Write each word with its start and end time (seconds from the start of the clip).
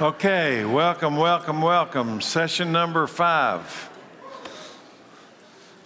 Okay, 0.00 0.64
welcome, 0.64 1.16
welcome, 1.16 1.60
welcome. 1.60 2.22
Session 2.22 2.72
number 2.72 3.06
five. 3.06 3.90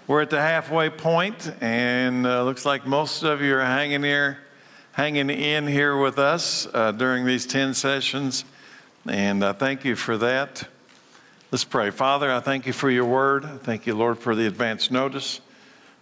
We're 0.06 0.22
at 0.22 0.30
the 0.30 0.40
halfway 0.40 0.88
point, 0.88 1.52
and 1.60 2.24
uh, 2.24 2.44
looks 2.44 2.64
like 2.64 2.86
most 2.86 3.24
of 3.24 3.42
you 3.42 3.56
are 3.56 3.64
hanging 3.64 4.04
here, 4.04 4.38
hanging 4.92 5.30
in 5.30 5.66
here 5.66 5.96
with 5.96 6.20
us 6.20 6.68
uh, 6.72 6.92
during 6.92 7.26
these 7.26 7.44
10 7.44 7.74
sessions, 7.74 8.44
and 9.04 9.44
I 9.44 9.50
thank 9.50 9.84
you 9.84 9.96
for 9.96 10.16
that. 10.18 10.68
Let's 11.50 11.64
pray. 11.64 11.90
Father, 11.90 12.30
I 12.30 12.38
thank 12.38 12.68
you 12.68 12.72
for 12.72 12.88
your 12.88 13.06
word. 13.06 13.62
Thank 13.64 13.84
you, 13.84 13.96
Lord, 13.96 14.20
for 14.20 14.36
the 14.36 14.46
advance 14.46 14.92
notice 14.92 15.40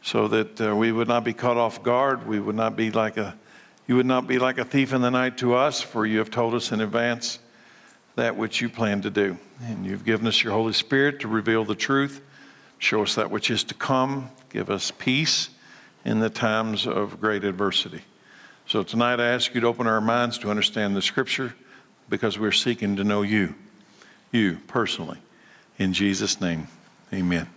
so 0.03 0.29
that 0.29 0.61
uh, 0.61 0.77
we 0.77 0.93
would 0.93 1.09
not 1.09 1.25
be 1.25 1.33
caught 1.33 1.57
off 1.57 1.83
guard. 1.83 2.27
We 2.27 2.41
would 2.41 2.57
not 2.57 2.77
be 2.77 2.91
like 2.91 3.17
a, 3.17 3.35
you 3.87 3.97
would 3.97 4.05
not 4.05 4.27
be 4.27 4.39
like 4.39 4.59
a 4.59 4.67
thief 4.67 4.93
in 4.93 5.01
the 5.01 5.11
night 5.11 5.39
to 5.39 5.55
us, 5.55 5.81
for 5.81 6.05
you 6.05 6.19
have 6.19 6.31
told 6.31 6.53
us 6.53 6.73
in 6.73 6.83
advance 6.83 7.39
that 8.17 8.37
which 8.37 8.61
you 8.61 8.69
plan 8.69 9.03
to 9.03 9.11
do. 9.11 9.39
And 9.62 9.87
you've 9.87 10.05
given 10.05 10.27
us 10.27 10.43
your 10.43 10.53
Holy 10.53 10.73
Spirit 10.73 11.20
to 11.20 11.29
reveal 11.29 11.65
the 11.65 11.75
truth, 11.75 12.20
show 12.79 13.03
us 13.03 13.15
that 13.15 13.30
which 13.30 13.51
is 13.51 13.65
to 13.65 13.75
come, 13.75 14.30
give 14.51 14.70
us 14.70 14.91
peace 14.91 15.51
in 16.05 16.20
the 16.20 16.30
times 16.30 16.87
of 16.87 17.20
great 17.20 17.45
adversity. 17.45 18.03
So 18.67 18.83
tonight 18.83 19.20
I 19.20 19.27
ask 19.27 19.55
you 19.55 19.61
to 19.61 19.67
open 19.67 19.87
our 19.87 20.01
minds 20.01 20.39
to 20.39 20.51
understand 20.51 20.97
the 20.97 21.03
scripture 21.03 21.55
because 22.09 22.39
we're 22.39 22.53
seeking 22.53 22.97
to 22.97 23.05
know 23.05 23.23
you, 23.23 23.55
you 24.31 24.59
personally. 24.67 25.19
In 25.79 25.92
Jesus' 25.92 26.41
name, 26.41 26.69
amen. 27.12 27.48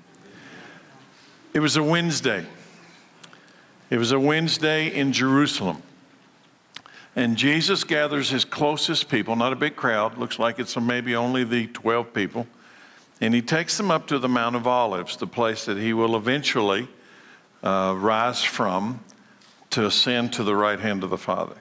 It 1.53 1.59
was 1.59 1.77
a 1.77 1.83
Wednesday. 1.83 2.45
It 3.89 3.97
was 3.97 4.11
a 4.11 4.19
Wednesday 4.19 4.93
in 4.93 5.13
Jerusalem. 5.13 5.81
And 7.15 7.37
Jesus 7.37 7.85
gathers 7.85 8.29
his 8.29 8.43
closest 8.43 9.07
people, 9.07 9.35
not 9.35 9.53
a 9.53 9.55
big 9.55 9.75
crowd, 9.75 10.17
looks 10.17 10.37
like 10.37 10.59
it's 10.59 10.75
maybe 10.75 11.15
only 11.15 11.45
the 11.45 11.67
12 11.67 12.13
people, 12.13 12.45
and 13.21 13.33
he 13.33 13.41
takes 13.41 13.77
them 13.77 13.89
up 13.89 14.07
to 14.07 14.19
the 14.19 14.27
Mount 14.27 14.57
of 14.57 14.67
Olives, 14.67 15.15
the 15.15 15.27
place 15.27 15.65
that 15.65 15.77
he 15.77 15.93
will 15.93 16.17
eventually 16.17 16.89
uh, 17.63 17.95
rise 17.97 18.43
from 18.43 18.99
to 19.69 19.85
ascend 19.85 20.33
to 20.33 20.43
the 20.43 20.55
right 20.55 20.79
hand 20.79 21.03
of 21.03 21.09
the 21.09 21.17
Father. 21.17 21.55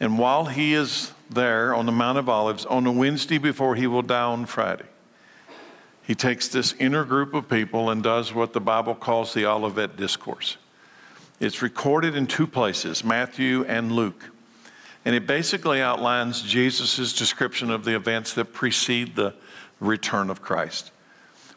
And 0.00 0.18
while 0.18 0.46
he 0.46 0.72
is 0.74 1.12
there 1.28 1.74
on 1.74 1.84
the 1.86 1.92
Mount 1.92 2.16
of 2.16 2.28
Olives, 2.28 2.64
on 2.64 2.86
a 2.86 2.92
Wednesday 2.92 3.38
before 3.38 3.74
he 3.74 3.86
will 3.86 4.02
die 4.02 4.22
on 4.22 4.46
Friday, 4.46 4.84
he 6.02 6.14
takes 6.14 6.48
this 6.48 6.72
inner 6.78 7.04
group 7.04 7.34
of 7.34 7.48
people 7.48 7.90
and 7.90 8.02
does 8.02 8.32
what 8.32 8.52
the 8.52 8.60
Bible 8.60 8.94
calls 8.94 9.34
the 9.34 9.44
Olivet 9.44 9.96
Discourse. 9.96 10.56
It's 11.40 11.60
recorded 11.60 12.16
in 12.16 12.26
two 12.26 12.46
places, 12.46 13.04
Matthew 13.04 13.64
and 13.64 13.92
Luke. 13.92 14.30
And 15.06 15.14
it 15.14 15.24
basically 15.24 15.80
outlines 15.80 16.42
Jesus' 16.42 17.12
description 17.12 17.70
of 17.70 17.84
the 17.84 17.94
events 17.94 18.34
that 18.34 18.46
precede 18.46 19.14
the 19.14 19.34
return 19.78 20.30
of 20.30 20.42
Christ. 20.42 20.90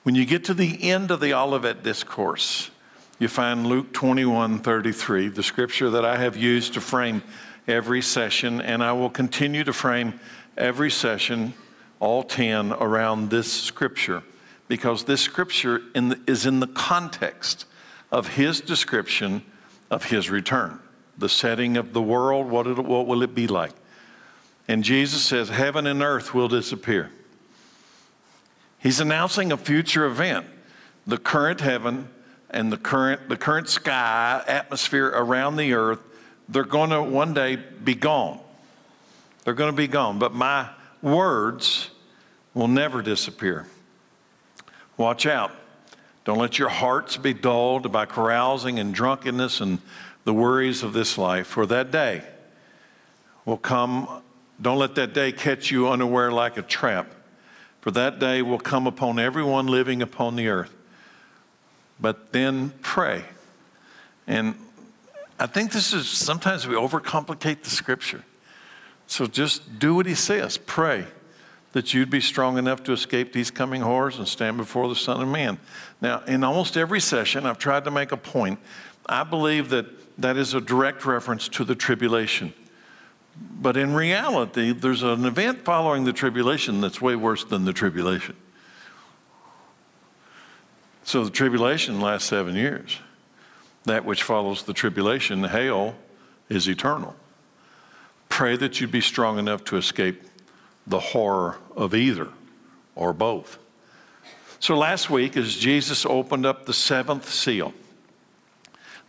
When 0.04 0.14
you 0.14 0.24
get 0.24 0.44
to 0.46 0.54
the 0.54 0.84
end 0.84 1.10
of 1.10 1.20
the 1.20 1.34
Olivet 1.34 1.82
Discourse, 1.82 2.70
you 3.18 3.28
find 3.28 3.66
Luke 3.66 3.92
21 3.92 4.60
33, 4.60 5.30
the 5.30 5.42
scripture 5.42 5.90
that 5.90 6.06
I 6.06 6.18
have 6.18 6.38
used 6.38 6.76
to 6.76 6.82
frame 6.82 7.24
every 7.68 8.04
session, 8.04 8.62
and 8.62 8.84
I 8.84 8.92
will 8.92 9.10
continue 9.10 9.64
to 9.64 9.74
frame 9.74 10.20
every 10.56 10.92
session, 10.92 11.56
all 12.00 12.22
10, 12.22 12.74
around 12.74 13.32
this 13.32 13.52
scripture, 13.52 14.22
because 14.68 15.06
this 15.06 15.22
scripture 15.22 15.82
in 15.96 16.10
the, 16.10 16.20
is 16.28 16.46
in 16.46 16.60
the 16.60 16.68
context 16.68 17.66
of 18.12 18.36
his 18.36 18.62
description 18.62 19.42
of 19.90 20.04
his 20.06 20.30
return 20.30 20.80
the 21.20 21.30
setting 21.30 21.78
of 21.78 21.94
the 21.94 22.02
world, 22.02 22.50
what, 22.50 22.68
it, 22.68 22.78
what 22.78 23.06
will 23.08 23.22
it 23.22 23.36
be 23.36 23.48
like? 23.48 23.74
And 24.68 24.84
Jesus 24.84 25.24
says, 25.24 25.50
Heaven 25.50 25.88
and 25.88 26.02
earth 26.02 26.34
will 26.34 26.48
disappear. 26.48 27.12
He's 28.80 29.00
announcing 29.00 29.52
a 29.52 29.58
future 29.58 30.06
event. 30.06 30.46
The 31.06 31.18
current 31.18 31.60
heaven 31.60 32.08
and 32.50 32.72
the 32.72 32.78
current, 32.78 33.30
the 33.30 33.38
current 33.38 33.68
sky, 33.68 34.44
atmosphere 34.48 35.08
around 35.08 35.58
the 35.58 35.74
earth, 35.74 36.00
they're 36.48 36.64
going 36.64 36.92
to 36.92 37.02
one 37.02 37.34
day 37.34 37.56
be 37.56 37.96
gone. 37.96 38.40
They're 39.44 39.54
going 39.54 39.72
to 39.72 39.78
be 39.78 39.88
gone. 39.88 40.20
But 40.20 40.34
my 40.34 40.70
words 41.02 41.90
will 42.54 42.68
never 42.68 43.02
disappear. 43.02 43.68
Watch 44.98 45.26
out. 45.26 45.52
Don't 46.26 46.38
let 46.38 46.60
your 46.60 46.70
hearts 46.70 47.18
be 47.18 47.34
dulled 47.34 47.92
by 47.92 48.06
carousing 48.06 48.80
and 48.80 48.94
drunkenness 48.94 49.62
and 49.62 49.80
the 50.24 50.34
worries 50.34 50.84
of 50.84 50.94
this 50.94 51.18
life, 51.18 51.48
for 51.48 51.66
that 51.66 51.92
day 51.92 52.24
will 53.46 53.58
come. 53.58 54.22
Don't 54.62 54.78
let 54.78 54.96
that 54.96 55.14
day 55.14 55.32
catch 55.32 55.72
you 55.72 55.88
unaware 55.88 56.32
like 56.32 56.58
a 56.58 56.62
trap, 56.62 57.12
for 57.82 57.92
that 57.92 58.20
day 58.20 58.42
will 58.42 58.60
come 58.60 58.88
upon 58.88 59.20
everyone 59.20 59.68
living 59.68 60.02
upon 60.02 60.36
the 60.36 60.48
earth. 60.48 60.76
But 62.00 62.32
then 62.32 62.72
pray. 62.82 63.24
And 64.28 64.56
I 65.40 65.48
think 65.48 65.72
this 65.72 65.94
is 65.94 66.08
sometimes 66.08 66.68
we 66.68 66.76
overcomplicate 66.76 67.64
the 67.64 67.70
scripture. 67.70 68.24
So 69.08 69.26
just 69.26 69.80
do 69.80 69.96
what 69.96 70.06
he 70.06 70.16
says 70.16 70.58
pray 70.58 71.06
that 71.72 71.94
you'd 71.94 72.10
be 72.10 72.22
strong 72.22 72.58
enough 72.58 72.84
to 72.84 72.92
escape 72.92 73.32
these 73.32 73.52
coming 73.52 73.82
horrors 73.82 74.18
and 74.18 74.28
stand 74.28 74.58
before 74.58 74.88
the 74.88 74.96
Son 74.96 75.22
of 75.22 75.28
Man. 75.28 75.60
Now, 76.02 76.24
in 76.26 76.44
almost 76.44 76.78
every 76.78 77.00
session, 77.00 77.46
I've 77.46 77.60
tried 77.60 77.84
to 77.84 77.92
make 77.92 78.12
a 78.12 78.18
point. 78.18 78.60
I 79.06 79.24
believe 79.24 79.70
that 79.70 79.86
that 80.20 80.38
is 80.38 80.54
a 80.54 80.62
direct 80.62 81.06
reference 81.06 81.48
to 81.50 81.64
the 81.64 81.76
tribulation. 81.76 82.54
But 83.62 83.78
in 83.78 83.94
reality, 83.94 84.74
there's 84.74 85.02
an 85.02 85.26
event 85.26 85.64
following 85.64 86.04
the 86.04 86.14
tribulation 86.14 86.82
that's 86.82 87.02
way 87.02 87.16
worse 87.16 87.46
than 87.46 87.66
the 87.66 87.74
tribulation. 87.74 88.36
So 91.04 91.24
the 91.24 91.32
tribulation 91.32 92.02
lasts 92.02 92.28
seven 92.28 92.56
years. 92.56 93.00
That 93.86 94.04
which 94.04 94.24
follows 94.24 94.64
the 94.64 94.74
tribulation, 94.74 95.44
hell, 95.44 95.96
is 96.50 96.68
eternal. 96.68 97.16
Pray 98.28 98.58
that 98.58 98.80
you'd 98.80 98.92
be 98.92 99.02
strong 99.02 99.40
enough 99.40 99.64
to 99.66 99.78
escape 99.78 100.22
the 100.86 101.00
horror 101.00 101.58
of 101.76 101.96
either 101.96 102.30
or 102.96 103.14
both. 103.14 103.58
So 104.60 104.78
last 104.78 105.10
week, 105.10 105.38
as 105.38 105.56
Jesus 105.56 106.06
opened 106.06 106.46
up 106.46 106.66
the 106.66 106.74
seventh 106.74 107.30
seal, 107.30 107.74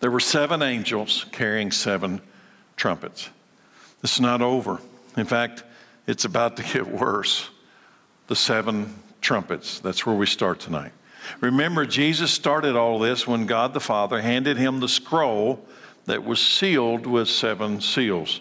there 0.00 0.10
were 0.10 0.20
seven 0.20 0.62
angels 0.62 1.26
carrying 1.30 1.70
seven 1.70 2.20
trumpets. 2.76 3.30
This 4.00 4.14
is 4.14 4.20
not 4.20 4.42
over. 4.42 4.80
In 5.16 5.26
fact, 5.26 5.62
it's 6.06 6.24
about 6.24 6.56
to 6.56 6.62
get 6.62 6.86
worse. 6.86 7.50
The 8.26 8.36
seven 8.36 8.94
trumpets. 9.20 9.80
That's 9.80 10.06
where 10.06 10.14
we 10.14 10.26
start 10.26 10.60
tonight. 10.60 10.92
Remember, 11.40 11.84
Jesus 11.84 12.30
started 12.30 12.76
all 12.76 12.98
this 12.98 13.26
when 13.26 13.46
God 13.46 13.74
the 13.74 13.80
Father 13.80 14.22
handed 14.22 14.56
him 14.56 14.80
the 14.80 14.88
scroll 14.88 15.64
that 16.06 16.24
was 16.24 16.40
sealed 16.40 17.06
with 17.06 17.28
seven 17.28 17.80
seals. 17.80 18.40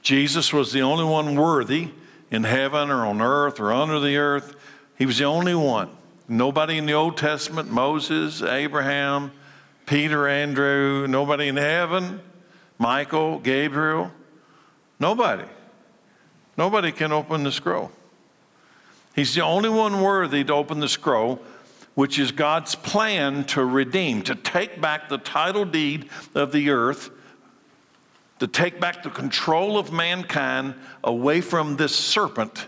Jesus 0.00 0.52
was 0.52 0.72
the 0.72 0.82
only 0.82 1.04
one 1.04 1.34
worthy 1.34 1.90
in 2.30 2.44
heaven 2.44 2.90
or 2.90 3.04
on 3.06 3.20
earth 3.20 3.58
or 3.58 3.72
under 3.72 3.98
the 3.98 4.16
earth. 4.16 4.54
He 4.96 5.06
was 5.06 5.18
the 5.18 5.24
only 5.24 5.54
one. 5.54 5.90
Nobody 6.28 6.78
in 6.78 6.86
the 6.86 6.92
Old 6.92 7.16
Testament, 7.16 7.70
Moses, 7.70 8.42
Abraham, 8.42 9.32
Peter, 9.86 10.26
Andrew, 10.26 11.06
nobody 11.06 11.48
in 11.48 11.56
heaven, 11.56 12.20
Michael, 12.78 13.38
Gabriel, 13.38 14.10
nobody. 14.98 15.44
Nobody 16.56 16.92
can 16.92 17.12
open 17.12 17.42
the 17.42 17.52
scroll. 17.52 17.90
He's 19.14 19.34
the 19.34 19.42
only 19.42 19.68
one 19.68 20.00
worthy 20.00 20.44
to 20.44 20.52
open 20.52 20.80
the 20.80 20.88
scroll, 20.88 21.40
which 21.94 22.18
is 22.18 22.32
God's 22.32 22.74
plan 22.74 23.44
to 23.46 23.64
redeem, 23.64 24.22
to 24.22 24.34
take 24.34 24.80
back 24.80 25.08
the 25.08 25.18
title 25.18 25.64
deed 25.64 26.08
of 26.34 26.52
the 26.52 26.70
earth, 26.70 27.10
to 28.40 28.46
take 28.46 28.80
back 28.80 29.02
the 29.02 29.10
control 29.10 29.78
of 29.78 29.92
mankind 29.92 30.74
away 31.02 31.40
from 31.40 31.76
this 31.76 31.94
serpent 31.94 32.66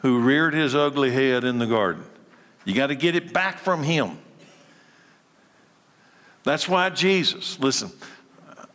who 0.00 0.20
reared 0.20 0.54
his 0.54 0.74
ugly 0.74 1.10
head 1.12 1.44
in 1.44 1.58
the 1.58 1.66
garden. 1.66 2.04
You 2.64 2.74
got 2.74 2.88
to 2.88 2.96
get 2.96 3.14
it 3.14 3.32
back 3.32 3.58
from 3.58 3.84
him. 3.84 4.18
That's 6.46 6.68
why 6.68 6.90
Jesus, 6.90 7.58
listen, 7.58 7.90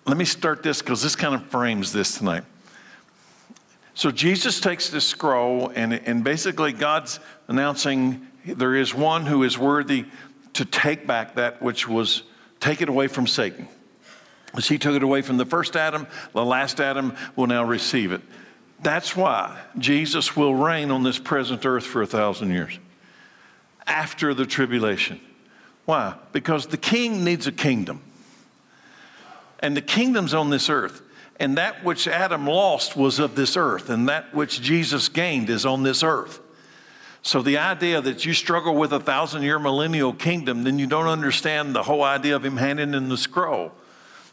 let 0.06 0.18
me 0.18 0.26
start 0.26 0.62
this 0.62 0.82
because 0.82 1.02
this 1.02 1.16
kind 1.16 1.34
of 1.34 1.46
frames 1.46 1.94
this 1.94 2.18
tonight. 2.18 2.44
So 3.94 4.12
Jesus 4.12 4.60
takes 4.60 4.90
this 4.90 5.06
scroll, 5.08 5.72
and, 5.74 5.94
and 5.94 6.22
basically 6.22 6.74
God's 6.74 7.22
announcing 7.48 8.28
there 8.44 8.76
is 8.76 8.94
one 8.94 9.26
who 9.26 9.44
is 9.44 9.58
worthy 9.58 10.04
to 10.52 10.66
take 10.66 11.08
back 11.08 11.36
that 11.36 11.62
which 11.62 11.88
was 11.88 12.24
taken 12.60 12.90
away 12.90 13.08
from 13.08 13.26
Satan. 13.26 13.70
As 14.54 14.68
he 14.68 14.78
took 14.78 14.96
it 14.96 15.04
away 15.04 15.22
from 15.22 15.38
the 15.38 15.46
first 15.46 15.78
Adam, 15.78 16.08
the 16.34 16.44
last 16.44 16.82
Adam 16.82 17.16
will 17.38 17.48
now 17.48 17.64
receive 17.64 18.12
it. 18.12 18.22
That's 18.82 19.16
why 19.16 19.58
Jesus 19.78 20.36
will 20.36 20.56
reign 20.56 20.92
on 20.92 21.04
this 21.04 21.20
present 21.20 21.66
earth 21.66 21.86
for 21.86 22.02
a 22.02 22.08
thousand 22.08 22.52
years 22.52 22.78
after 23.88 24.34
the 24.34 24.46
tribulation. 24.46 25.22
Why? 25.86 26.16
Because 26.32 26.68
the 26.68 26.78
king 26.78 27.24
needs 27.24 27.48
a 27.48 27.52
kingdom. 27.52 28.02
And 29.60 29.76
the 29.76 29.82
kingdom's 29.82 30.34
on 30.34 30.50
this 30.50 30.70
earth. 30.70 31.02
And 31.40 31.58
that 31.58 31.84
which 31.84 32.08
Adam 32.08 32.46
lost 32.46 32.96
was 32.96 33.18
of 33.18 33.36
this 33.36 33.58
earth, 33.58 33.90
and 33.90 34.08
that 34.10 34.34
which 34.34 34.62
Jesus 34.62 35.10
gained 35.10 35.50
is 35.50 35.66
on 35.66 35.82
this 35.82 36.04
earth. 36.04 36.40
So 37.24 37.42
the 37.42 37.58
idea 37.58 38.00
that 38.02 38.26
you 38.26 38.34
struggle 38.34 38.76
with 38.76 38.94
a 38.94 39.00
thousand 39.00 39.42
year 39.44 39.58
millennial 39.58 40.14
kingdom, 40.14 40.64
then 40.64 40.78
you 40.78 40.88
don't 40.88 41.08
understand 41.08 41.76
the 41.76 41.84
whole 41.84 42.04
idea 42.04 42.36
of 42.36 42.46
him 42.46 42.58
handing 42.58 42.94
in 42.94 43.10
the 43.10 43.18
scroll, 43.18 43.72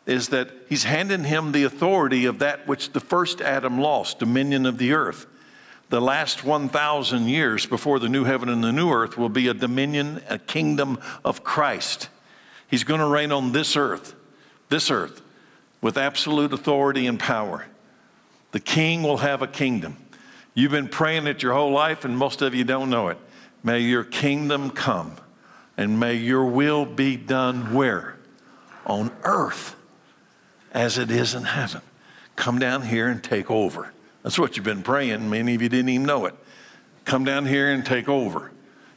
is 0.04 0.28
that 0.28 0.50
he's 0.68 0.84
handing 0.84 1.24
him 1.24 1.52
the 1.52 1.64
authority 1.64 2.26
of 2.26 2.40
that 2.40 2.66
which 2.66 2.92
the 2.92 3.00
first 3.00 3.40
Adam 3.40 3.78
lost, 3.78 4.18
dominion 4.18 4.66
of 4.66 4.76
the 4.76 4.92
earth. 4.92 5.26
The 5.90 6.00
last 6.00 6.44
1,000 6.44 7.28
years 7.28 7.64
before 7.64 7.98
the 7.98 8.10
new 8.10 8.24
heaven 8.24 8.48
and 8.50 8.62
the 8.62 8.72
new 8.72 8.90
earth 8.90 9.16
will 9.16 9.30
be 9.30 9.48
a 9.48 9.54
dominion, 9.54 10.22
a 10.28 10.38
kingdom 10.38 10.98
of 11.24 11.42
Christ. 11.42 12.10
He's 12.68 12.84
going 12.84 13.00
to 13.00 13.06
reign 13.06 13.32
on 13.32 13.52
this 13.52 13.74
earth, 13.74 14.14
this 14.68 14.90
earth, 14.90 15.22
with 15.80 15.96
absolute 15.96 16.52
authority 16.52 17.06
and 17.06 17.18
power. 17.18 17.66
The 18.52 18.60
king 18.60 19.02
will 19.02 19.18
have 19.18 19.40
a 19.40 19.46
kingdom. 19.46 19.96
You've 20.52 20.72
been 20.72 20.88
praying 20.88 21.26
it 21.26 21.42
your 21.42 21.54
whole 21.54 21.72
life, 21.72 22.04
and 22.04 22.18
most 22.18 22.42
of 22.42 22.54
you 22.54 22.64
don't 22.64 22.90
know 22.90 23.08
it. 23.08 23.18
May 23.62 23.80
your 23.80 24.04
kingdom 24.04 24.70
come, 24.70 25.16
and 25.76 25.98
may 25.98 26.14
your 26.14 26.44
will 26.44 26.84
be 26.84 27.16
done 27.16 27.72
where? 27.72 28.16
On 28.84 29.10
earth 29.22 29.74
as 30.72 30.98
it 30.98 31.10
is 31.10 31.34
in 31.34 31.44
heaven. 31.44 31.80
Come 32.36 32.58
down 32.58 32.82
here 32.82 33.08
and 33.08 33.22
take 33.22 33.50
over. 33.50 33.92
That's 34.22 34.38
what 34.38 34.56
you've 34.56 34.64
been 34.64 34.82
praying. 34.82 35.28
Many 35.30 35.54
of 35.54 35.62
you 35.62 35.68
didn't 35.68 35.88
even 35.88 36.06
know 36.06 36.26
it. 36.26 36.34
Come 37.04 37.24
down 37.24 37.46
here 37.46 37.70
and 37.72 37.84
take 37.84 38.08
over. 38.08 38.50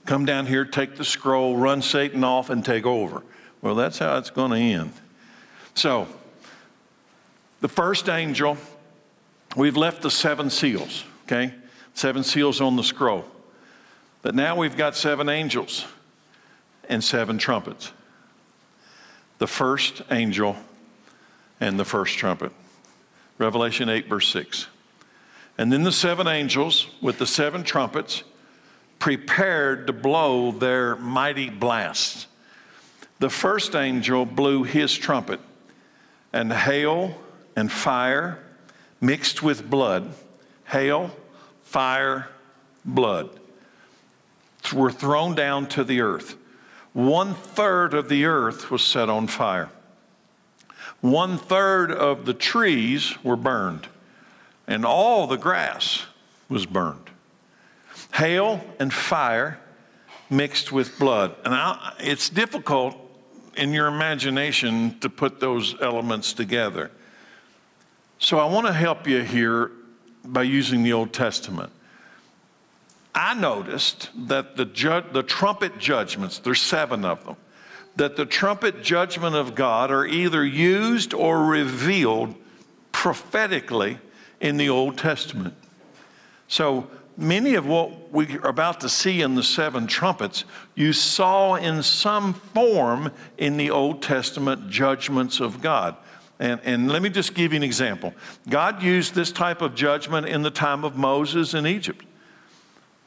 Come 0.06 0.25
down 0.25 0.47
here, 0.47 0.65
take 0.65 0.95
the 0.95 1.06
scroll, 1.06 1.56
run 1.56 1.81
Satan 1.81 2.23
off, 2.23 2.50
and 2.50 2.65
take 2.65 2.85
over. 2.85 3.23
Well, 3.62 3.75
that's 3.75 4.00
how 4.00 4.18
it's 4.18 4.31
going 4.31 4.51
to 4.51 4.57
end. 4.57 4.94
So, 5.75 6.07
the 7.62 7.68
first 7.68 8.09
angel, 8.09 8.57
we've 9.56 9.77
left 9.77 10.01
the 10.01 10.09
seven 10.09 10.50
seals, 10.50 11.06
okay? 11.25 11.53
Seven 11.94 12.23
seals 12.23 12.59
on 12.59 12.75
the 12.75 12.83
scroll. 12.83 13.25
But 14.23 14.35
now 14.35 14.56
we've 14.56 14.75
got 14.75 14.95
seven 14.95 15.29
angels 15.29 15.85
and 16.89 17.03
seven 17.03 17.38
trumpets. 17.38 17.91
The 19.38 19.47
first 19.47 20.01
angel 20.12 20.56
and 21.59 21.79
the 21.79 21.85
first 21.85 22.18
trumpet. 22.18 22.51
Revelation 23.38 23.89
8, 23.89 24.07
verse 24.07 24.27
6. 24.27 24.68
And 25.57 25.71
then 25.71 25.83
the 25.83 25.92
seven 25.92 26.27
angels 26.27 26.88
with 27.01 27.18
the 27.18 27.27
seven 27.27 27.63
trumpets 27.63 28.24
prepared 29.00 29.88
to 29.88 29.94
blow 29.94 30.51
their 30.51 30.95
mighty 30.95 31.50
blasts. 31.50 32.27
The 33.19 33.30
first 33.30 33.75
angel 33.75 34.25
blew 34.25 34.63
his 34.63 34.95
trumpet, 34.95 35.39
and 36.33 36.51
hail 36.51 37.15
and 37.56 37.71
fire 37.71 38.39
mixed 39.00 39.42
with 39.44 39.69
blood, 39.69 40.13
hail, 40.65 41.12
fire, 41.63 42.30
blood, 42.86 43.30
were 44.74 44.92
thrown 44.92 45.36
down 45.36 45.68
to 45.68 45.83
the 45.83 46.01
earth. 46.01 46.36
One 46.94 47.33
third 47.33 47.94
of 47.94 48.09
the 48.09 48.25
earth 48.25 48.69
was 48.69 48.83
set 48.83 49.09
on 49.09 49.27
fire. 49.27 49.69
One 51.01 51.38
third 51.38 51.92
of 51.92 52.25
the 52.25 52.33
trees 52.33 53.21
were 53.24 53.36
burned, 53.36 53.88
and 54.68 54.86
all 54.86 55.28
the 55.28 55.38
grass 55.38 56.06
was 56.50 56.66
burned. 56.66 57.10
Hail 58.13 58.63
and 58.80 58.94
fire 58.94 59.60
mixed 60.30 60.72
with 60.72 60.98
blood. 60.98 61.36
And 61.44 61.54
I, 61.54 61.94
it's 62.00 62.30
difficult 62.30 62.96
in 63.56 63.74
your 63.74 63.88
imagination 63.88 65.00
to 65.00 65.10
put 65.10 65.40
those 65.40 65.75
elements 65.81 66.34
together. 66.34 66.92
So 68.19 68.40
I 68.40 68.46
want 68.46 68.68
to 68.68 68.74
help 68.74 69.08
you 69.08 69.22
here 69.22 69.72
by 70.24 70.44
using 70.44 70.84
the 70.84 70.94
Old 70.94 71.12
Testament. 71.12 71.72
I 73.14 73.34
noticed 73.34 74.10
that 74.28 74.56
the, 74.56 74.66
ju- 74.66 75.04
the 75.12 75.24
trumpet 75.24 75.78
judgments, 75.78 76.40
there's 76.40 76.62
seven 76.62 77.04
of 77.04 77.25
them, 77.25 77.36
that 77.98 78.16
the 78.16 78.25
trumpet 78.25 78.84
judgment 78.84 79.36
of 79.36 79.54
God 79.54 79.92
are 79.92 80.06
either 80.06 80.46
used 80.46 81.14
or 81.14 81.44
revealed 81.44 82.36
prophetically 82.92 83.98
in 84.42 84.58
the 84.58 84.70
Old 84.70 84.98
Testament. 84.98 85.54
So 86.48 86.90
many 87.16 87.56
of 87.56 87.66
what 87.66 88.12
we 88.12 88.38
are 88.40 88.48
about 88.48 88.82
to 88.82 88.90
see 88.90 89.22
in 89.22 89.36
the 89.36 89.44
seven 89.44 89.88
trumpets, 89.88 90.44
you 90.76 90.92
saw 90.92 91.56
in 91.56 91.84
some 91.84 92.34
form 92.34 93.12
in 93.38 93.56
the 93.56 93.70
Old 93.70 94.02
Testament 94.02 94.70
judgments 94.70 95.40
of 95.40 95.62
God. 95.62 95.96
And, 96.40 96.60
and 96.64 96.92
let 96.92 97.04
me 97.04 97.10
just 97.10 97.36
give 97.36 97.54
you 97.54 97.58
an 97.58 97.64
example. 97.64 98.14
God 98.50 98.82
used 98.82 99.14
this 99.14 99.32
type 99.32 99.62
of 99.62 99.76
judgment 99.76 100.28
in 100.28 100.42
the 100.42 100.50
time 100.50 100.84
of 100.84 100.98
Moses 100.98 101.54
in 101.54 101.68
Egypt. 101.68 102.04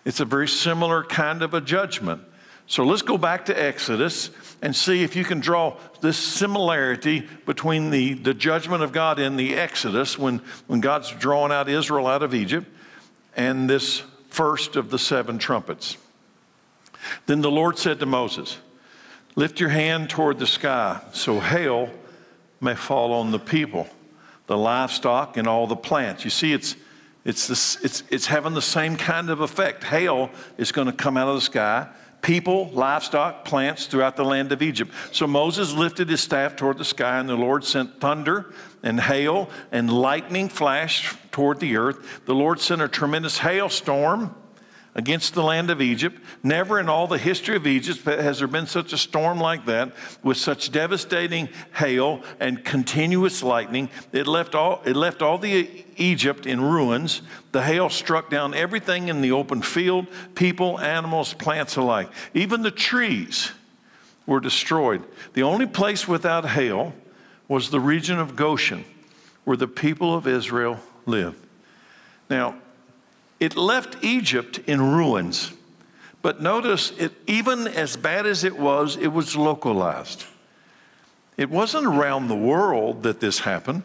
It's 0.04 0.20
a 0.20 0.24
very 0.24 0.48
similar 0.48 1.02
kind 1.02 1.42
of 1.42 1.52
a 1.52 1.60
judgment. 1.60 2.22
So 2.66 2.84
let's 2.84 3.02
go 3.02 3.18
back 3.18 3.46
to 3.46 3.62
Exodus 3.62 4.30
and 4.64 4.74
see 4.74 5.02
if 5.02 5.14
you 5.14 5.24
can 5.24 5.40
draw 5.40 5.76
this 6.00 6.16
similarity 6.16 7.28
between 7.44 7.90
the, 7.90 8.14
the 8.14 8.32
judgment 8.32 8.82
of 8.82 8.92
God 8.92 9.18
in 9.18 9.36
the 9.36 9.54
Exodus 9.54 10.18
when, 10.18 10.40
when 10.68 10.80
God's 10.80 11.10
drawing 11.10 11.52
out 11.52 11.68
Israel 11.68 12.06
out 12.06 12.22
of 12.22 12.32
Egypt 12.32 12.66
and 13.36 13.68
this 13.68 14.02
first 14.30 14.74
of 14.76 14.88
the 14.88 14.98
seven 14.98 15.36
trumpets. 15.36 15.98
Then 17.26 17.42
the 17.42 17.50
Lord 17.50 17.76
said 17.76 18.00
to 18.00 18.06
Moses, 18.06 18.56
Lift 19.36 19.60
your 19.60 19.68
hand 19.68 20.08
toward 20.08 20.38
the 20.38 20.46
sky 20.46 21.02
so 21.12 21.40
hail 21.40 21.90
may 22.58 22.74
fall 22.74 23.12
on 23.12 23.32
the 23.32 23.38
people, 23.38 23.86
the 24.46 24.56
livestock, 24.56 25.36
and 25.36 25.46
all 25.46 25.66
the 25.66 25.76
plants. 25.76 26.24
You 26.24 26.30
see, 26.30 26.54
it's, 26.54 26.74
it's, 27.26 27.48
this, 27.48 27.76
it's, 27.84 28.02
it's 28.08 28.26
having 28.26 28.54
the 28.54 28.62
same 28.62 28.96
kind 28.96 29.28
of 29.28 29.40
effect. 29.40 29.84
Hail 29.84 30.30
is 30.56 30.72
going 30.72 30.86
to 30.86 30.92
come 30.94 31.18
out 31.18 31.28
of 31.28 31.34
the 31.34 31.42
sky 31.42 31.86
people, 32.24 32.70
livestock, 32.70 33.44
plants 33.44 33.86
throughout 33.86 34.16
the 34.16 34.24
land 34.24 34.50
of 34.50 34.62
Egypt. 34.62 34.90
So 35.12 35.28
Moses 35.28 35.72
lifted 35.72 36.08
his 36.08 36.22
staff 36.22 36.56
toward 36.56 36.78
the 36.78 36.84
sky, 36.84 37.20
and 37.20 37.28
the 37.28 37.36
Lord 37.36 37.64
sent 37.64 38.00
thunder 38.00 38.52
and 38.82 38.98
hail 38.98 39.50
and 39.70 39.92
lightning 39.92 40.48
flash 40.48 41.14
toward 41.30 41.60
the 41.60 41.76
earth. 41.76 42.24
The 42.24 42.34
Lord 42.34 42.58
sent 42.58 42.82
a 42.82 42.88
tremendous 42.88 43.38
hailstorm 43.38 44.34
against 44.94 45.34
the 45.34 45.42
land 45.42 45.70
of 45.70 45.80
Egypt. 45.80 46.20
Never 46.42 46.78
in 46.78 46.88
all 46.88 47.06
the 47.06 47.18
history 47.18 47.56
of 47.56 47.66
Egypt 47.66 48.04
has 48.04 48.38
there 48.38 48.48
been 48.48 48.66
such 48.66 48.92
a 48.92 48.98
storm 48.98 49.38
like 49.40 49.66
that 49.66 49.92
with 50.22 50.36
such 50.36 50.70
devastating 50.70 51.48
hail 51.74 52.22
and 52.40 52.64
continuous 52.64 53.42
lightning. 53.42 53.90
It 54.12 54.26
left 54.26 54.54
all, 54.54 54.82
it 54.84 54.96
left 54.96 55.22
all 55.22 55.38
the 55.38 55.84
Egypt 55.96 56.46
in 56.46 56.60
ruins. 56.60 57.22
The 57.52 57.62
hail 57.62 57.90
struck 57.90 58.30
down 58.30 58.54
everything 58.54 59.08
in 59.08 59.20
the 59.20 59.32
open 59.32 59.62
field 59.62 60.06
people, 60.34 60.80
animals, 60.80 61.34
plants 61.34 61.76
alike. 61.76 62.10
Even 62.32 62.62
the 62.62 62.70
trees 62.70 63.52
were 64.26 64.40
destroyed. 64.40 65.02
The 65.34 65.42
only 65.42 65.66
place 65.66 66.08
without 66.08 66.48
hail 66.50 66.94
was 67.48 67.70
the 67.70 67.80
region 67.80 68.18
of 68.18 68.36
Goshen, 68.36 68.84
where 69.44 69.56
the 69.56 69.68
people 69.68 70.14
of 70.14 70.26
Israel 70.26 70.78
lived. 71.04 71.44
Now, 72.30 72.56
it 73.44 73.56
left 73.56 74.02
Egypt 74.02 74.58
in 74.66 74.80
ruins. 74.80 75.52
But 76.22 76.40
notice, 76.40 76.92
it, 76.92 77.12
even 77.26 77.68
as 77.68 77.96
bad 77.96 78.24
as 78.24 78.42
it 78.42 78.58
was, 78.58 78.96
it 78.96 79.08
was 79.08 79.36
localized. 79.36 80.24
It 81.36 81.50
wasn't 81.50 81.84
around 81.84 82.28
the 82.28 82.36
world 82.36 83.02
that 83.02 83.20
this 83.20 83.40
happened. 83.40 83.82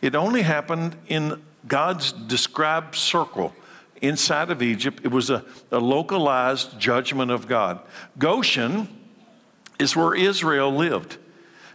It 0.00 0.14
only 0.14 0.42
happened 0.42 0.94
in 1.08 1.42
God's 1.66 2.12
described 2.12 2.94
circle 2.94 3.52
inside 4.00 4.50
of 4.50 4.62
Egypt. 4.62 5.00
It 5.02 5.10
was 5.10 5.28
a, 5.28 5.44
a 5.72 5.80
localized 5.80 6.78
judgment 6.78 7.32
of 7.32 7.48
God. 7.48 7.80
Goshen 8.16 8.88
is 9.80 9.96
where 9.96 10.14
Israel 10.14 10.72
lived, 10.72 11.16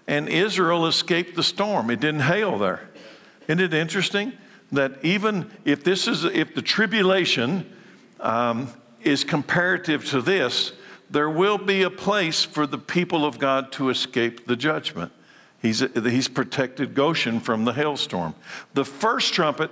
and 0.07 0.29
Israel 0.29 0.87
escaped 0.87 1.35
the 1.35 1.43
storm. 1.43 1.89
It 1.89 1.99
didn't 1.99 2.21
hail 2.21 2.57
there. 2.57 2.89
Isn't 3.47 3.59
it 3.59 3.73
interesting? 3.73 4.31
That 4.77 5.03
even 5.03 5.51
if 5.65 5.83
this 5.83 6.07
is, 6.07 6.23
if 6.23 6.53
the 6.55 6.61
tribulation 6.61 7.71
um, 8.19 8.69
is 9.01 9.23
comparative 9.23 10.05
to 10.05 10.21
this, 10.21 10.73
there 11.09 11.29
will 11.29 11.57
be 11.57 11.83
a 11.83 11.89
place 11.89 12.43
for 12.43 12.65
the 12.65 12.77
people 12.77 13.25
of 13.25 13.39
God 13.39 13.71
to 13.73 13.89
escape 13.89 14.47
the 14.47 14.55
judgment. 14.55 15.11
He's, 15.61 15.79
he's 15.79 16.27
protected 16.27 16.93
Goshen 16.93 17.39
from 17.39 17.65
the 17.65 17.73
hailstorm. 17.73 18.35
The 18.73 18.85
first 18.85 19.33
trumpet 19.33 19.71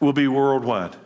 will 0.00 0.12
be 0.12 0.28
worldwide. 0.28 0.96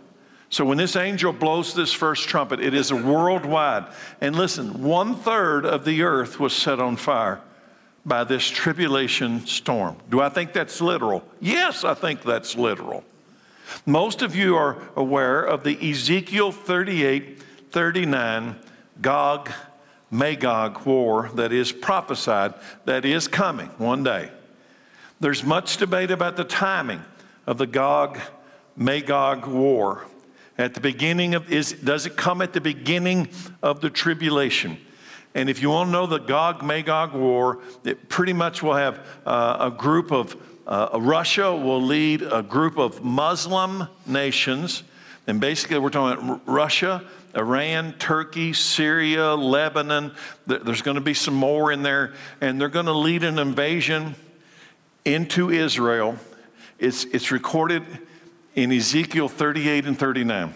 So 0.50 0.64
when 0.64 0.78
this 0.78 0.96
angel 0.96 1.32
blows 1.32 1.74
this 1.74 1.92
first 1.92 2.28
trumpet, 2.28 2.60
it 2.60 2.72
is 2.72 2.92
worldwide. 2.92 3.86
And 4.20 4.34
listen, 4.34 4.82
one 4.82 5.14
third 5.14 5.66
of 5.66 5.84
the 5.84 6.02
earth 6.02 6.40
was 6.40 6.54
set 6.54 6.80
on 6.80 6.96
fire 6.96 7.40
by 8.04 8.24
this 8.24 8.46
tribulation 8.46 9.46
storm. 9.46 9.96
Do 10.10 10.20
I 10.20 10.28
think 10.28 10.52
that's 10.52 10.80
literal? 10.80 11.22
Yes, 11.40 11.84
I 11.84 11.94
think 11.94 12.22
that's 12.22 12.56
literal. 12.56 13.04
Most 13.84 14.22
of 14.22 14.34
you 14.34 14.56
are 14.56 14.78
aware 14.96 15.42
of 15.42 15.62
the 15.64 15.90
Ezekiel 15.90 16.52
38 16.52 17.42
39 17.70 18.56
Gog 19.02 19.50
Magog 20.10 20.86
war 20.86 21.30
that 21.34 21.52
is 21.52 21.70
prophesied, 21.70 22.54
that 22.86 23.04
is 23.04 23.28
coming 23.28 23.68
one 23.76 24.02
day. 24.02 24.30
There's 25.20 25.44
much 25.44 25.76
debate 25.76 26.10
about 26.10 26.36
the 26.36 26.44
timing 26.44 27.02
of 27.46 27.58
the 27.58 27.66
Gog 27.66 28.18
Magog 28.76 29.46
war. 29.46 30.06
At 30.56 30.74
the 30.74 30.80
beginning 30.80 31.34
of 31.34 31.52
is 31.52 31.72
does 31.72 32.06
it 32.06 32.16
come 32.16 32.42
at 32.42 32.52
the 32.52 32.60
beginning 32.60 33.28
of 33.62 33.80
the 33.80 33.90
tribulation? 33.90 34.78
And 35.34 35.48
if 35.48 35.62
you 35.62 35.70
want 35.70 35.88
to 35.88 35.92
know 35.92 36.06
the 36.06 36.18
Gog 36.18 36.62
Magog 36.62 37.12
war, 37.14 37.58
it 37.84 38.08
pretty 38.08 38.32
much 38.32 38.62
will 38.62 38.74
have 38.74 39.06
uh, 39.26 39.56
a 39.60 39.70
group 39.70 40.10
of 40.10 40.36
uh, 40.68 40.98
Russia 41.00 41.56
will 41.56 41.80
lead 41.80 42.20
a 42.20 42.42
group 42.42 42.76
of 42.76 43.02
Muslim 43.02 43.88
nations, 44.04 44.82
and 45.26 45.40
basically 45.40 45.78
we're 45.78 45.88
talking 45.88 46.22
about 46.22 46.42
Russia, 46.46 47.02
Iran, 47.34 47.94
Turkey, 47.94 48.52
Syria, 48.52 49.34
Lebanon. 49.34 50.12
There's 50.46 50.82
going 50.82 50.96
to 50.96 51.00
be 51.00 51.14
some 51.14 51.32
more 51.32 51.72
in 51.72 51.82
there, 51.82 52.12
and 52.42 52.60
they're 52.60 52.68
going 52.68 52.84
to 52.84 52.92
lead 52.92 53.24
an 53.24 53.38
invasion 53.38 54.14
into 55.06 55.50
Israel. 55.50 56.18
It's, 56.78 57.04
it's 57.04 57.30
recorded 57.30 57.82
in 58.54 58.70
Ezekiel 58.70 59.30
38 59.30 59.86
and 59.86 59.98
39. 59.98 60.52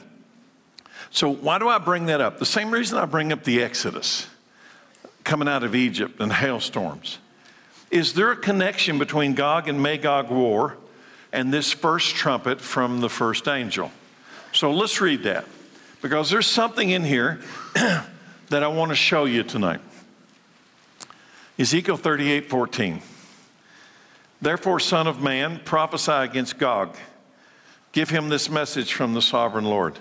So, 1.11 1.31
why 1.33 1.59
do 1.59 1.69
I 1.69 1.79
bring 1.79 2.07
that 2.07 2.21
up? 2.21 2.39
The 2.39 2.47
same 2.47 2.71
reason 2.71 2.99
I 2.99 3.07
bring 3.07 3.33
up 3.33 3.45
the 3.45 3.63
Exodus 3.63 4.27
coming 5.25 5.49
out 5.49 5.63
of 5.63 5.75
Egypt 5.75 6.21
and 6.21 6.33
hailstorms. 6.33 7.19
Is 7.91 8.15
there 8.15 8.31
a 8.31 8.37
connection 8.37 8.99
between 8.99 9.35
Gog 9.35 9.69
and 9.69 9.83
Magog 9.83 10.31
war 10.31 10.77
and 11.33 11.53
this 11.53 11.73
first 11.73 12.15
trumpet 12.15 12.61
from 12.61 13.01
the 13.01 13.09
first 13.09 13.47
angel? 13.49 13.91
So 14.53 14.73
let's 14.73 15.01
read 15.01 15.23
that 15.25 15.45
because 16.01 16.31
there's 16.31 16.47
something 16.47 16.91
in 16.91 17.05
here 17.05 17.41
that 17.75 18.63
I 18.63 18.69
want 18.69 18.91
to 18.91 18.97
show 18.97 19.25
you 19.25 19.43
tonight. 19.43 19.81
Ezekiel 21.59 21.97
38 21.97 22.49
14. 22.49 23.03
Therefore, 24.41 24.81
Son 24.81 25.07
of 25.07 25.23
Man, 25.23 25.61
prophesy 25.65 26.13
against 26.13 26.59
Gog. 26.59 26.97
Give 27.93 28.11
him 28.11 28.29
this 28.29 28.51
message 28.51 28.93
from 28.93 29.15
the 29.15 29.23
sovereign 29.23 29.67
Lord. 29.67 29.99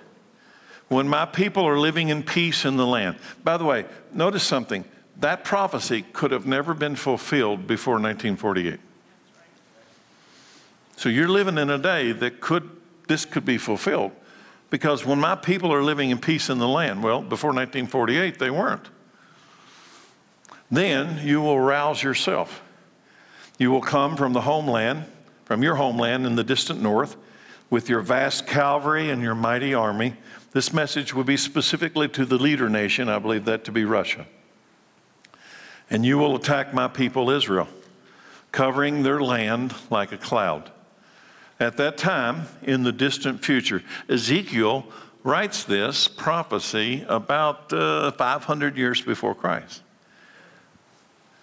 When 0.87 1.07
my 1.07 1.25
people 1.25 1.63
are 1.65 1.77
living 1.77 2.09
in 2.09 2.23
peace 2.23 2.65
in 2.65 2.77
the 2.77 2.87
land. 2.87 3.17
By 3.43 3.57
the 3.57 3.65
way, 3.65 3.85
notice 4.13 4.43
something. 4.43 4.83
That 5.21 5.43
prophecy 5.43 6.03
could 6.13 6.31
have 6.31 6.47
never 6.47 6.73
been 6.73 6.95
fulfilled 6.95 7.67
before 7.67 7.93
1948. 7.93 8.79
So 10.97 11.09
you're 11.09 11.29
living 11.29 11.59
in 11.59 11.69
a 11.69 11.77
day 11.77 12.11
that 12.11 12.41
could, 12.41 12.69
this 13.07 13.23
could 13.25 13.45
be 13.45 13.59
fulfilled. 13.59 14.13
Because 14.71 15.05
when 15.05 15.19
my 15.19 15.35
people 15.35 15.71
are 15.71 15.83
living 15.83 16.09
in 16.09 16.17
peace 16.17 16.49
in 16.49 16.57
the 16.57 16.67
land, 16.67 17.03
well, 17.03 17.21
before 17.21 17.49
1948, 17.49 18.39
they 18.39 18.49
weren't. 18.49 18.89
Then 20.71 21.25
you 21.25 21.39
will 21.41 21.59
rouse 21.59 22.01
yourself. 22.01 22.63
You 23.59 23.69
will 23.69 23.81
come 23.81 24.17
from 24.17 24.33
the 24.33 24.41
homeland, 24.41 25.05
from 25.45 25.61
your 25.61 25.75
homeland 25.75 26.25
in 26.25 26.35
the 26.35 26.43
distant 26.43 26.81
north, 26.81 27.15
with 27.69 27.89
your 27.89 28.01
vast 28.01 28.47
cavalry 28.47 29.11
and 29.11 29.21
your 29.21 29.35
mighty 29.35 29.75
army. 29.75 30.15
This 30.51 30.73
message 30.73 31.13
would 31.13 31.27
be 31.27 31.37
specifically 31.37 32.07
to 32.09 32.25
the 32.25 32.39
leader 32.39 32.69
nation, 32.69 33.07
I 33.07 33.19
believe 33.19 33.45
that 33.45 33.65
to 33.65 33.71
be 33.71 33.85
Russia 33.85 34.25
and 35.91 36.05
you 36.05 36.17
will 36.17 36.37
attack 36.37 36.73
my 36.73 36.87
people 36.87 37.29
Israel, 37.29 37.67
covering 38.51 39.03
their 39.03 39.21
land 39.21 39.75
like 39.91 40.13
a 40.13 40.17
cloud. 40.17 40.71
At 41.59 41.77
that 41.77 41.97
time, 41.97 42.47
in 42.63 42.83
the 42.83 42.93
distant 42.93 43.43
future, 43.45 43.83
Ezekiel 44.09 44.85
writes 45.23 45.65
this 45.65 46.07
prophecy 46.07 47.05
about 47.07 47.71
uh, 47.71 48.11
500 48.11 48.77
years 48.77 49.01
before 49.01 49.35
Christ. 49.35 49.83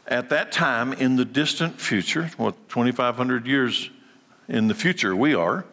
At 0.09 0.31
that 0.31 0.51
time, 0.51 0.95
in 0.95 1.17
the 1.17 1.27
distant 1.27 1.79
future, 1.79 2.31
what, 2.39 2.55
2,500 2.71 3.47
years 3.47 3.91
in 4.49 4.67
the 4.67 4.75
future 4.75 5.15
we 5.15 5.35
are, 5.35 5.67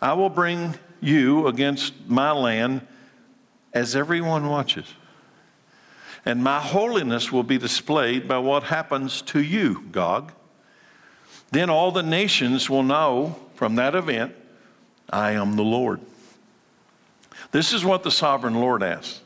I 0.00 0.12
will 0.12 0.30
bring 0.30 0.76
you 1.00 1.48
against 1.48 1.92
my 2.06 2.30
land 2.30 2.86
as 3.74 3.96
everyone 3.96 4.48
watches 4.48 4.86
and 6.24 6.42
my 6.42 6.60
holiness 6.60 7.32
will 7.32 7.42
be 7.42 7.58
displayed 7.58 8.28
by 8.28 8.38
what 8.38 8.64
happens 8.64 9.22
to 9.22 9.40
you, 9.42 9.86
Gog. 9.90 10.32
Then 11.50 11.70
all 11.70 11.90
the 11.90 12.02
nations 12.02 12.70
will 12.70 12.82
know 12.82 13.36
from 13.54 13.76
that 13.76 13.94
event, 13.94 14.34
I 15.08 15.32
am 15.32 15.56
the 15.56 15.64
Lord. 15.64 16.00
This 17.52 17.72
is 17.72 17.84
what 17.84 18.02
the 18.02 18.10
sovereign 18.10 18.54
Lord 18.54 18.82
asks. 18.82 19.20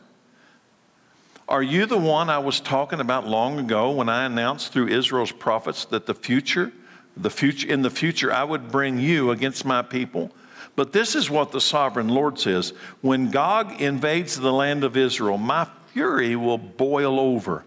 Are 1.46 1.62
you 1.62 1.84
the 1.84 1.98
one 1.98 2.30
I 2.30 2.38
was 2.38 2.58
talking 2.58 3.00
about 3.00 3.26
long 3.26 3.58
ago 3.58 3.90
when 3.90 4.08
I 4.08 4.24
announced 4.24 4.72
through 4.72 4.88
Israel's 4.88 5.32
prophets 5.32 5.84
that 5.86 6.06
the 6.06 6.14
future, 6.14 6.72
the 7.16 7.28
future 7.28 7.68
in 7.68 7.82
the 7.82 7.90
future 7.90 8.32
I 8.32 8.44
would 8.44 8.70
bring 8.70 8.98
you 8.98 9.30
against 9.30 9.66
my 9.66 9.82
people? 9.82 10.30
But 10.74 10.92
this 10.92 11.14
is 11.14 11.28
what 11.28 11.52
the 11.52 11.60
sovereign 11.60 12.08
Lord 12.08 12.38
says, 12.38 12.72
when 13.02 13.30
Gog 13.30 13.80
invades 13.80 14.40
the 14.40 14.52
land 14.52 14.84
of 14.84 14.96
Israel, 14.96 15.36
my 15.36 15.68
fury 15.94 16.34
will 16.34 16.58
boil 16.58 17.18
over. 17.20 17.64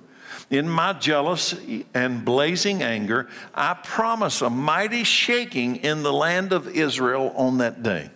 In 0.50 0.69
my 0.69 0.93
jealousy 0.93 1.86
and 1.93 2.24
blazing 2.24 2.84
anger, 2.84 3.27
I 3.55 3.74
promise 3.74 4.41
a 4.41 4.50
mighty 4.50 5.03
shaking 5.03 5.77
in 5.77 6.03
the 6.03 6.13
land 6.13 6.53
of 6.53 6.67
Israel 6.67 7.34
on 7.36 7.57
that 7.57 7.84
day. 7.84 8.10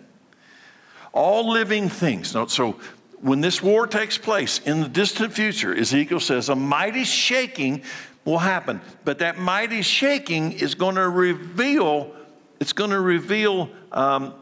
All 1.12 1.50
living 1.50 1.88
things. 1.88 2.36
So, 2.48 2.78
when 3.20 3.40
this 3.40 3.62
war 3.62 3.86
takes 3.86 4.18
place 4.18 4.58
in 4.60 4.80
the 4.80 4.88
distant 4.88 5.32
future, 5.32 5.74
Ezekiel 5.74 6.20
says 6.20 6.48
a 6.48 6.56
mighty 6.56 7.04
shaking 7.04 7.82
will 8.24 8.38
happen. 8.38 8.80
But 9.04 9.18
that 9.20 9.38
mighty 9.38 9.82
shaking 9.82 10.52
is 10.52 10.74
going 10.74 10.96
to 10.96 11.08
reveal, 11.08 12.14
it's 12.60 12.72
going 12.72 12.90
to 12.90 13.00
reveal, 13.00 13.70
um, 13.92 14.34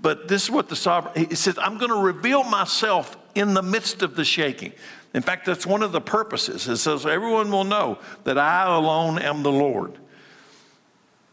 but 0.00 0.28
this 0.28 0.44
is 0.44 0.50
what 0.50 0.68
the 0.68 0.76
sovereign, 0.76 1.28
he 1.28 1.34
says, 1.34 1.56
I'm 1.58 1.78
going 1.78 1.90
to 1.90 1.96
reveal 1.96 2.44
myself 2.44 3.16
in 3.34 3.54
the 3.54 3.62
midst 3.62 4.02
of 4.02 4.16
the 4.16 4.24
shaking. 4.24 4.72
In 5.14 5.22
fact, 5.22 5.46
that's 5.46 5.66
one 5.66 5.82
of 5.82 5.92
the 5.92 6.00
purposes. 6.00 6.68
It 6.68 6.78
says, 6.78 7.04
everyone 7.04 7.50
will 7.50 7.64
know 7.64 7.98
that 8.24 8.38
I 8.38 8.64
alone 8.64 9.18
am 9.18 9.42
the 9.42 9.52
Lord. 9.52 9.98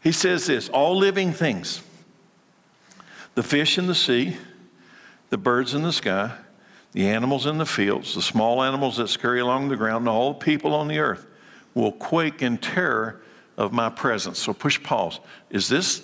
He 0.02 0.12
says 0.12 0.46
this 0.46 0.68
all 0.68 0.96
living 0.96 1.32
things, 1.32 1.82
the 3.34 3.42
fish 3.42 3.78
in 3.78 3.86
the 3.86 3.94
sea, 3.94 4.36
the 5.30 5.38
birds 5.38 5.74
in 5.74 5.82
the 5.82 5.92
sky, 5.92 6.36
the 6.92 7.06
animals 7.06 7.46
in 7.46 7.58
the 7.58 7.66
fields, 7.66 8.14
the 8.14 8.22
small 8.22 8.62
animals 8.62 8.96
that 8.96 9.08
scurry 9.08 9.40
along 9.40 9.68
the 9.68 9.76
ground, 9.76 10.02
and 10.02 10.08
all 10.08 10.34
people 10.34 10.74
on 10.74 10.88
the 10.88 10.98
earth 10.98 11.26
will 11.74 11.92
quake 11.92 12.42
in 12.42 12.58
terror 12.58 13.20
of 13.56 13.72
my 13.72 13.88
presence. 13.88 14.38
So 14.38 14.52
push 14.52 14.82
pause. 14.82 15.20
Is 15.50 15.68
this, 15.68 16.02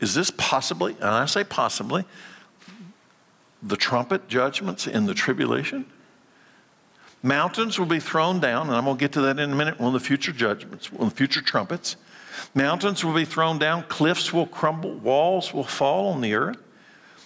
is 0.00 0.14
this 0.14 0.32
possibly, 0.36 0.94
and 0.94 1.04
I 1.04 1.26
say 1.26 1.44
possibly, 1.44 2.04
the 3.62 3.76
trumpet 3.76 4.28
judgments 4.28 4.86
in 4.86 5.06
the 5.06 5.14
tribulation? 5.14 5.86
Mountains 7.22 7.78
will 7.78 7.86
be 7.86 7.98
thrown 7.98 8.38
down, 8.38 8.68
and 8.68 8.76
I'm 8.76 8.84
going 8.84 8.96
to 8.96 9.00
get 9.00 9.12
to 9.12 9.20
that 9.22 9.38
in 9.38 9.52
a 9.52 9.56
minute, 9.56 9.80
one 9.80 9.94
of 9.94 10.00
the 10.00 10.06
future 10.06 10.32
judgments, 10.32 10.92
one 10.92 11.08
of 11.08 11.10
the 11.10 11.16
future 11.16 11.42
trumpets. 11.42 11.96
Mountains 12.54 13.04
will 13.04 13.14
be 13.14 13.24
thrown 13.24 13.58
down, 13.58 13.82
cliffs 13.84 14.32
will 14.32 14.46
crumble, 14.46 14.94
walls 14.94 15.52
will 15.52 15.64
fall 15.64 16.08
on 16.08 16.20
the 16.20 16.34
earth. 16.34 16.58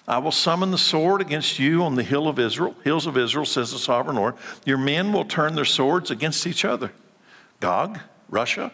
I 0.09 0.19
will 0.19 0.33
summon 0.33 0.71
the 0.71 0.79
sword 0.79 1.21
against 1.21 1.59
you 1.59 1.85
on 1.85 1.95
the 1.95 2.03
hill 2.03 2.27
of 2.27 2.39
Israel, 2.39 2.75
hills 2.83 3.07
of 3.07 3.17
Israel, 3.17 3.45
says 3.45 3.71
the 3.71 3.79
sovereign 3.79 4.17
Lord. 4.17 4.35
Your 4.65 4.79
men 4.79 5.13
will 5.13 5.25
turn 5.25 5.55
their 5.55 5.65
swords 5.65 6.11
against 6.11 6.47
each 6.47 6.65
other. 6.65 6.91
Gog, 7.61 8.01
Russia. 8.29 8.73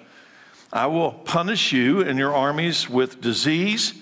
I 0.72 0.86
will 0.86 1.12
punish 1.12 1.72
you 1.72 2.00
and 2.00 2.18
your 2.18 2.34
armies 2.34 2.88
with 2.88 3.20
disease 3.20 3.94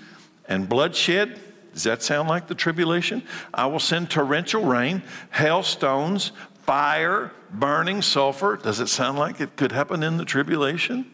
and 0.48 0.68
bloodshed 0.68 1.40
does 1.76 1.85
that 1.85 2.02
sound 2.02 2.26
like 2.26 2.47
the 2.47 2.54
tribulation? 2.54 3.23
I 3.52 3.66
will 3.66 3.80
send 3.80 4.09
torrential 4.09 4.64
rain, 4.64 5.02
hailstones, 5.30 6.33
fire, 6.62 7.33
burning 7.52 8.00
sulfur. 8.00 8.56
Does 8.56 8.80
it 8.80 8.87
sound 8.87 9.18
like 9.18 9.42
it 9.42 9.56
could 9.56 9.73
happen 9.73 10.02
in 10.02 10.16
the 10.16 10.25
tribulation? 10.25 11.12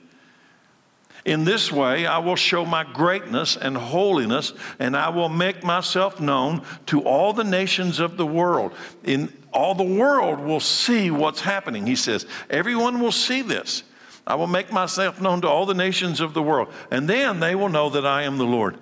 In 1.24 1.42
this 1.42 1.72
way, 1.72 2.06
I 2.06 2.18
will 2.18 2.36
show 2.36 2.64
my 2.64 2.84
greatness 2.84 3.56
and 3.56 3.76
holiness, 3.76 4.52
and 4.78 4.96
I 4.96 5.08
will 5.08 5.28
make 5.28 5.64
myself 5.64 6.20
known 6.20 6.62
to 6.86 7.00
all 7.00 7.32
the 7.32 7.42
nations 7.42 7.98
of 7.98 8.16
the 8.16 8.24
world. 8.24 8.72
In 9.02 9.32
all 9.52 9.74
the 9.74 9.82
world 9.82 10.38
will 10.38 10.60
see 10.60 11.10
what's 11.10 11.40
happening. 11.40 11.88
He 11.88 11.96
says, 11.96 12.24
Everyone 12.48 13.00
will 13.00 13.10
see 13.10 13.42
this. 13.42 13.82
I 14.28 14.36
will 14.36 14.46
make 14.46 14.70
myself 14.70 15.20
known 15.20 15.40
to 15.40 15.48
all 15.48 15.66
the 15.66 15.74
nations 15.74 16.20
of 16.20 16.34
the 16.34 16.42
world, 16.42 16.68
and 16.92 17.08
then 17.08 17.40
they 17.40 17.56
will 17.56 17.68
know 17.68 17.90
that 17.90 18.06
I 18.06 18.22
am 18.22 18.38
the 18.38 18.44
Lord. 18.44 18.78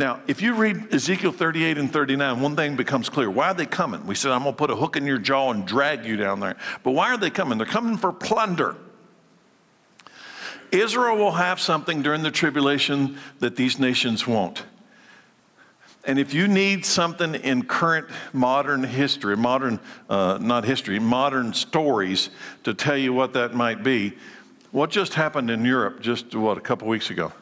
Now, 0.00 0.22
if 0.26 0.40
you 0.40 0.54
read 0.54 0.94
Ezekiel 0.94 1.30
38 1.30 1.76
and 1.76 1.92
39, 1.92 2.40
one 2.40 2.56
thing 2.56 2.74
becomes 2.74 3.10
clear. 3.10 3.30
Why 3.30 3.48
are 3.48 3.54
they 3.54 3.66
coming? 3.66 4.06
We 4.06 4.14
said, 4.14 4.32
I'm 4.32 4.44
going 4.44 4.54
to 4.54 4.56
put 4.56 4.70
a 4.70 4.74
hook 4.74 4.96
in 4.96 5.04
your 5.04 5.18
jaw 5.18 5.50
and 5.50 5.66
drag 5.66 6.06
you 6.06 6.16
down 6.16 6.40
there. 6.40 6.56
But 6.82 6.92
why 6.92 7.10
are 7.10 7.18
they 7.18 7.28
coming? 7.28 7.58
They're 7.58 7.66
coming 7.66 7.98
for 7.98 8.10
plunder. 8.10 8.76
Israel 10.72 11.18
will 11.18 11.32
have 11.32 11.60
something 11.60 12.00
during 12.00 12.22
the 12.22 12.30
tribulation 12.30 13.18
that 13.40 13.56
these 13.56 13.78
nations 13.78 14.26
won't. 14.26 14.64
And 16.06 16.18
if 16.18 16.32
you 16.32 16.48
need 16.48 16.86
something 16.86 17.34
in 17.34 17.64
current 17.64 18.08
modern 18.32 18.82
history, 18.82 19.36
modern, 19.36 19.80
uh, 20.08 20.38
not 20.40 20.64
history, 20.64 20.98
modern 20.98 21.52
stories 21.52 22.30
to 22.64 22.72
tell 22.72 22.96
you 22.96 23.12
what 23.12 23.34
that 23.34 23.52
might 23.52 23.82
be, 23.82 24.16
what 24.70 24.88
just 24.88 25.12
happened 25.12 25.50
in 25.50 25.62
Europe 25.62 26.00
just, 26.00 26.34
what, 26.34 26.56
a 26.56 26.62
couple 26.62 26.88
weeks 26.88 27.10
ago? 27.10 27.34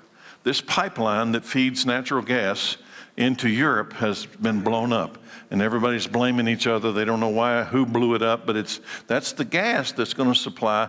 This 0.48 0.62
pipeline 0.62 1.32
that 1.32 1.44
feeds 1.44 1.84
natural 1.84 2.22
gas 2.22 2.78
into 3.18 3.50
Europe 3.50 3.92
has 3.92 4.24
been 4.24 4.62
blown 4.62 4.94
up. 4.94 5.18
And 5.50 5.60
everybody's 5.60 6.06
blaming 6.06 6.48
each 6.48 6.66
other. 6.66 6.90
They 6.90 7.04
don't 7.04 7.20
know 7.20 7.28
why, 7.28 7.64
who 7.64 7.84
blew 7.84 8.14
it 8.14 8.22
up, 8.22 8.46
but 8.46 8.56
it's, 8.56 8.80
that's 9.08 9.32
the 9.32 9.44
gas 9.44 9.92
that's 9.92 10.14
going 10.14 10.32
to 10.32 10.38
supply 10.38 10.88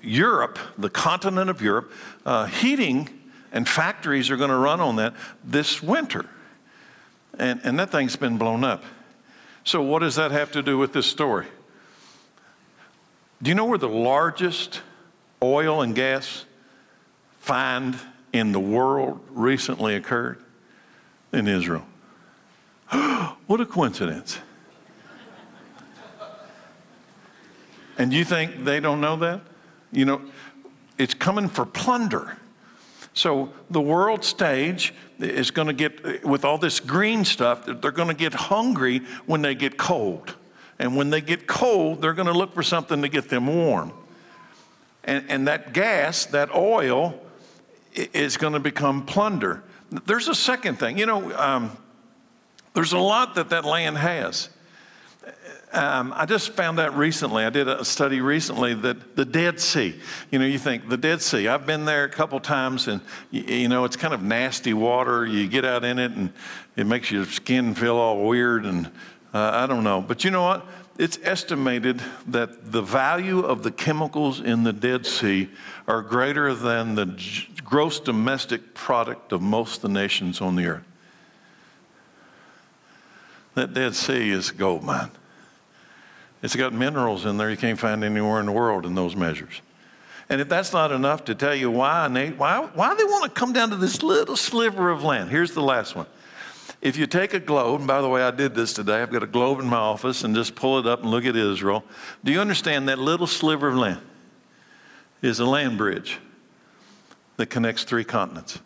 Europe, 0.00 0.58
the 0.78 0.88
continent 0.88 1.50
of 1.50 1.60
Europe, 1.60 1.92
uh, 2.24 2.46
heating 2.46 3.10
and 3.52 3.68
factories 3.68 4.30
are 4.30 4.38
going 4.38 4.48
to 4.48 4.56
run 4.56 4.80
on 4.80 4.96
that 4.96 5.12
this 5.44 5.82
winter. 5.82 6.24
And, 7.38 7.60
and 7.62 7.78
that 7.78 7.90
thing's 7.90 8.16
been 8.16 8.38
blown 8.38 8.64
up. 8.64 8.82
So, 9.62 9.82
what 9.82 9.98
does 9.98 10.14
that 10.14 10.30
have 10.30 10.52
to 10.52 10.62
do 10.62 10.78
with 10.78 10.94
this 10.94 11.06
story? 11.06 11.48
Do 13.42 13.50
you 13.50 13.54
know 13.54 13.66
where 13.66 13.76
the 13.76 13.90
largest 13.90 14.80
oil 15.42 15.82
and 15.82 15.94
gas 15.94 16.46
find 17.40 17.98
in 18.32 18.52
the 18.52 18.60
world 18.60 19.20
recently 19.30 19.94
occurred? 19.94 20.42
In 21.32 21.46
Israel. 21.46 21.84
what 23.46 23.60
a 23.60 23.66
coincidence. 23.66 24.38
And 27.98 28.12
you 28.12 28.24
think 28.24 28.64
they 28.64 28.80
don't 28.80 29.00
know 29.00 29.16
that? 29.16 29.42
You 29.92 30.06
know, 30.06 30.22
it's 30.98 31.14
coming 31.14 31.48
for 31.48 31.66
plunder. 31.66 32.36
So 33.12 33.52
the 33.68 33.80
world 33.80 34.24
stage 34.24 34.94
is 35.18 35.50
going 35.50 35.66
to 35.66 35.72
get, 35.72 36.24
with 36.24 36.44
all 36.44 36.56
this 36.56 36.80
green 36.80 37.24
stuff, 37.24 37.66
they're 37.66 37.90
going 37.90 38.08
to 38.08 38.14
get 38.14 38.32
hungry 38.32 39.02
when 39.26 39.42
they 39.42 39.54
get 39.54 39.76
cold. 39.76 40.34
And 40.78 40.96
when 40.96 41.10
they 41.10 41.20
get 41.20 41.46
cold, 41.46 42.00
they're 42.00 42.14
going 42.14 42.28
to 42.28 42.32
look 42.32 42.54
for 42.54 42.62
something 42.62 43.02
to 43.02 43.08
get 43.08 43.28
them 43.28 43.46
warm. 43.46 43.92
And, 45.04 45.24
and 45.28 45.46
that 45.48 45.74
gas, 45.74 46.24
that 46.26 46.54
oil, 46.54 47.20
is 47.94 48.36
going 48.36 48.52
to 48.52 48.60
become 48.60 49.04
plunder. 49.04 49.62
There's 50.06 50.28
a 50.28 50.34
second 50.34 50.76
thing. 50.76 50.98
You 50.98 51.06
know, 51.06 51.36
um, 51.36 51.76
there's 52.74 52.92
a 52.92 52.98
lot 52.98 53.34
that 53.34 53.50
that 53.50 53.64
land 53.64 53.98
has. 53.98 54.48
Um, 55.72 56.12
I 56.16 56.26
just 56.26 56.50
found 56.50 56.80
out 56.80 56.96
recently, 56.96 57.44
I 57.44 57.50
did 57.50 57.68
a 57.68 57.84
study 57.84 58.20
recently 58.20 58.74
that 58.74 59.14
the 59.14 59.24
Dead 59.24 59.60
Sea, 59.60 59.94
you 60.32 60.40
know, 60.40 60.44
you 60.44 60.58
think 60.58 60.88
the 60.88 60.96
Dead 60.96 61.22
Sea, 61.22 61.46
I've 61.46 61.64
been 61.64 61.84
there 61.84 62.04
a 62.04 62.08
couple 62.08 62.40
times 62.40 62.88
and, 62.88 63.00
you, 63.30 63.68
know, 63.68 63.84
it's 63.84 63.94
kind 63.94 64.12
of 64.12 64.20
nasty 64.20 64.74
water. 64.74 65.24
You 65.24 65.46
get 65.46 65.64
out 65.64 65.84
in 65.84 66.00
it 66.00 66.10
and 66.10 66.32
it 66.74 66.88
makes 66.88 67.12
your 67.12 67.24
skin 67.24 67.76
feel 67.76 67.96
all 67.96 68.26
weird 68.26 68.64
and 68.64 68.86
uh, 69.32 69.50
I 69.54 69.66
don't 69.66 69.84
know. 69.84 70.00
But 70.00 70.24
you 70.24 70.32
know 70.32 70.42
what? 70.42 70.66
It's 70.98 71.20
estimated 71.22 72.02
that 72.26 72.72
the 72.72 72.82
value 72.82 73.40
of 73.40 73.62
the 73.62 73.70
chemicals 73.70 74.40
in 74.40 74.64
the 74.64 74.72
Dead 74.72 75.06
Sea 75.06 75.48
are 75.86 76.02
greater 76.02 76.52
than 76.52 76.96
the 76.96 77.06
gross 77.70 78.00
domestic 78.00 78.74
product 78.74 79.32
of 79.32 79.40
most 79.40 79.76
of 79.76 79.82
the 79.82 79.88
nations 79.88 80.40
on 80.40 80.56
the 80.56 80.66
earth. 80.66 80.84
That 83.54 83.72
Dead 83.72 83.94
Sea 83.94 84.30
is 84.30 84.50
a 84.50 84.54
gold 84.54 84.82
mine. 84.82 85.10
It's 86.42 86.56
got 86.56 86.72
minerals 86.72 87.24
in 87.26 87.36
there 87.36 87.50
you 87.50 87.56
can't 87.56 87.78
find 87.78 88.02
anywhere 88.02 88.40
in 88.40 88.46
the 88.46 88.52
world 88.52 88.86
in 88.86 88.94
those 88.94 89.14
measures. 89.14 89.62
And 90.28 90.40
if 90.40 90.48
that's 90.48 90.72
not 90.72 90.90
enough 90.90 91.24
to 91.26 91.34
tell 91.34 91.54
you 91.54 91.70
why, 91.70 92.08
why, 92.36 92.68
why 92.74 92.94
they 92.94 93.04
want 93.04 93.24
to 93.24 93.30
come 93.30 93.52
down 93.52 93.70
to 93.70 93.76
this 93.76 94.02
little 94.02 94.36
sliver 94.36 94.90
of 94.90 95.04
land, 95.04 95.30
here's 95.30 95.52
the 95.52 95.62
last 95.62 95.94
one. 95.94 96.06
If 96.80 96.96
you 96.96 97.06
take 97.06 97.34
a 97.34 97.40
globe, 97.40 97.80
and 97.80 97.86
by 97.86 98.00
the 98.00 98.08
way, 98.08 98.22
I 98.22 98.30
did 98.30 98.54
this 98.54 98.72
today, 98.72 99.02
I've 99.02 99.12
got 99.12 99.22
a 99.22 99.26
globe 99.26 99.60
in 99.60 99.66
my 99.66 99.76
office, 99.76 100.24
and 100.24 100.34
just 100.34 100.54
pull 100.54 100.78
it 100.78 100.86
up 100.86 101.02
and 101.02 101.10
look 101.10 101.26
at 101.26 101.36
Israel. 101.36 101.84
Do 102.24 102.32
you 102.32 102.40
understand 102.40 102.88
that 102.88 102.98
little 102.98 103.26
sliver 103.26 103.68
of 103.68 103.76
land 103.76 104.00
is 105.20 105.40
a 105.40 105.44
land 105.44 105.76
bridge 105.76 106.18
that 107.40 107.46
connects 107.46 107.84
three 107.84 108.04
continents? 108.04 108.60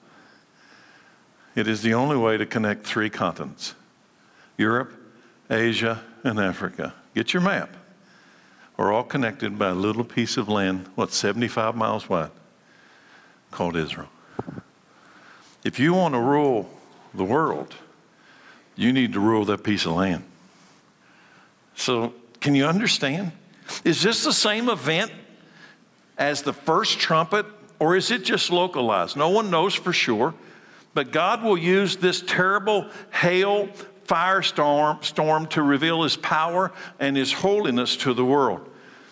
It 1.54 1.68
is 1.68 1.82
the 1.82 1.94
only 1.94 2.16
way 2.16 2.36
to 2.36 2.44
connect 2.44 2.84
three 2.84 3.08
continents 3.08 3.74
Europe, 4.58 4.92
Asia, 5.50 6.02
and 6.22 6.38
Africa. 6.38 6.94
Get 7.14 7.32
your 7.32 7.42
map. 7.42 7.76
We're 8.76 8.92
all 8.92 9.04
connected 9.04 9.58
by 9.58 9.68
a 9.68 9.74
little 9.74 10.04
piece 10.04 10.36
of 10.36 10.48
land, 10.48 10.88
what, 10.96 11.12
75 11.12 11.76
miles 11.76 12.08
wide, 12.08 12.30
called 13.52 13.76
Israel. 13.76 14.08
If 15.64 15.78
you 15.78 15.94
want 15.94 16.14
to 16.14 16.20
rule 16.20 16.68
the 17.14 17.24
world, 17.24 17.74
you 18.74 18.92
need 18.92 19.12
to 19.12 19.20
rule 19.20 19.44
that 19.44 19.62
piece 19.62 19.86
of 19.86 19.92
land. 19.92 20.24
So, 21.76 22.14
can 22.40 22.56
you 22.56 22.66
understand? 22.66 23.30
Is 23.84 24.02
this 24.02 24.24
the 24.24 24.32
same 24.32 24.68
event 24.68 25.12
as 26.18 26.42
the 26.42 26.52
first 26.52 26.98
trumpet, 26.98 27.46
or 27.78 27.96
is 27.96 28.10
it 28.10 28.24
just 28.24 28.50
localized? 28.50 29.16
No 29.16 29.30
one 29.30 29.50
knows 29.50 29.74
for 29.74 29.92
sure, 29.92 30.34
but 30.94 31.12
God 31.12 31.42
will 31.42 31.58
use 31.58 31.96
this 31.96 32.22
terrible 32.22 32.88
hail 33.12 33.68
firestorm 34.06 35.02
storm 35.04 35.46
to 35.48 35.62
reveal 35.62 36.02
his 36.02 36.16
power 36.16 36.72
and 37.00 37.16
his 37.16 37.32
holiness 37.32 37.96
to 37.96 38.14
the 38.14 38.24
world. 38.24 38.68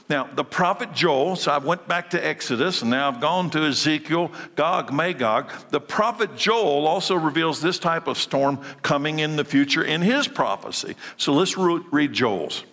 Now, 0.09 0.29
the 0.35 0.44
prophet 0.44 0.92
Joel, 0.92 1.37
so 1.37 1.53
I 1.53 1.59
went 1.59 1.88
back 1.88 2.11
to 2.11 2.22
Exodus 2.22 2.83
and 2.83 2.90
now 2.90 3.09
I've 3.09 3.20
gone 3.20 3.48
to 3.51 3.61
Ezekiel, 3.61 4.31
Gog, 4.57 4.92
Magog. 4.92 5.51
The 5.70 5.81
prophet 5.81 6.37
Joel 6.37 6.87
also 6.87 7.14
reveals 7.14 7.62
this 7.62 7.79
type 7.79 8.07
of 8.07 8.18
storm 8.18 8.61
coming 8.83 9.20
in 9.20 9.37
the 9.37 9.44
future 9.44 9.83
in 9.83 10.03
his 10.03 10.29
prophecy. 10.29 10.96
So 11.16 11.33
let's 11.33 11.57
read 11.57 12.12
Joel's. 12.12 12.64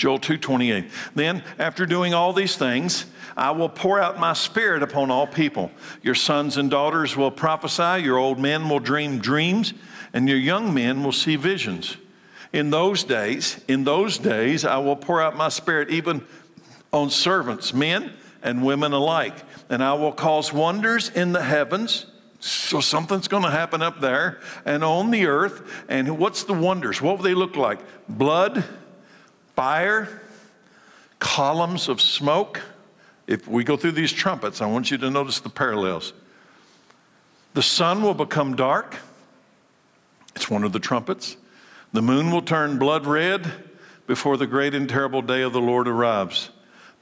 Joel 0.00 0.18
2:28. 0.18 0.90
Then 1.14 1.42
after 1.58 1.84
doing 1.84 2.14
all 2.14 2.32
these 2.32 2.56
things, 2.56 3.04
I 3.36 3.50
will 3.50 3.68
pour 3.68 4.00
out 4.00 4.18
my 4.18 4.32
spirit 4.32 4.82
upon 4.82 5.10
all 5.10 5.26
people. 5.26 5.70
Your 6.02 6.14
sons 6.14 6.56
and 6.56 6.70
daughters 6.70 7.18
will 7.18 7.30
prophesy, 7.30 8.02
your 8.02 8.16
old 8.16 8.38
men 8.38 8.70
will 8.70 8.78
dream 8.78 9.18
dreams, 9.18 9.74
and 10.14 10.26
your 10.26 10.38
young 10.38 10.72
men 10.72 11.04
will 11.04 11.12
see 11.12 11.36
visions. 11.36 11.98
In 12.50 12.70
those 12.70 13.04
days, 13.04 13.60
in 13.68 13.84
those 13.84 14.16
days, 14.16 14.64
I 14.64 14.78
will 14.78 14.96
pour 14.96 15.20
out 15.20 15.36
my 15.36 15.50
spirit 15.50 15.90
even 15.90 16.22
on 16.94 17.10
servants, 17.10 17.74
men 17.74 18.14
and 18.42 18.64
women 18.64 18.94
alike, 18.94 19.36
and 19.68 19.84
I 19.84 19.92
will 19.92 20.12
cause 20.12 20.50
wonders 20.50 21.10
in 21.10 21.32
the 21.32 21.42
heavens. 21.42 22.06
So 22.40 22.80
something's 22.80 23.28
going 23.28 23.42
to 23.42 23.50
happen 23.50 23.82
up 23.82 24.00
there 24.00 24.40
and 24.64 24.82
on 24.82 25.10
the 25.10 25.26
earth. 25.26 25.60
And 25.90 26.18
what's 26.18 26.44
the 26.44 26.54
wonders? 26.54 27.02
What 27.02 27.18
will 27.18 27.24
they 27.24 27.34
look 27.34 27.54
like? 27.54 27.80
Blood, 28.08 28.64
fire, 29.60 30.08
columns 31.18 31.90
of 31.90 32.00
smoke. 32.00 32.62
If 33.26 33.46
we 33.46 33.62
go 33.62 33.76
through 33.76 33.92
these 33.92 34.10
trumpets, 34.10 34.62
I 34.62 34.66
want 34.66 34.90
you 34.90 34.96
to 34.96 35.10
notice 35.10 35.40
the 35.40 35.50
parallels. 35.50 36.14
The 37.52 37.62
sun 37.62 38.00
will 38.00 38.14
become 38.14 38.56
dark 38.56 38.96
it's 40.34 40.48
one 40.48 40.64
of 40.64 40.72
the 40.72 40.78
trumpets. 40.78 41.36
The 41.92 42.00
moon 42.00 42.30
will 42.30 42.40
turn 42.40 42.78
blood 42.78 43.04
red 43.04 43.52
before 44.06 44.38
the 44.38 44.46
great 44.46 44.74
and 44.74 44.88
terrible 44.88 45.20
day 45.20 45.42
of 45.42 45.52
the 45.52 45.60
Lord 45.60 45.86
arrives. 45.86 46.48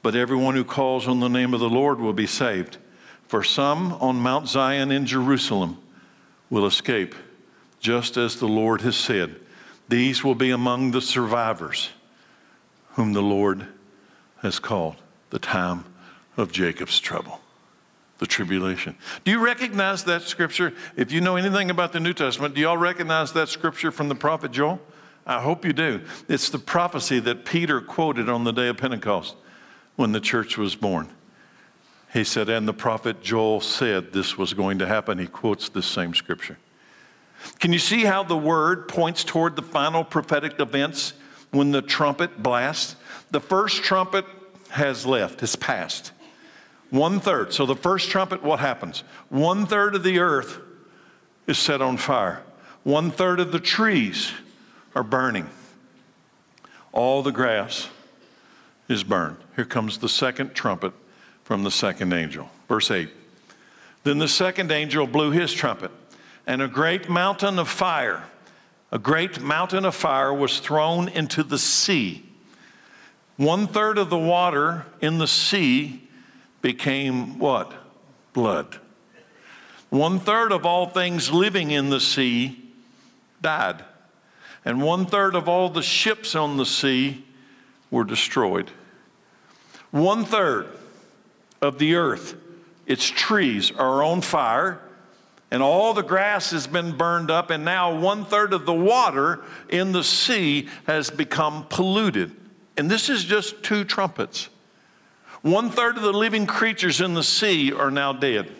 But 0.01 0.17
everyone 0.17 0.55
who 0.55 0.65
calls 0.65 1.07
on 1.07 1.21
the 1.21 1.29
name 1.29 1.53
of 1.53 1.61
the 1.61 1.69
Lord 1.69 2.01
will 2.01 2.11
be 2.11 2.27
saved. 2.27 2.77
For 3.25 3.41
some 3.41 3.93
on 3.93 4.17
Mount 4.17 4.49
Zion 4.49 4.91
in 4.91 5.05
Jerusalem 5.05 5.77
will 6.49 6.65
escape, 6.65 7.15
just 7.79 8.17
as 8.17 8.37
the 8.37 8.49
Lord 8.49 8.81
has 8.81 8.97
said. 8.97 9.37
These 9.87 10.25
will 10.25 10.35
be 10.35 10.49
among 10.49 10.91
the 10.91 11.01
survivors 11.01 11.91
whom 12.99 13.13
the 13.13 13.21
Lord 13.21 13.65
has 14.41 14.59
called 14.59 14.97
the 15.29 15.39
time 15.39 15.85
of 16.35 16.51
Jacob's 16.51 16.99
trouble 16.99 17.39
the 18.17 18.27
tribulation. 18.27 18.93
Do 19.23 19.31
you 19.31 19.39
recognize 19.39 20.03
that 20.03 20.23
scripture? 20.23 20.73
If 20.97 21.09
you 21.13 21.21
know 21.21 21.37
anything 21.37 21.69
about 21.69 21.93
the 21.93 22.01
New 22.01 22.11
Testament, 22.11 22.55
do 22.55 22.59
you 22.59 22.67
all 22.67 22.77
recognize 22.77 23.31
that 23.31 23.47
scripture 23.47 23.89
from 23.89 24.09
the 24.09 24.15
prophet 24.15 24.51
Joel? 24.51 24.81
I 25.25 25.39
hope 25.39 25.63
you 25.63 25.71
do. 25.71 26.01
It's 26.27 26.49
the 26.49 26.59
prophecy 26.59 27.21
that 27.21 27.45
Peter 27.45 27.79
quoted 27.79 28.27
on 28.27 28.43
the 28.43 28.51
day 28.51 28.67
of 28.67 28.75
Pentecost 28.75 29.37
when 29.95 30.11
the 30.11 30.19
church 30.19 30.57
was 30.57 30.75
born. 30.75 31.07
He 32.11 32.25
said, 32.25 32.49
and 32.49 32.67
the 32.67 32.73
prophet 32.73 33.21
Joel 33.21 33.61
said 33.61 34.11
this 34.11 34.37
was 34.37 34.53
going 34.53 34.77
to 34.79 34.85
happen. 34.85 35.19
He 35.19 35.27
quotes 35.27 35.69
this 35.69 35.85
same 35.85 36.13
scripture. 36.13 36.57
Can 37.59 37.71
you 37.71 37.79
see 37.79 38.03
how 38.03 38.23
the 38.23 38.37
word 38.37 38.89
points 38.89 39.23
toward 39.23 39.55
the 39.55 39.61
final 39.61 40.03
prophetic 40.03 40.59
events 40.59 41.13
when 41.51 41.71
the 41.71 41.81
trumpet 41.81 42.41
blasts? 42.41 42.95
The 43.31 43.39
first 43.39 43.83
trumpet 43.83 44.25
has 44.69 45.05
left, 45.05 45.41
it's 45.43 45.55
passed. 45.55 46.11
One 46.89 47.19
third. 47.19 47.53
So 47.53 47.65
the 47.65 47.75
first 47.75 48.09
trumpet, 48.09 48.43
what 48.43 48.59
happens? 48.59 49.03
One 49.29 49.65
third 49.65 49.95
of 49.95 50.03
the 50.03 50.19
earth 50.19 50.59
is 51.47 51.57
set 51.57 51.81
on 51.81 51.97
fire. 51.97 52.41
One 52.83 53.11
third 53.11 53.39
of 53.39 53.51
the 53.51 53.59
trees 53.59 54.31
are 54.95 55.03
burning. 55.03 55.49
All 56.91 57.21
the 57.21 57.31
grass 57.31 57.89
is 58.87 59.03
burned. 59.03 59.37
Here 59.55 59.65
comes 59.65 59.99
the 59.99 60.09
second 60.09 60.55
trumpet 60.55 60.93
from 61.43 61.63
the 61.63 61.71
second 61.71 62.13
angel. 62.13 62.49
Verse 62.67 62.89
8. 62.89 63.09
Then 64.03 64.17
the 64.17 64.27
second 64.27 64.71
angel 64.71 65.05
blew 65.05 65.31
his 65.31 65.53
trumpet, 65.53 65.91
and 66.47 66.61
a 66.61 66.67
great 66.67 67.09
mountain 67.09 67.59
of 67.59 67.67
fire, 67.67 68.23
a 68.91 68.99
great 68.99 69.39
mountain 69.41 69.85
of 69.85 69.95
fire 69.95 70.33
was 70.33 70.59
thrown 70.59 71.07
into 71.07 71.43
the 71.43 71.59
sea. 71.59 72.25
One 73.37 73.67
third 73.67 73.97
of 73.97 74.09
the 74.09 74.17
water 74.17 74.85
in 74.99 75.17
the 75.17 75.27
sea 75.27 76.07
became 76.61 77.39
what? 77.39 77.73
Blood. 78.33 78.79
One 79.89 80.19
third 80.19 80.51
of 80.51 80.65
all 80.65 80.87
things 80.87 81.31
living 81.31 81.71
in 81.71 81.89
the 81.89 81.99
sea 81.99 82.71
died, 83.41 83.83
and 84.65 84.81
one 84.81 85.05
third 85.05 85.35
of 85.35 85.47
all 85.47 85.69
the 85.69 85.81
ships 85.81 86.35
on 86.35 86.57
the 86.57 86.65
sea 86.65 87.25
were 87.89 88.03
destroyed. 88.03 88.71
One 89.91 90.25
third 90.25 90.67
of 91.61 91.79
the 91.79 91.95
earth, 91.95 92.35
its 92.85 93.07
trees 93.07 93.71
are 93.71 94.03
on 94.03 94.21
fire, 94.21 94.79
and 95.51 95.63
all 95.63 95.93
the 95.93 96.03
grass 96.03 96.51
has 96.51 96.67
been 96.67 96.95
burned 96.95 97.31
up, 97.31 97.49
and 97.49 97.65
now 97.65 97.97
one 97.99 98.25
third 98.25 98.53
of 98.53 98.65
the 98.65 98.73
water 98.73 99.41
in 99.69 99.91
the 99.91 100.03
sea 100.03 100.69
has 100.85 101.09
become 101.09 101.65
polluted. 101.69 102.35
And 102.77 102.89
this 102.89 103.09
is 103.09 103.23
just 103.23 103.63
two 103.63 103.83
trumpets. 103.83 104.49
One 105.41 105.69
third 105.69 105.97
of 105.97 106.03
the 106.03 106.13
living 106.13 106.45
creatures 106.45 107.01
in 107.01 107.13
the 107.13 107.23
sea 107.23 107.71
are 107.71 107.91
now 107.91 108.13
dead. 108.13 108.51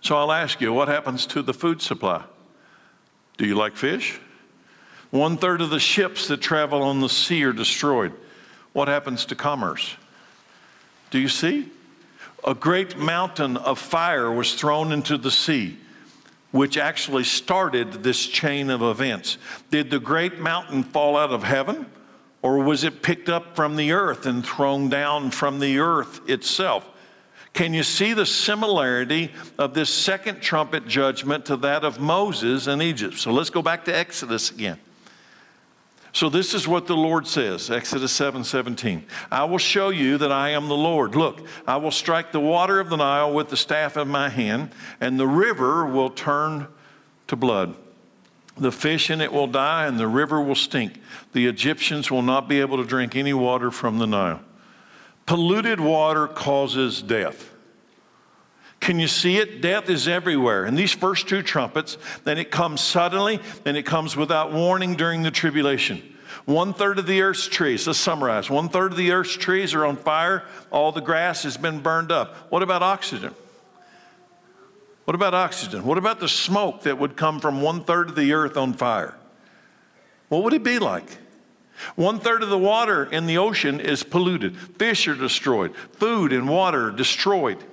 So 0.00 0.16
I'll 0.16 0.32
ask 0.32 0.60
you, 0.60 0.72
what 0.72 0.88
happens 0.88 1.26
to 1.26 1.42
the 1.42 1.54
food 1.54 1.80
supply? 1.80 2.22
Do 3.36 3.46
you 3.46 3.54
like 3.54 3.74
fish? 3.74 4.20
One 5.10 5.36
third 5.36 5.60
of 5.60 5.70
the 5.70 5.80
ships 5.80 6.28
that 6.28 6.40
travel 6.40 6.82
on 6.82 7.00
the 7.00 7.08
sea 7.08 7.44
are 7.44 7.52
destroyed. 7.52 8.12
What 8.72 8.88
happens 8.88 9.24
to 9.26 9.34
commerce? 9.34 9.96
Do 11.10 11.18
you 11.18 11.28
see? 11.28 11.70
A 12.46 12.54
great 12.54 12.98
mountain 12.98 13.56
of 13.56 13.78
fire 13.78 14.30
was 14.30 14.54
thrown 14.54 14.92
into 14.92 15.16
the 15.16 15.30
sea, 15.30 15.78
which 16.50 16.76
actually 16.76 17.24
started 17.24 18.02
this 18.02 18.26
chain 18.26 18.68
of 18.68 18.82
events. 18.82 19.38
Did 19.70 19.90
the 19.90 19.98
great 19.98 20.38
mountain 20.38 20.82
fall 20.82 21.16
out 21.16 21.30
of 21.30 21.42
heaven? 21.42 21.86
Or 22.42 22.58
was 22.58 22.84
it 22.84 23.02
picked 23.02 23.30
up 23.30 23.56
from 23.56 23.76
the 23.76 23.92
earth 23.92 24.26
and 24.26 24.44
thrown 24.44 24.90
down 24.90 25.30
from 25.30 25.60
the 25.60 25.78
earth 25.78 26.28
itself? 26.28 26.86
Can 27.54 27.72
you 27.72 27.82
see 27.82 28.12
the 28.12 28.26
similarity 28.26 29.32
of 29.58 29.72
this 29.72 29.88
second 29.88 30.40
trumpet 30.42 30.86
judgment 30.86 31.46
to 31.46 31.56
that 31.58 31.84
of 31.84 31.98
Moses 31.98 32.66
in 32.66 32.82
Egypt? 32.82 33.14
So 33.14 33.32
let's 33.32 33.48
go 33.48 33.62
back 33.62 33.86
to 33.86 33.96
Exodus 33.96 34.50
again. 34.50 34.78
So 36.14 36.28
this 36.28 36.54
is 36.54 36.68
what 36.68 36.86
the 36.86 36.96
Lord 36.96 37.26
says, 37.26 37.72
Exodus 37.72 38.12
7 38.12 38.44
17. 38.44 39.04
I 39.32 39.42
will 39.44 39.58
show 39.58 39.88
you 39.88 40.16
that 40.18 40.30
I 40.30 40.50
am 40.50 40.68
the 40.68 40.76
Lord. 40.76 41.16
Look, 41.16 41.44
I 41.66 41.76
will 41.76 41.90
strike 41.90 42.30
the 42.30 42.38
water 42.38 42.78
of 42.78 42.88
the 42.88 42.96
Nile 42.96 43.34
with 43.34 43.48
the 43.48 43.56
staff 43.56 43.96
of 43.96 44.06
my 44.06 44.28
hand, 44.28 44.70
and 45.00 45.18
the 45.18 45.26
river 45.26 45.84
will 45.84 46.10
turn 46.10 46.68
to 47.26 47.34
blood. 47.34 47.74
The 48.56 48.70
fish 48.70 49.10
in 49.10 49.20
it 49.20 49.32
will 49.32 49.48
die, 49.48 49.86
and 49.86 49.98
the 49.98 50.06
river 50.06 50.40
will 50.40 50.54
stink. 50.54 51.00
The 51.32 51.48
Egyptians 51.48 52.12
will 52.12 52.22
not 52.22 52.48
be 52.48 52.60
able 52.60 52.76
to 52.76 52.84
drink 52.84 53.16
any 53.16 53.34
water 53.34 53.72
from 53.72 53.98
the 53.98 54.06
Nile. 54.06 54.40
Polluted 55.26 55.80
water 55.80 56.28
causes 56.28 57.02
death. 57.02 57.50
Can 58.84 59.00
you 59.00 59.08
see 59.08 59.38
it? 59.38 59.62
Death 59.62 59.88
is 59.88 60.06
everywhere. 60.06 60.66
And 60.66 60.76
these 60.76 60.92
first 60.92 61.26
two 61.26 61.40
trumpets, 61.40 61.96
then 62.24 62.36
it 62.36 62.50
comes 62.50 62.82
suddenly, 62.82 63.40
and 63.64 63.78
it 63.78 63.84
comes 63.84 64.14
without 64.14 64.52
warning 64.52 64.94
during 64.94 65.22
the 65.22 65.30
tribulation. 65.30 66.02
One 66.44 66.74
third 66.74 66.98
of 66.98 67.06
the 67.06 67.22
earth's 67.22 67.48
trees, 67.48 67.86
let's 67.86 67.98
summarize. 67.98 68.50
One 68.50 68.68
third 68.68 68.92
of 68.92 68.98
the 68.98 69.12
earth's 69.12 69.38
trees 69.38 69.72
are 69.72 69.86
on 69.86 69.96
fire, 69.96 70.44
all 70.70 70.92
the 70.92 71.00
grass 71.00 71.44
has 71.44 71.56
been 71.56 71.80
burned 71.80 72.12
up. 72.12 72.36
What 72.52 72.62
about 72.62 72.82
oxygen? 72.82 73.34
What 75.06 75.14
about 75.14 75.32
oxygen? 75.32 75.86
What 75.86 75.96
about 75.96 76.20
the 76.20 76.28
smoke 76.28 76.82
that 76.82 76.98
would 76.98 77.16
come 77.16 77.40
from 77.40 77.62
one 77.62 77.84
third 77.84 78.10
of 78.10 78.16
the 78.16 78.34
earth 78.34 78.58
on 78.58 78.74
fire? 78.74 79.14
What 80.28 80.42
would 80.42 80.52
it 80.52 80.62
be 80.62 80.78
like? 80.78 81.08
One 81.96 82.20
third 82.20 82.42
of 82.42 82.50
the 82.50 82.58
water 82.58 83.04
in 83.04 83.24
the 83.24 83.38
ocean 83.38 83.80
is 83.80 84.02
polluted. 84.02 84.58
Fish 84.58 85.08
are 85.08 85.14
destroyed. 85.14 85.74
Food 85.92 86.34
and 86.34 86.46
water 86.50 86.90
destroyed. 86.90 87.64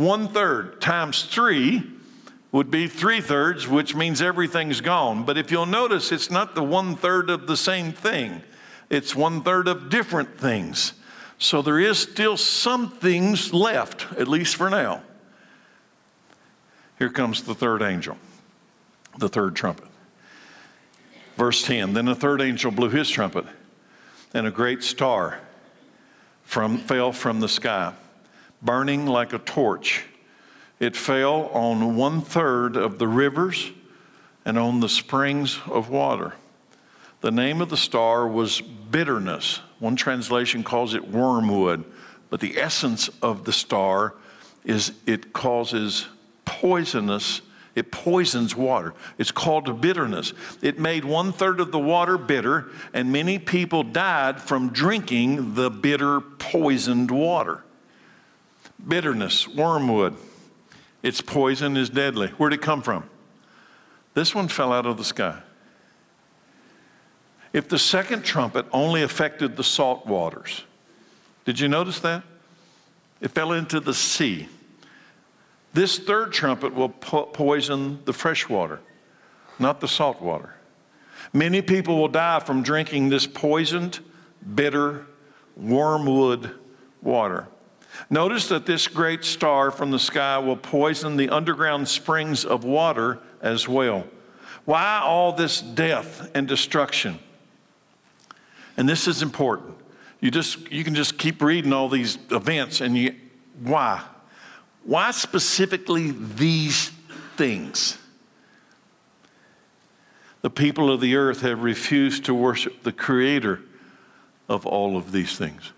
One 0.00 0.28
third 0.28 0.80
times 0.80 1.24
three 1.24 1.82
would 2.52 2.70
be 2.70 2.88
three 2.88 3.20
thirds, 3.20 3.68
which 3.68 3.94
means 3.94 4.22
everything's 4.22 4.80
gone. 4.80 5.24
But 5.24 5.36
if 5.36 5.50
you'll 5.50 5.66
notice, 5.66 6.10
it's 6.10 6.30
not 6.30 6.54
the 6.54 6.62
one 6.62 6.96
third 6.96 7.28
of 7.28 7.46
the 7.46 7.56
same 7.56 7.92
thing, 7.92 8.40
it's 8.88 9.14
one 9.14 9.42
third 9.42 9.68
of 9.68 9.90
different 9.90 10.38
things. 10.38 10.94
So 11.38 11.60
there 11.60 11.78
is 11.78 11.98
still 11.98 12.38
some 12.38 12.90
things 12.90 13.52
left, 13.52 14.06
at 14.18 14.26
least 14.26 14.56
for 14.56 14.70
now. 14.70 15.02
Here 16.98 17.10
comes 17.10 17.42
the 17.42 17.54
third 17.54 17.82
angel, 17.82 18.16
the 19.18 19.28
third 19.28 19.54
trumpet. 19.54 19.88
Verse 21.36 21.62
10 21.62 21.92
Then 21.92 22.06
the 22.06 22.14
third 22.14 22.40
angel 22.40 22.70
blew 22.70 22.88
his 22.88 23.10
trumpet, 23.10 23.44
and 24.32 24.46
a 24.46 24.50
great 24.50 24.82
star 24.82 25.40
from, 26.42 26.78
fell 26.78 27.12
from 27.12 27.40
the 27.40 27.50
sky, 27.50 27.92
burning 28.62 29.06
like 29.06 29.32
a 29.32 29.38
torch. 29.38 30.04
It 30.78 30.96
fell 30.96 31.46
on 31.48 31.96
one 31.96 32.22
third 32.22 32.76
of 32.76 32.98
the 32.98 33.08
rivers 33.08 33.70
and 34.44 34.58
on 34.58 34.80
the 34.80 34.88
springs 34.88 35.58
of 35.66 35.90
water. 35.90 36.34
The 37.20 37.30
name 37.30 37.60
of 37.60 37.68
the 37.68 37.76
star 37.76 38.26
was 38.26 38.60
bitterness. 38.60 39.60
One 39.78 39.96
translation 39.96 40.64
calls 40.64 40.94
it 40.94 41.08
wormwood, 41.08 41.84
but 42.30 42.40
the 42.40 42.58
essence 42.58 43.10
of 43.20 43.44
the 43.44 43.52
star 43.52 44.14
is 44.64 44.92
it 45.06 45.32
causes 45.32 46.06
poisonous 46.44 47.42
it 47.74 47.92
poisons 47.92 48.56
water. 48.56 48.94
It's 49.16 49.30
called 49.30 49.80
bitterness. 49.80 50.32
It 50.60 50.78
made 50.78 51.04
one 51.04 51.32
third 51.32 51.60
of 51.60 51.70
the 51.70 51.78
water 51.78 52.18
bitter, 52.18 52.70
and 52.92 53.12
many 53.12 53.38
people 53.38 53.82
died 53.84 54.40
from 54.40 54.70
drinking 54.70 55.54
the 55.54 55.70
bitter, 55.70 56.20
poisoned 56.20 57.10
water. 57.10 57.62
Bitterness, 58.86 59.46
wormwood. 59.48 60.16
Its 61.02 61.20
poison 61.20 61.76
is 61.76 61.90
deadly. 61.90 62.28
Where'd 62.28 62.52
it 62.52 62.62
come 62.62 62.82
from? 62.82 63.08
This 64.14 64.34
one 64.34 64.48
fell 64.48 64.72
out 64.72 64.86
of 64.86 64.96
the 64.96 65.04
sky. 65.04 65.40
If 67.52 67.68
the 67.68 67.78
second 67.78 68.22
trumpet 68.22 68.66
only 68.72 69.02
affected 69.02 69.56
the 69.56 69.64
salt 69.64 70.06
waters, 70.06 70.64
did 71.44 71.58
you 71.58 71.68
notice 71.68 72.00
that? 72.00 72.22
It 73.20 73.32
fell 73.32 73.52
into 73.52 73.80
the 73.80 73.94
sea. 73.94 74.48
This 75.72 75.98
third 75.98 76.32
trumpet 76.32 76.74
will 76.74 76.88
po- 76.88 77.26
poison 77.26 78.00
the 78.04 78.12
fresh 78.12 78.48
water, 78.48 78.80
not 79.58 79.80
the 79.80 79.88
salt 79.88 80.20
water. 80.20 80.54
Many 81.32 81.62
people 81.62 81.98
will 81.98 82.08
die 82.08 82.40
from 82.40 82.62
drinking 82.62 83.08
this 83.08 83.26
poisoned, 83.26 84.00
bitter, 84.54 85.06
wormwood 85.56 86.52
water. 87.02 87.46
Notice 88.08 88.48
that 88.48 88.66
this 88.66 88.88
great 88.88 89.24
star 89.24 89.70
from 89.70 89.90
the 89.90 89.98
sky 89.98 90.38
will 90.38 90.56
poison 90.56 91.16
the 91.16 91.28
underground 91.28 91.88
springs 91.88 92.44
of 92.44 92.64
water 92.64 93.18
as 93.40 93.68
well. 93.68 94.06
Why 94.64 95.00
all 95.04 95.32
this 95.32 95.60
death 95.60 96.30
and 96.34 96.46
destruction? 96.46 97.18
And 98.76 98.88
this 98.88 99.08
is 99.08 99.22
important. 99.22 99.76
You 100.20 100.30
just 100.30 100.70
you 100.70 100.84
can 100.84 100.94
just 100.94 101.18
keep 101.18 101.42
reading 101.42 101.72
all 101.72 101.88
these 101.88 102.18
events 102.30 102.80
and 102.80 102.96
you 102.96 103.14
why? 103.62 104.02
Why 104.84 105.10
specifically 105.10 106.12
these 106.12 106.90
things? 107.36 107.98
The 110.42 110.50
people 110.50 110.90
of 110.90 111.00
the 111.00 111.16
earth 111.16 111.42
have 111.42 111.62
refused 111.62 112.24
to 112.24 112.34
worship 112.34 112.82
the 112.82 112.92
creator 112.92 113.60
of 114.48 114.66
all 114.66 114.96
of 114.96 115.12
these 115.12 115.36
things. 115.36 115.72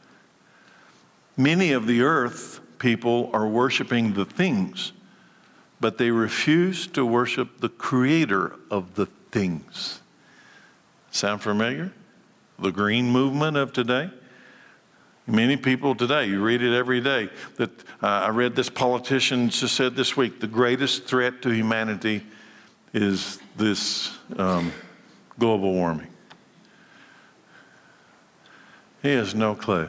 Many 1.37 1.73
of 1.73 1.87
the 1.87 2.03
earth 2.03 2.61
people 2.79 3.31
are 3.33 3.47
worshiping 3.47 4.13
the 4.15 4.25
things, 4.25 4.93
but 5.81 5.99
they 5.99 6.11
refuse 6.11 6.87
to 6.89 7.07
worship 7.07 7.61
the 7.61 7.69
creator 7.69 8.57
of 8.71 8.95
the 8.95 9.07
things. 9.07 10.01
Sound 11.11 11.43
familiar? 11.43 11.93
The 12.59 12.71
green 12.71 13.11
movement 13.11 13.57
of 13.57 13.73
today? 13.73 14.11
Many 15.27 15.57
people 15.57 15.95
today, 15.95 16.27
you 16.27 16.43
read 16.43 16.63
it 16.63 16.77
every 16.77 17.01
day. 17.01 17.31
That 17.57 17.71
uh, 18.03 18.07
I 18.07 18.29
read 18.31 18.57
this 18.57 18.69
politician 18.69 19.51
just 19.51 19.75
said 19.77 19.95
this 19.95 20.17
week 20.17 20.41
the 20.41 20.49
greatest 20.49 21.05
threat 21.05 21.43
to 21.43 21.51
humanity 21.51 22.27
is 22.93 23.39
this 23.57 24.17
um, 24.37 24.73
global 25.39 25.73
warming. 25.73 26.09
He 29.03 29.11
has 29.11 29.35
no 29.35 29.55
clue. 29.55 29.89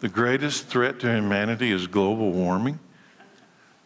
The 0.00 0.08
greatest 0.08 0.66
threat 0.66 0.98
to 1.00 1.14
humanity 1.14 1.70
is 1.70 1.86
global 1.86 2.32
warming. 2.32 2.78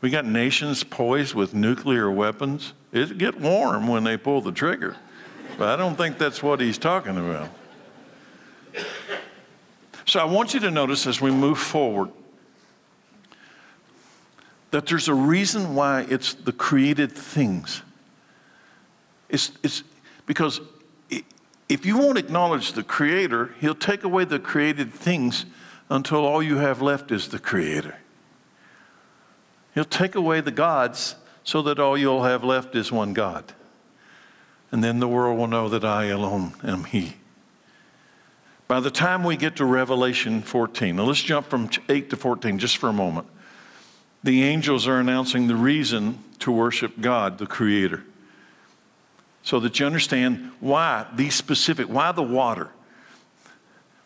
We 0.00 0.10
got 0.10 0.24
nations 0.24 0.84
poised 0.84 1.34
with 1.34 1.54
nuclear 1.54 2.10
weapons. 2.10 2.72
It 2.92 3.18
get 3.18 3.40
warm 3.40 3.88
when 3.88 4.04
they 4.04 4.16
pull 4.16 4.40
the 4.40 4.52
trigger, 4.52 4.96
but 5.58 5.68
I 5.68 5.76
don't 5.76 5.96
think 5.96 6.18
that's 6.18 6.42
what 6.42 6.60
he's 6.60 6.78
talking 6.78 7.16
about. 7.16 7.48
So 10.06 10.20
I 10.20 10.24
want 10.24 10.54
you 10.54 10.60
to 10.60 10.70
notice 10.70 11.06
as 11.06 11.20
we 11.20 11.30
move 11.30 11.58
forward 11.58 12.10
that 14.70 14.86
there's 14.86 15.08
a 15.08 15.14
reason 15.14 15.74
why 15.74 16.02
it's 16.08 16.34
the 16.34 16.52
created 16.52 17.10
things. 17.12 17.82
It's, 19.28 19.52
it's 19.62 19.82
because 20.26 20.60
if 21.68 21.86
you 21.86 21.96
won't 21.96 22.18
acknowledge 22.18 22.72
the 22.72 22.82
Creator, 22.82 23.54
He'll 23.60 23.74
take 23.74 24.04
away 24.04 24.24
the 24.24 24.38
created 24.38 24.92
things 24.92 25.46
until 25.94 26.26
all 26.26 26.42
you 26.42 26.56
have 26.56 26.82
left 26.82 27.12
is 27.12 27.28
the 27.28 27.38
Creator. 27.38 27.96
He'll 29.74 29.84
take 29.84 30.16
away 30.16 30.40
the 30.40 30.50
gods 30.50 31.14
so 31.44 31.62
that 31.62 31.78
all 31.78 31.96
you'll 31.96 32.24
have 32.24 32.42
left 32.42 32.74
is 32.74 32.90
one 32.90 33.12
God. 33.12 33.52
And 34.72 34.82
then 34.82 34.98
the 34.98 35.06
world 35.06 35.38
will 35.38 35.46
know 35.46 35.68
that 35.68 35.84
I 35.84 36.06
alone 36.06 36.54
am 36.64 36.82
He. 36.82 37.14
By 38.66 38.80
the 38.80 38.90
time 38.90 39.22
we 39.22 39.36
get 39.36 39.54
to 39.56 39.64
Revelation 39.64 40.42
14, 40.42 40.96
now 40.96 41.04
let's 41.04 41.22
jump 41.22 41.48
from 41.48 41.70
8 41.88 42.10
to 42.10 42.16
14 42.16 42.58
just 42.58 42.78
for 42.78 42.88
a 42.88 42.92
moment. 42.92 43.28
The 44.24 44.42
angels 44.42 44.88
are 44.88 44.98
announcing 44.98 45.46
the 45.46 45.54
reason 45.54 46.18
to 46.40 46.50
worship 46.50 47.00
God, 47.00 47.38
the 47.38 47.46
Creator. 47.46 48.02
So 49.44 49.60
that 49.60 49.78
you 49.78 49.86
understand 49.86 50.50
why 50.58 51.06
these 51.14 51.36
specific, 51.36 51.86
why 51.86 52.10
the 52.10 52.22
water, 52.22 52.70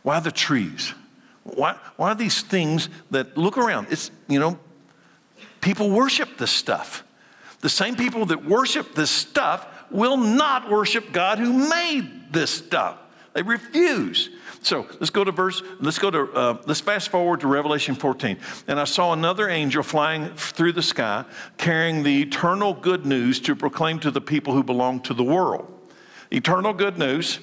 why 0.03 0.20
the 0.20 0.33
trees, 0.33 0.92
why, 1.54 1.76
why 1.96 2.11
are 2.11 2.14
these 2.14 2.42
things 2.42 2.88
that 3.11 3.37
look 3.37 3.58
around. 3.58 3.88
It's, 3.90 4.11
you 4.28 4.38
know, 4.38 4.58
people 5.61 5.90
worship 5.90 6.38
this 6.38 6.50
stuff. 6.50 7.04
The 7.61 7.68
same 7.68 7.96
people 7.96 8.26
that 8.26 8.44
worship 8.44 8.94
this 8.94 9.11
stuff 9.11 9.66
will 9.90 10.16
not 10.16 10.70
worship 10.70 11.12
God 11.12 11.38
who 11.38 11.68
made 11.68 12.32
this 12.32 12.50
stuff. 12.50 12.98
They 13.32 13.42
refuse. 13.42 14.30
So 14.62 14.87
let's 14.98 15.11
go 15.11 15.22
to 15.24 15.30
verse, 15.30 15.62
let's 15.80 15.98
go 15.98 16.11
to, 16.11 16.32
uh, 16.32 16.62
let's 16.66 16.80
fast 16.80 17.11
forward 17.11 17.40
to 17.40 17.46
Revelation 17.46 17.94
14. 17.94 18.37
And 18.66 18.80
I 18.80 18.84
saw 18.84 19.12
another 19.12 19.48
angel 19.48 19.82
flying 19.82 20.34
through 20.34 20.72
the 20.72 20.82
sky, 20.82 21.24
carrying 21.56 22.02
the 22.02 22.22
eternal 22.22 22.74
good 22.74 23.06
news 23.06 23.40
to 23.40 23.54
proclaim 23.54 24.00
to 24.00 24.11
the 24.11 24.20
people 24.20 24.52
who 24.52 24.64
belong 24.64 25.00
to 25.02 25.14
the 25.14 25.22
world. 25.22 25.72
Eternal 26.30 26.72
good 26.72 26.98
news, 26.98 27.38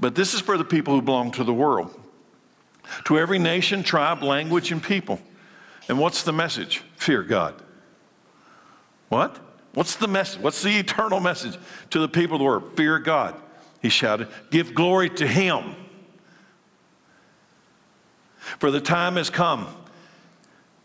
but 0.00 0.14
this 0.14 0.34
is 0.34 0.40
for 0.40 0.56
the 0.56 0.64
people 0.64 0.94
who 0.94 1.02
belong 1.02 1.30
to 1.32 1.44
the 1.44 1.54
world. 1.54 1.94
To 3.04 3.18
every 3.18 3.38
nation, 3.38 3.82
tribe, 3.82 4.22
language, 4.22 4.72
and 4.72 4.82
people. 4.82 5.20
And 5.88 5.98
what's 5.98 6.22
the 6.22 6.32
message? 6.32 6.82
Fear 6.96 7.22
God. 7.24 7.54
What? 9.08 9.38
What's 9.74 9.96
the 9.96 10.08
message? 10.08 10.40
What's 10.40 10.62
the 10.62 10.78
eternal 10.78 11.20
message 11.20 11.58
to 11.90 12.00
the 12.00 12.08
people 12.08 12.36
of 12.36 12.38
the 12.40 12.44
world? 12.44 12.76
Fear 12.76 12.98
God. 13.00 13.34
He 13.80 13.88
shouted, 13.88 14.28
Give 14.50 14.74
glory 14.74 15.10
to 15.10 15.26
Him. 15.26 15.76
For 18.58 18.70
the 18.70 18.80
time 18.80 19.16
has 19.16 19.30
come 19.30 19.68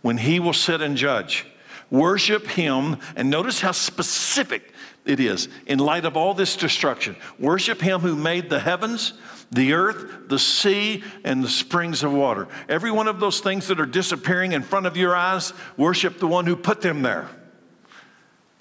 when 0.02 0.18
He 0.18 0.40
will 0.40 0.54
sit 0.54 0.82
and 0.82 0.96
judge. 0.96 1.46
Worship 1.90 2.48
Him, 2.48 2.98
and 3.16 3.30
notice 3.30 3.62
how 3.62 3.72
specific 3.72 4.74
it 5.06 5.20
is 5.20 5.48
in 5.66 5.80
light 5.80 6.06
of 6.06 6.16
all 6.16 6.34
this 6.34 6.56
destruction. 6.56 7.16
Worship 7.40 7.82
Him 7.82 8.02
who 8.02 8.16
made 8.16 8.50
the 8.50 8.60
heavens, 8.60 9.14
the 9.52 9.74
earth, 9.74 10.30
the 10.30 10.40
sea, 10.40 11.04
and 11.24 11.44
the 11.44 11.50
springs 11.50 12.04
of 12.04 12.14
water. 12.14 12.48
Every 12.68 12.92
one 12.92 13.08
of 13.08 13.20
those 13.20 13.40
things 13.40 13.68
that 13.68 13.80
are 13.80 13.86
disappearing 13.86 14.52
in 14.52 14.64
front 14.64 14.86
of 14.86 14.98
your 14.98 15.16
eyes, 15.16 15.54
worship 15.78 16.20
the 16.20 16.28
one 16.28 16.46
who 16.46 16.56
put 16.56 16.82
them 16.82 17.02
there. 17.02 17.30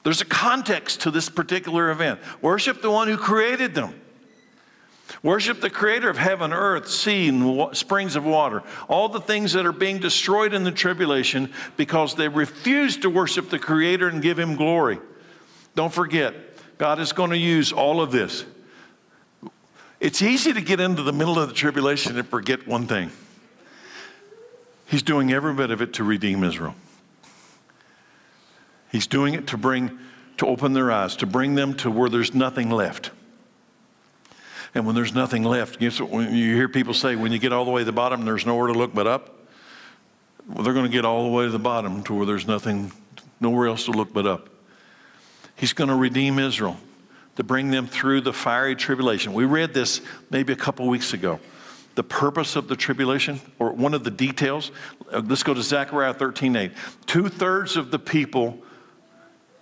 There's 0.03 0.21
a 0.21 0.27
context 0.27 1.03
to 1.03 1.11
this 1.11 1.29
particular 1.29 1.91
event. 1.91 2.21
Worship 2.41 2.83
the 2.83 2.91
one 2.91 3.09
who 3.09 3.17
created 3.17 3.75
them. 3.75 3.95
Worship 5.23 5.61
the 5.61 5.71
creator 5.71 6.09
of 6.09 6.17
heaven, 6.17 6.53
earth, 6.53 6.89
sea, 6.89 7.29
and 7.29 7.77
springs 7.77 8.17
of 8.17 8.25
water. 8.25 8.63
All 8.89 9.09
the 9.09 9.21
things 9.21 9.53
that 9.53 9.67
are 9.67 9.73
being 9.73 9.99
destroyed 9.99 10.55
in 10.55 10.65
the 10.65 10.73
tribulation 10.73 11.53
because 11.77 12.15
they 12.15 12.29
refuse 12.29 12.97
to 12.99 13.11
worship 13.11 13.51
the 13.51 13.59
creator 13.59 14.09
and 14.09 14.23
give 14.23 14.39
him 14.39 14.57
glory. 14.57 14.99
Don't 15.75 15.93
forget, 15.93 16.35
God 16.79 16.99
is 16.99 17.13
going 17.13 17.31
to 17.31 17.39
use 17.39 17.73
all 17.73 18.01
of 18.01 18.11
this. 18.11 18.45
It's 20.03 20.21
easy 20.21 20.53
to 20.53 20.61
get 20.61 20.81
into 20.81 21.05
the 21.05 21.13
middle 21.13 21.39
of 21.39 21.49
the 21.49 21.55
tribulation 21.55 22.19
and 22.19 22.27
forget 22.29 22.67
one 22.67 22.89
thing 22.89 23.13
He's 24.85 25.03
doing 25.03 25.33
every 25.33 25.55
bit 25.55 25.71
of 25.71 25.81
it 25.81 25.95
to 25.95 26.05
redeem 26.05 26.43
Israel. 26.43 26.75
He's 28.91 29.07
doing 29.07 29.33
it 29.33 29.47
to 29.47 29.57
bring, 29.57 29.99
to 30.37 30.47
open 30.47 30.75
their 30.75 30.91
eyes, 30.91 31.17
to 31.17 31.27
bring 31.27 31.55
them 31.55 31.75
to 31.79 31.91
where 31.91 32.11
there's 32.11 32.35
nothing 32.35 32.69
left. 32.69 33.11
And 34.75 34.85
when 34.85 34.95
there's 34.95 35.15
nothing 35.15 35.45
left, 35.45 35.81
when 35.81 36.35
you 36.35 36.57
hear 36.57 36.69
people 36.69 36.93
say, 36.93 37.15
when 37.17 37.33
you 37.33 37.39
get 37.39 37.53
all 37.53 37.65
the 37.65 37.71
way 37.71 37.83
to 37.83 37.85
the 37.87 37.93
bottom, 37.93 38.27
there's 38.27 38.45
nowhere 38.45 38.67
to 38.67 38.75
look 38.75 38.93
but 38.93 39.07
up. 39.07 39.39
Well, 40.49 40.65
they're 40.65 40.75
going 40.75 40.85
to 40.85 40.93
get 40.93 41.07
all 41.07 41.25
the 41.25 41.31
way 41.31 41.45
to 41.45 41.51
the 41.51 41.59
bottom 41.59 42.03
to 42.03 42.13
where 42.13 42.27
there's 42.27 42.47
nothing, 42.47 42.93
nowhere 43.41 43.69
else 43.69 43.87
to 43.87 43.93
look 43.93 44.13
but 44.13 44.27
up. 44.27 44.49
He's 45.57 45.73
going 45.73 45.89
to 45.89 45.97
redeem 45.97 46.39
Israel 46.39 46.77
to 47.37 47.45
bring 47.45 47.71
them 47.71 47.87
through 47.87 48.21
the 48.21 48.33
fiery 48.33 48.77
tribulation. 48.77 49.33
We 49.33 49.45
read 49.45 49.73
this 49.75 50.01
maybe 50.31 50.53
a 50.53 50.57
couple 50.57 50.87
weeks 50.89 51.13
ago. 51.13 51.41
The 51.95 52.03
purpose 52.03 52.57
of 52.57 52.69
the 52.69 52.77
tribulation, 52.77 53.41
or 53.59 53.73
one 53.73 53.93
of 53.93 54.03
the 54.03 54.11
details. 54.11 54.71
Uh, 55.11 55.23
let's 55.27 55.43
go 55.43 55.53
to 55.53 55.63
Zechariah 55.63 56.15
13 56.15 56.57
8. 56.57 56.73
Two 57.07 57.29
thirds 57.29 57.77
of 57.77 57.91
the 57.91 57.99
people 57.99 58.59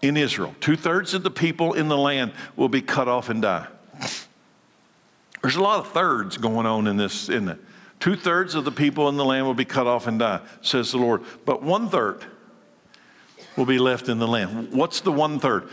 in 0.00 0.16
Israel. 0.16 0.54
Two 0.60 0.76
thirds 0.76 1.12
of 1.12 1.22
the 1.22 1.30
people 1.30 1.74
in 1.74 1.88
the 1.88 1.96
land 1.96 2.32
will 2.56 2.68
be 2.68 2.82
cut 2.82 3.08
off 3.08 3.28
and 3.28 3.42
die. 3.42 3.66
There's 5.42 5.56
a 5.56 5.62
lot 5.62 5.80
of 5.80 5.92
thirds 5.92 6.36
going 6.36 6.66
on 6.66 6.86
in 6.86 6.96
this, 6.96 7.28
isn't 7.28 7.48
it? 7.48 7.58
Two 7.98 8.16
thirds 8.16 8.54
of 8.54 8.64
the 8.64 8.72
people 8.72 9.08
in 9.08 9.16
the 9.16 9.24
land 9.24 9.46
will 9.46 9.54
be 9.54 9.64
cut 9.64 9.86
off 9.86 10.06
and 10.06 10.18
die, 10.18 10.40
says 10.62 10.92
the 10.92 10.98
Lord. 10.98 11.22
But 11.44 11.62
one 11.62 11.88
third 11.88 12.24
will 13.56 13.66
be 13.66 13.78
left 13.78 14.08
in 14.08 14.18
the 14.18 14.28
land. 14.28 14.72
What's 14.72 15.00
the 15.00 15.12
one 15.12 15.38
third? 15.38 15.68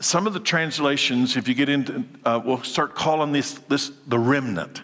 Some 0.00 0.26
of 0.26 0.32
the 0.32 0.40
translations, 0.40 1.36
if 1.36 1.48
you 1.48 1.54
get 1.54 1.68
into, 1.68 2.04
uh, 2.24 2.40
will 2.44 2.62
start 2.62 2.94
calling 2.94 3.32
this, 3.32 3.54
this 3.68 3.92
the 4.06 4.18
remnant. 4.18 4.82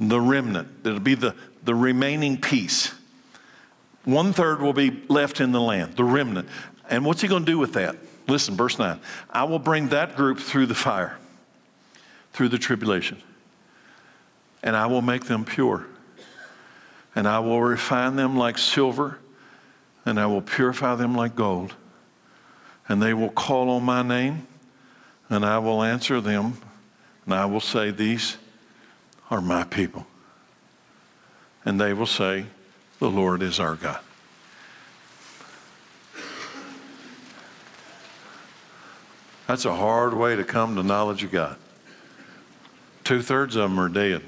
The 0.00 0.20
remnant. 0.20 0.68
It'll 0.84 1.00
be 1.00 1.14
the, 1.14 1.34
the 1.64 1.74
remaining 1.74 2.40
piece. 2.40 2.92
One 4.04 4.32
third 4.32 4.60
will 4.60 4.72
be 4.72 5.02
left 5.08 5.40
in 5.40 5.52
the 5.52 5.60
land, 5.60 5.96
the 5.96 6.04
remnant. 6.04 6.48
And 6.90 7.04
what's 7.04 7.22
he 7.22 7.28
going 7.28 7.44
to 7.44 7.50
do 7.50 7.58
with 7.58 7.72
that? 7.74 7.96
Listen, 8.28 8.56
verse 8.56 8.78
9. 8.78 9.00
I 9.30 9.44
will 9.44 9.58
bring 9.58 9.88
that 9.88 10.16
group 10.16 10.38
through 10.38 10.66
the 10.66 10.74
fire, 10.74 11.18
through 12.32 12.50
the 12.50 12.58
tribulation, 12.58 13.22
and 14.62 14.76
I 14.76 14.86
will 14.86 15.02
make 15.02 15.24
them 15.24 15.44
pure. 15.44 15.86
And 17.16 17.28
I 17.28 17.38
will 17.38 17.62
refine 17.62 18.16
them 18.16 18.36
like 18.36 18.58
silver, 18.58 19.18
and 20.04 20.20
I 20.20 20.26
will 20.26 20.42
purify 20.42 20.94
them 20.94 21.14
like 21.14 21.34
gold. 21.34 21.74
And 22.88 23.02
they 23.02 23.14
will 23.14 23.30
call 23.30 23.70
on 23.70 23.82
my 23.82 24.02
name, 24.02 24.46
and 25.30 25.44
I 25.44 25.58
will 25.58 25.82
answer 25.82 26.20
them, 26.20 26.58
and 27.24 27.34
I 27.34 27.46
will 27.46 27.60
say, 27.60 27.90
These 27.90 28.36
are 29.30 29.40
my 29.40 29.64
people. 29.64 30.06
And 31.64 31.80
they 31.80 31.94
will 31.94 32.06
say, 32.06 32.46
The 32.98 33.10
Lord 33.10 33.42
is 33.42 33.58
our 33.58 33.74
God. 33.74 34.00
That's 39.46 39.64
a 39.64 39.74
hard 39.74 40.14
way 40.14 40.36
to 40.36 40.44
come 40.44 40.76
to 40.76 40.82
knowledge 40.82 41.24
of 41.24 41.30
God. 41.30 41.56
Two 43.02 43.20
thirds 43.20 43.56
of 43.56 43.70
them 43.70 43.78
are 43.78 43.88
dead. 43.88 44.22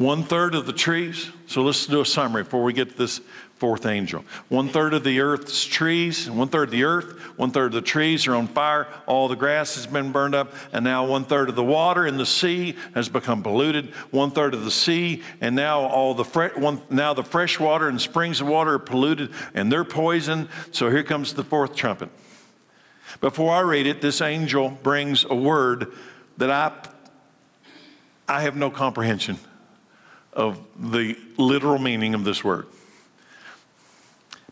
One 0.00 0.22
third 0.22 0.54
of 0.54 0.64
the 0.64 0.72
trees, 0.72 1.28
so 1.46 1.60
let's 1.60 1.84
do 1.84 2.00
a 2.00 2.06
summary 2.06 2.42
before 2.42 2.62
we 2.62 2.72
get 2.72 2.92
to 2.92 2.96
this 2.96 3.20
fourth 3.58 3.84
angel. 3.84 4.24
One 4.48 4.70
third 4.70 4.94
of 4.94 5.04
the 5.04 5.20
earth's 5.20 5.66
trees, 5.66 6.30
one 6.30 6.48
third 6.48 6.68
of 6.68 6.70
the 6.70 6.84
earth, 6.84 7.20
one 7.36 7.50
third 7.50 7.66
of 7.66 7.72
the 7.72 7.82
trees 7.82 8.26
are 8.26 8.34
on 8.34 8.46
fire, 8.46 8.88
all 9.04 9.28
the 9.28 9.36
grass 9.36 9.74
has 9.74 9.86
been 9.86 10.10
burned 10.10 10.34
up, 10.34 10.54
and 10.72 10.84
now 10.84 11.04
one 11.04 11.26
third 11.26 11.50
of 11.50 11.54
the 11.54 11.62
water 11.62 12.06
in 12.06 12.16
the 12.16 12.24
sea 12.24 12.76
has 12.94 13.10
become 13.10 13.42
polluted. 13.42 13.90
One 14.10 14.30
third 14.30 14.54
of 14.54 14.64
the 14.64 14.70
sea, 14.70 15.22
and 15.42 15.54
now 15.54 15.80
all 15.80 16.14
the 16.14 16.24
fre- 16.24 16.58
one, 16.58 16.80
now 16.88 17.12
the 17.12 17.22
fresh 17.22 17.60
water 17.60 17.86
and 17.86 18.00
springs 18.00 18.40
of 18.40 18.46
water 18.46 18.72
are 18.72 18.78
polluted, 18.78 19.32
and 19.52 19.70
they're 19.70 19.84
poisoned. 19.84 20.48
So 20.70 20.88
here 20.88 21.02
comes 21.02 21.34
the 21.34 21.44
fourth 21.44 21.76
trumpet. 21.76 22.08
Before 23.20 23.52
I 23.52 23.60
read 23.60 23.86
it, 23.86 24.00
this 24.00 24.22
angel 24.22 24.70
brings 24.70 25.26
a 25.28 25.34
word 25.34 25.92
that 26.38 26.50
I, 26.50 26.72
I 28.26 28.40
have 28.40 28.56
no 28.56 28.70
comprehension 28.70 29.38
of 30.40 30.58
the 30.78 31.18
literal 31.36 31.78
meaning 31.78 32.14
of 32.14 32.24
this 32.24 32.42
word 32.42 32.66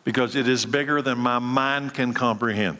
because 0.05 0.37
it 0.37 0.46
is 0.46 0.66
bigger 0.66 1.01
than 1.01 1.16
my 1.16 1.38
mind 1.38 1.94
can 1.94 2.12
comprehend. 2.12 2.77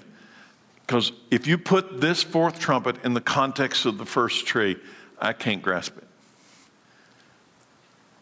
Because 0.87 1.12
if 1.31 1.47
you 1.47 1.57
put 1.57 2.03
this 2.03 2.23
fourth 2.23 2.59
trumpet 2.59 3.03
in 3.05 3.14
the 3.14 3.21
context 3.23 3.87
of 3.87 3.97
the 3.97 4.05
first 4.05 4.47
tree, 4.47 4.77
I 5.18 5.33
can't 5.33 5.62
grasp 5.62 5.97
it. 5.97 6.07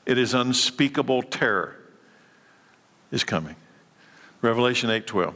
It 0.07 0.18
is 0.18 0.35
unspeakable 0.35 1.25
terror 1.25 1.77
is 3.11 3.25
coming. 3.25 3.57
Revelation 4.40 4.88
8:12. 4.88 5.35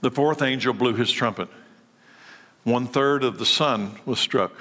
The 0.00 0.12
fourth 0.12 0.42
angel 0.42 0.72
blew 0.74 0.94
his 0.94 1.10
trumpet. 1.10 1.48
One 2.62 2.86
third 2.86 3.24
of 3.24 3.38
the 3.38 3.46
sun 3.46 3.98
was 4.06 4.20
struck, 4.20 4.52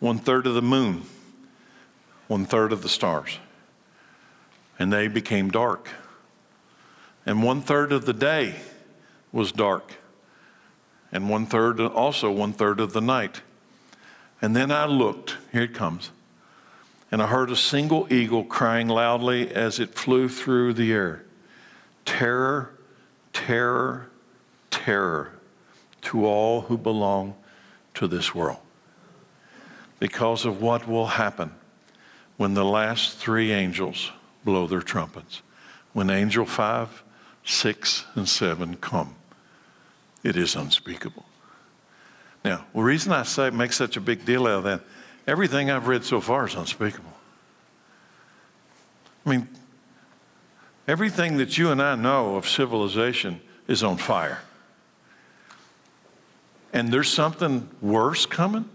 one 0.00 0.18
third 0.18 0.46
of 0.46 0.54
the 0.54 0.62
moon, 0.62 1.04
one 2.34 2.44
third 2.44 2.72
of 2.72 2.82
the 2.82 2.88
stars, 2.88 3.38
and 4.76 4.92
they 4.92 5.06
became 5.06 5.50
dark. 5.50 5.88
And 7.24 7.44
one 7.44 7.60
third 7.60 7.92
of 7.92 8.06
the 8.06 8.12
day 8.12 8.56
was 9.30 9.52
dark, 9.52 9.92
and 11.12 11.30
one 11.30 11.46
third, 11.46 11.78
also 11.78 12.32
one 12.32 12.52
third 12.52 12.80
of 12.80 12.92
the 12.92 13.00
night. 13.00 13.42
And 14.42 14.56
then 14.56 14.72
I 14.72 14.84
looked, 14.86 15.36
here 15.52 15.62
it 15.62 15.74
comes, 15.74 16.10
and 17.12 17.22
I 17.22 17.28
heard 17.28 17.52
a 17.52 17.56
single 17.56 18.12
eagle 18.12 18.42
crying 18.42 18.88
loudly 18.88 19.54
as 19.54 19.78
it 19.78 19.94
flew 19.94 20.28
through 20.28 20.72
the 20.72 20.92
air 20.92 21.24
Terror, 22.04 22.74
terror, 23.32 24.08
terror 24.72 25.30
to 26.02 26.26
all 26.26 26.62
who 26.62 26.76
belong 26.76 27.36
to 27.94 28.08
this 28.08 28.34
world. 28.34 28.58
Because 30.00 30.44
of 30.44 30.60
what 30.60 30.88
will 30.88 31.06
happen 31.06 31.52
when 32.36 32.54
the 32.54 32.64
last 32.64 33.16
three 33.16 33.52
angels 33.52 34.10
blow 34.44 34.66
their 34.66 34.82
trumpets. 34.82 35.42
When 35.92 36.10
angel 36.10 36.44
five, 36.44 37.02
six, 37.44 38.04
and 38.14 38.28
seven 38.28 38.76
come, 38.76 39.14
it 40.22 40.36
is 40.36 40.56
unspeakable. 40.56 41.24
Now, 42.44 42.66
the 42.74 42.82
reason 42.82 43.12
I 43.12 43.22
say 43.22 43.50
make 43.50 43.72
such 43.72 43.96
a 43.96 44.00
big 44.00 44.24
deal 44.24 44.46
out 44.46 44.58
of 44.58 44.64
that, 44.64 44.80
everything 45.26 45.70
I've 45.70 45.86
read 45.86 46.04
so 46.04 46.20
far 46.20 46.46
is 46.46 46.54
unspeakable. 46.54 47.12
I 49.24 49.30
mean, 49.30 49.48
everything 50.86 51.38
that 51.38 51.56
you 51.56 51.70
and 51.70 51.80
I 51.80 51.94
know 51.94 52.36
of 52.36 52.48
civilization 52.48 53.40
is 53.66 53.82
on 53.82 53.96
fire. 53.96 54.42
And 56.72 56.92
there's 56.92 57.08
something 57.08 57.68
worse 57.80 58.26
coming? 58.26 58.68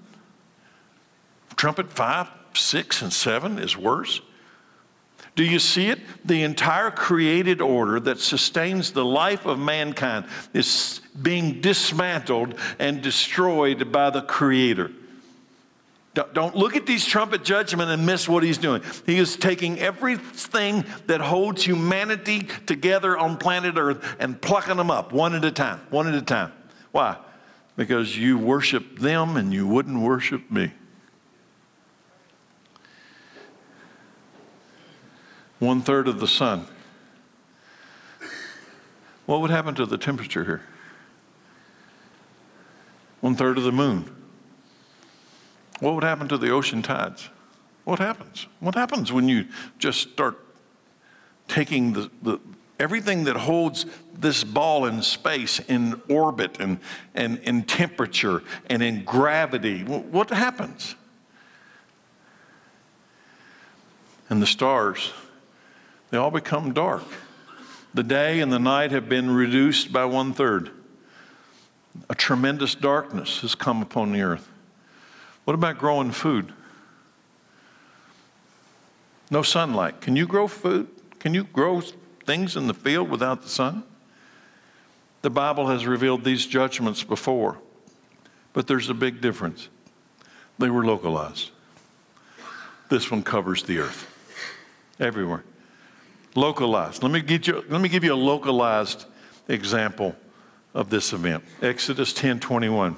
Trumpet 1.56 1.92
five, 1.92 2.30
six, 2.58 3.02
and 3.02 3.12
seven 3.12 3.60
is 3.60 3.78
worse? 3.78 4.22
Do 5.36 5.46
you 5.46 5.60
see 5.60 5.88
it? 5.88 6.00
The 6.26 6.44
entire 6.44 6.92
created 6.92 7.62
order 7.62 8.00
that 8.02 8.20
sustains 8.20 8.92
the 8.92 9.06
life 9.06 9.46
of 9.46 9.58
mankind 9.58 10.26
is 10.54 11.00
being 11.22 11.62
dismantled 11.62 12.56
and 12.78 13.02
destroyed 13.02 13.92
by 13.92 14.10
the 14.10 14.22
Creator. 14.22 14.92
Don't 16.34 16.56
look 16.56 16.76
at 16.76 16.86
these 16.86 17.06
trumpet 17.06 17.46
judgment 17.46 17.90
and 17.90 18.06
miss 18.06 18.28
what 18.28 18.44
he's 18.44 18.58
doing. 18.58 18.82
He 19.06 19.18
is 19.18 19.38
taking 19.38 19.80
everything 19.80 20.84
that 21.08 21.22
holds 21.22 21.64
humanity 21.64 22.48
together 22.66 23.18
on 23.18 23.38
planet 23.38 23.78
Earth 23.78 24.04
and 24.20 24.42
plucking 24.42 24.76
them 24.76 24.92
up 24.92 25.14
one 25.14 25.36
at 25.36 25.46
a 25.46 25.52
time, 25.52 25.80
one 25.90 26.08
at 26.08 26.16
a 26.16 26.22
time. 26.22 26.52
Why? 26.92 27.16
Because 27.78 28.18
you 28.18 28.38
worship 28.38 29.00
them 29.00 29.38
and 29.38 29.54
you 29.54 29.68
wouldn't 29.68 30.02
worship 30.02 30.52
me. 30.52 30.74
One 35.60 35.82
third 35.82 36.08
of 36.08 36.20
the 36.20 36.28
sun. 36.28 36.66
What 39.26 39.42
would 39.42 39.52
happen 39.52 39.76
to 39.76 39.86
the 39.86 39.98
temperature 39.98 40.44
here? 40.44 40.62
One 43.22 43.36
third 43.36 43.58
of 43.58 43.64
the 43.64 43.72
moon. 43.72 44.10
What 45.82 45.96
would 45.96 46.04
happen 46.04 46.28
to 46.30 46.38
the 46.38 46.50
ocean 46.50 46.82
tides? 46.82 47.30
What 47.84 48.00
happens? 48.00 48.48
What 48.60 48.76
happens 48.76 49.12
when 49.12 49.28
you 49.28 49.46
just 49.78 50.10
start 50.10 50.38
taking 51.48 51.94
the, 51.94 52.10
the 52.22 52.40
everything 52.80 53.26
that 53.26 53.36
holds 53.36 53.86
this 54.14 54.44
ball 54.44 54.86
in 54.86 55.02
space, 55.02 55.60
in 55.60 56.02
orbit, 56.10 56.58
and, 56.60 56.80
and 57.14 57.38
in 57.40 57.64
temperature, 57.64 58.44
and 58.70 58.82
in 58.82 59.04
gravity? 59.04 59.84
What 59.84 60.30
happens? 60.30 60.96
And 64.30 64.42
the 64.42 64.48
stars, 64.48 65.12
they 66.10 66.18
all 66.18 66.32
become 66.32 66.74
dark. 66.74 67.04
The 67.94 68.04
day 68.04 68.40
and 68.40 68.52
the 68.52 68.60
night 68.60 68.92
have 68.92 69.10
been 69.10 69.32
reduced 69.32 69.92
by 69.92 70.06
one 70.06 70.34
third. 70.34 70.72
A 72.10 72.16
tremendous 72.16 72.76
darkness 72.76 73.42
has 73.42 73.56
come 73.56 73.82
upon 73.82 74.12
the 74.12 74.22
earth. 74.22 74.48
What 75.46 75.54
about 75.54 75.80
growing 75.80 76.12
food? 76.12 76.54
No 79.32 79.42
sunlight. 79.42 80.02
Can 80.02 80.16
you 80.16 80.28
grow 80.28 80.48
food? 80.48 80.88
Can 81.20 81.34
you 81.34 81.44
grow 81.44 81.82
things 82.26 82.56
in 82.56 82.68
the 82.68 82.74
field 82.74 83.10
without 83.10 83.42
the 83.42 83.50
sun? 83.50 83.84
The 85.22 85.30
Bible 85.30 85.68
has 85.68 85.86
revealed 85.86 86.24
these 86.24 86.46
judgments 86.46 87.04
before, 87.04 87.58
but 88.54 88.68
there's 88.68 88.90
a 88.90 88.94
big 88.94 89.20
difference. 89.20 89.68
They 90.58 90.70
were 90.70 90.86
localized. 90.86 91.52
This 92.90 93.12
one 93.12 93.24
covers 93.24 93.64
the 93.64 93.80
earth, 93.80 94.08
everywhere. 95.00 95.44
Localized. 96.40 97.04
Let 97.04 97.12
me, 97.12 97.20
give 97.20 97.48
you, 97.48 97.66
let 97.68 97.82
me 97.82 97.90
give 97.90 98.06
you 98.06 98.14
a 98.14 98.16
localized 98.16 99.04
example 99.50 100.16
of 100.74 100.90
this 100.90 101.12
event. 101.12 101.44
Exodus 101.62 102.14
10 102.14 102.40
21. 102.40 102.96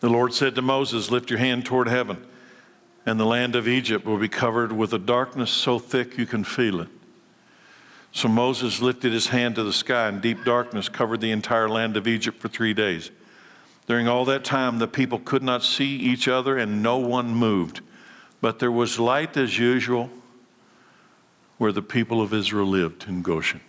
The 0.00 0.10
Lord 0.10 0.34
said 0.34 0.54
to 0.56 0.62
Moses, 0.62 1.10
Lift 1.10 1.30
your 1.30 1.38
hand 1.38 1.64
toward 1.64 1.88
heaven, 1.88 2.22
and 3.06 3.18
the 3.18 3.24
land 3.24 3.56
of 3.56 3.66
Egypt 3.66 4.04
will 4.04 4.18
be 4.18 4.28
covered 4.28 4.72
with 4.72 4.92
a 4.92 4.98
darkness 4.98 5.50
so 5.50 5.78
thick 5.78 6.18
you 6.18 6.26
can 6.26 6.44
feel 6.44 6.82
it. 6.82 6.88
So 8.12 8.28
Moses 8.28 8.82
lifted 8.82 9.14
his 9.14 9.28
hand 9.28 9.54
to 9.54 9.64
the 9.64 9.72
sky, 9.72 10.08
and 10.08 10.20
deep 10.20 10.44
darkness 10.44 10.90
covered 10.90 11.22
the 11.22 11.30
entire 11.30 11.70
land 11.70 11.96
of 11.96 12.06
Egypt 12.06 12.38
for 12.38 12.48
three 12.48 12.74
days. 12.74 13.10
During 13.86 14.06
all 14.06 14.26
that 14.26 14.44
time, 14.44 14.80
the 14.80 14.86
people 14.86 15.18
could 15.18 15.42
not 15.42 15.64
see 15.64 15.96
each 15.96 16.28
other, 16.28 16.58
and 16.58 16.82
no 16.82 16.98
one 16.98 17.34
moved. 17.34 17.80
But 18.42 18.58
there 18.58 18.70
was 18.70 18.98
light 18.98 19.38
as 19.38 19.58
usual 19.58 20.10
where 21.62 21.70
the 21.70 21.80
people 21.80 22.20
of 22.20 22.34
Israel 22.34 22.66
lived 22.66 23.06
in 23.06 23.22
Goshen. 23.22 23.60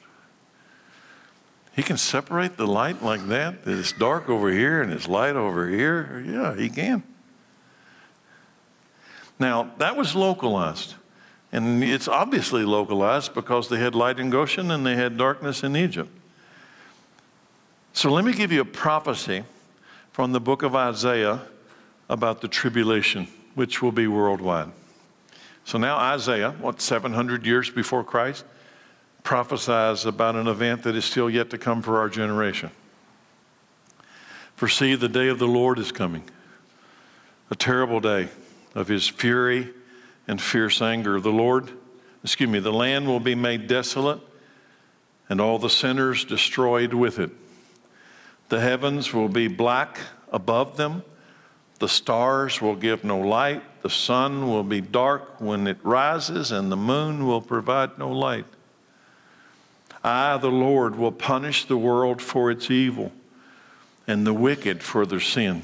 He 1.75 1.84
can 1.84 1.95
separate 1.95 2.58
the 2.58 2.65
light 2.65 3.03
like 3.03 3.27
that. 3.27 3.60
It's 3.67 3.91
dark 3.91 4.29
over 4.29 4.51
here 4.51 4.82
and 4.82 4.91
it's 4.91 5.08
light 5.08 5.36
over 5.36 5.69
here. 5.69 6.25
Yeah, 6.25 6.56
he 6.56 6.69
can. 6.69 7.03
Now, 9.38 9.69
that 9.77 9.95
was 9.95 10.15
localized. 10.15 10.95
And 11.51 11.84
it's 11.84 12.08
obviously 12.08 12.65
localized 12.65 13.36
because 13.36 13.69
they 13.69 13.77
had 13.77 13.93
light 13.93 14.17
in 14.19 14.32
Goshen 14.32 14.71
and 14.71 14.84
they 14.84 14.95
had 14.95 15.15
darkness 15.15 15.62
in 15.62 15.75
Egypt. 15.75 16.10
So 17.93 18.10
let 18.10 18.25
me 18.25 18.34
give 18.34 18.51
you 18.51 18.62
a 18.62 18.65
prophecy 18.65 19.43
from 20.13 20.32
the 20.32 20.39
book 20.39 20.63
of 20.63 20.75
Isaiah 20.75 21.41
about 22.10 22.41
the 22.41 22.47
tribulation, 22.47 23.27
which 23.53 23.84
will 23.84 23.91
be 23.91 24.08
worldwide. 24.08 24.71
So 25.65 25.78
now, 25.78 25.97
Isaiah, 25.97 26.52
what, 26.52 26.82
700 26.82 27.45
years 27.45 27.69
before 27.69 28.04
Christ? 28.04 28.45
prophesies 29.23 30.06
about 30.06 30.36
an 30.36 30.47
event 30.47 30.84
that 30.84 30.95
is 30.95 31.06
still 31.06 31.30
yet 31.30 31.49
to 31.49 31.58
come 31.58 31.82
for 31.82 31.97
our 31.97 32.10
generation. 32.10 32.69
For 34.56 34.67
see, 34.67 34.95
the 34.95 35.10
day 35.10 35.30
of 35.30 35.39
the 35.39 35.47
Lord 35.47 35.80
is 35.80 35.91
coming, 35.91 36.23
a 37.49 37.56
terrible 37.56 37.99
day 37.99 38.30
of 38.76 38.88
his 38.88 39.08
fury 39.08 39.73
and 40.28 40.39
fierce 40.41 40.82
anger. 40.82 41.19
The 41.19 41.32
Lord, 41.32 41.71
excuse 42.23 42.49
me, 42.49 42.60
the 42.60 42.71
land 42.71 43.08
will 43.08 43.19
be 43.19 43.36
made 43.36 43.67
desolate 43.67 44.19
and 45.30 45.39
all 45.41 45.58
the 45.58 45.69
sinners 45.69 46.26
destroyed 46.26 46.93
with 46.93 47.17
it. 47.17 47.32
The 48.49 48.60
heavens 48.60 49.13
will 49.13 49.30
be 49.30 49.47
black 49.47 49.99
above 50.32 50.78
them. 50.78 51.04
The 51.80 51.89
stars 51.89 52.62
will 52.62 52.76
give 52.76 53.04
no 53.04 53.19
light. 53.19 53.63
The 53.84 53.89
sun 53.89 54.48
will 54.48 54.63
be 54.63 54.80
dark 54.80 55.41
when 55.41 55.67
it 55.67 55.78
rises, 55.84 56.54
and 56.54 56.72
the 56.72 56.78
moon 56.78 57.28
will 57.28 57.41
provide 57.41 58.00
no 58.00 58.10
light. 58.10 58.46
I, 60.02 60.38
the 60.38 60.48
Lord, 60.48 60.96
will 60.96 61.12
punish 61.12 61.65
the 61.65 61.78
world 61.78 62.22
for 62.22 62.50
its 62.50 62.72
evil 62.72 63.12
and 64.08 64.26
the 64.26 64.34
wicked 64.34 64.82
for 64.84 65.06
their 65.06 65.19
sin. 65.19 65.63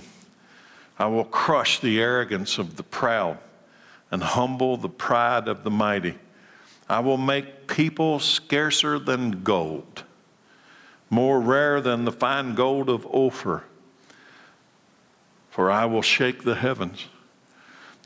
I 0.98 1.08
will 1.08 1.24
crush 1.24 1.80
the 1.80 2.02
arrogance 2.02 2.58
of 2.58 2.76
the 2.76 2.84
proud 2.84 3.38
and 4.12 4.22
humble 4.22 4.76
the 4.76 4.90
pride 4.90 5.48
of 5.48 5.64
the 5.64 5.72
mighty. 5.72 6.16
I 6.90 7.00
will 7.00 7.18
make 7.18 7.68
people 7.68 8.20
scarcer 8.20 9.00
than 9.00 9.44
gold, 9.44 10.04
more 11.10 11.40
rare 11.40 11.80
than 11.80 12.04
the 12.04 12.12
fine 12.12 12.54
gold 12.54 12.90
of 12.90 13.08
Ophir. 13.14 13.64
For 15.52 15.72
I 15.72 15.86
will 15.86 16.02
shake 16.02 16.44
the 16.44 16.56
heavens. 16.56 17.08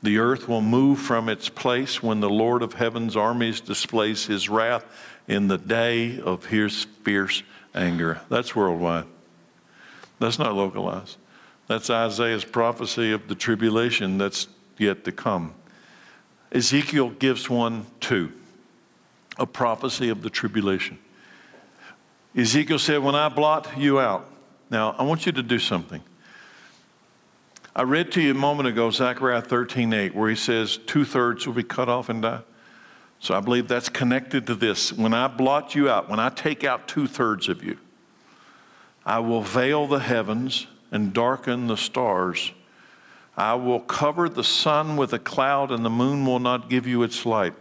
The 0.04 0.18
earth 0.18 0.48
will 0.48 0.60
move 0.60 0.98
from 0.98 1.30
its 1.30 1.48
place 1.48 2.02
when 2.02 2.20
the 2.20 2.28
Lord 2.28 2.62
of 2.62 2.74
heaven's 2.74 3.16
armies 3.16 3.62
displays 3.62 4.26
his 4.26 4.50
wrath 4.50 4.84
in 5.26 5.48
the 5.48 5.56
day 5.56 6.20
of 6.20 6.44
his 6.44 6.84
fierce 7.02 7.42
anger. 7.74 8.20
That's 8.28 8.54
worldwide. 8.54 9.06
That's 10.18 10.38
not 10.38 10.54
localized. 10.54 11.16
That's 11.68 11.88
Isaiah's 11.88 12.44
prophecy 12.44 13.12
of 13.12 13.28
the 13.28 13.34
tribulation 13.34 14.18
that's 14.18 14.46
yet 14.76 15.04
to 15.06 15.12
come. 15.12 15.54
Ezekiel 16.52 17.08
gives 17.08 17.48
one 17.48 17.86
too 17.98 18.30
a 19.38 19.46
prophecy 19.46 20.10
of 20.10 20.20
the 20.20 20.28
tribulation. 20.28 20.98
Ezekiel 22.36 22.78
said, 22.78 23.02
When 23.02 23.14
I 23.14 23.30
blot 23.30 23.70
you 23.78 23.98
out. 24.00 24.28
Now, 24.68 24.94
I 24.98 25.02
want 25.04 25.24
you 25.24 25.32
to 25.32 25.42
do 25.42 25.58
something. 25.58 26.02
I 27.76 27.82
read 27.82 28.12
to 28.12 28.20
you 28.20 28.30
a 28.30 28.34
moment 28.34 28.68
ago 28.68 28.90
Zechariah 28.90 29.42
13 29.42 29.92
8, 29.92 30.14
where 30.14 30.30
he 30.30 30.36
says, 30.36 30.76
Two 30.76 31.04
thirds 31.04 31.44
will 31.46 31.54
be 31.54 31.64
cut 31.64 31.88
off 31.88 32.08
and 32.08 32.22
die. 32.22 32.42
So 33.18 33.34
I 33.34 33.40
believe 33.40 33.66
that's 33.66 33.88
connected 33.88 34.46
to 34.46 34.54
this. 34.54 34.92
When 34.92 35.12
I 35.12 35.26
blot 35.26 35.74
you 35.74 35.88
out, 35.88 36.08
when 36.08 36.20
I 36.20 36.28
take 36.28 36.62
out 36.62 36.86
two 36.86 37.08
thirds 37.08 37.48
of 37.48 37.64
you, 37.64 37.78
I 39.04 39.18
will 39.18 39.40
veil 39.40 39.88
the 39.88 39.98
heavens 39.98 40.68
and 40.92 41.12
darken 41.12 41.66
the 41.66 41.76
stars. 41.76 42.52
I 43.36 43.54
will 43.54 43.80
cover 43.80 44.28
the 44.28 44.44
sun 44.44 44.96
with 44.96 45.12
a 45.12 45.18
cloud, 45.18 45.72
and 45.72 45.84
the 45.84 45.90
moon 45.90 46.24
will 46.24 46.38
not 46.38 46.70
give 46.70 46.86
you 46.86 47.02
its 47.02 47.26
light. 47.26 47.54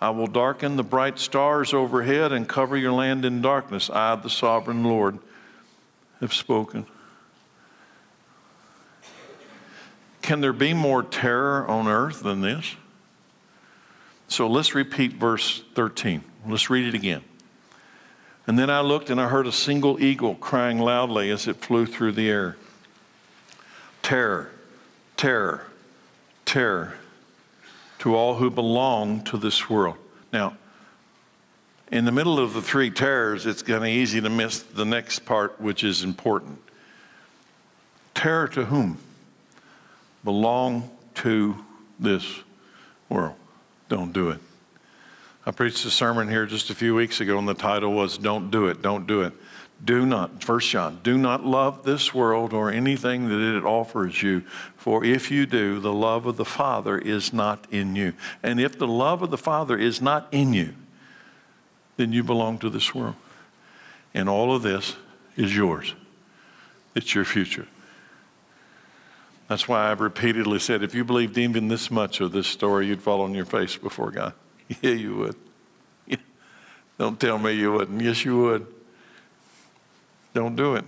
I 0.00 0.10
will 0.10 0.26
darken 0.26 0.76
the 0.76 0.82
bright 0.82 1.20
stars 1.20 1.72
overhead 1.72 2.32
and 2.32 2.48
cover 2.48 2.76
your 2.76 2.92
land 2.92 3.24
in 3.24 3.40
darkness. 3.40 3.88
I, 3.88 4.16
the 4.16 4.30
sovereign 4.30 4.82
Lord, 4.82 5.18
have 6.20 6.32
spoken. 6.32 6.86
Can 10.30 10.40
there 10.40 10.52
be 10.52 10.74
more 10.74 11.02
terror 11.02 11.66
on 11.66 11.88
earth 11.88 12.22
than 12.22 12.40
this? 12.40 12.76
So 14.28 14.46
let's 14.46 14.76
repeat 14.76 15.14
verse 15.14 15.64
13. 15.74 16.22
Let's 16.46 16.70
read 16.70 16.86
it 16.86 16.94
again. 16.94 17.24
And 18.46 18.56
then 18.56 18.70
I 18.70 18.80
looked 18.80 19.10
and 19.10 19.20
I 19.20 19.26
heard 19.26 19.48
a 19.48 19.52
single 19.52 20.00
eagle 20.00 20.36
crying 20.36 20.78
loudly 20.78 21.30
as 21.32 21.48
it 21.48 21.56
flew 21.56 21.84
through 21.84 22.12
the 22.12 22.30
air 22.30 22.56
Terror, 24.02 24.52
terror, 25.16 25.66
terror 26.44 26.94
to 27.98 28.14
all 28.14 28.36
who 28.36 28.50
belong 28.50 29.24
to 29.24 29.36
this 29.36 29.68
world. 29.68 29.96
Now, 30.32 30.56
in 31.90 32.04
the 32.04 32.12
middle 32.12 32.38
of 32.38 32.54
the 32.54 32.62
three 32.62 32.92
terrors, 32.92 33.46
it's 33.46 33.64
kind 33.64 33.82
of 33.82 33.88
easy 33.90 34.20
to 34.20 34.30
miss 34.30 34.60
the 34.62 34.84
next 34.84 35.24
part, 35.24 35.60
which 35.60 35.82
is 35.82 36.04
important. 36.04 36.60
Terror 38.14 38.46
to 38.46 38.66
whom? 38.66 38.98
Belong 40.24 40.90
to 41.16 41.56
this 41.98 42.40
world. 43.08 43.34
Don't 43.88 44.12
do 44.12 44.30
it. 44.30 44.40
I 45.46 45.50
preached 45.52 45.84
a 45.84 45.90
sermon 45.90 46.28
here 46.28 46.46
just 46.46 46.70
a 46.70 46.74
few 46.74 46.94
weeks 46.94 47.20
ago, 47.20 47.38
and 47.38 47.48
the 47.48 47.54
title 47.54 47.92
was 47.92 48.18
Don't 48.18 48.50
Do 48.50 48.66
It, 48.66 48.82
Don't 48.82 49.06
Do 49.06 49.22
It. 49.22 49.32
Do 49.82 50.04
not, 50.04 50.44
First 50.44 50.68
John, 50.68 51.00
do 51.02 51.16
not 51.16 51.44
love 51.46 51.84
this 51.84 52.12
world 52.12 52.52
or 52.52 52.70
anything 52.70 53.28
that 53.28 53.56
it 53.56 53.64
offers 53.64 54.22
you. 54.22 54.40
For 54.76 55.02
if 55.04 55.30
you 55.30 55.46
do, 55.46 55.80
the 55.80 55.92
love 55.92 56.26
of 56.26 56.36
the 56.36 56.44
Father 56.44 56.98
is 56.98 57.32
not 57.32 57.66
in 57.70 57.96
you. 57.96 58.12
And 58.42 58.60
if 58.60 58.78
the 58.78 58.86
love 58.86 59.22
of 59.22 59.30
the 59.30 59.38
Father 59.38 59.78
is 59.78 60.02
not 60.02 60.28
in 60.32 60.52
you, 60.52 60.74
then 61.96 62.12
you 62.12 62.22
belong 62.22 62.58
to 62.58 62.68
this 62.68 62.94
world. 62.94 63.16
And 64.12 64.28
all 64.28 64.54
of 64.54 64.62
this 64.62 64.96
is 65.36 65.56
yours. 65.56 65.94
It's 66.94 67.14
your 67.14 67.24
future. 67.24 67.66
That's 69.50 69.66
why 69.66 69.90
I've 69.90 70.00
repeatedly 70.00 70.60
said 70.60 70.84
if 70.84 70.94
you 70.94 71.04
believed 71.04 71.36
even 71.36 71.66
this 71.66 71.90
much 71.90 72.20
of 72.20 72.30
this 72.30 72.46
story, 72.46 72.86
you'd 72.86 73.02
fall 73.02 73.22
on 73.22 73.34
your 73.34 73.44
face 73.44 73.76
before 73.76 74.12
God. 74.12 74.32
Yeah, 74.80 74.92
you 74.92 75.16
would. 75.16 75.34
Yeah. 76.06 76.16
Don't 77.00 77.18
tell 77.18 77.36
me 77.36 77.54
you 77.54 77.72
wouldn't. 77.72 78.00
Yes, 78.00 78.24
you 78.24 78.38
would. 78.38 78.64
Don't 80.34 80.54
do 80.54 80.76
it. 80.76 80.84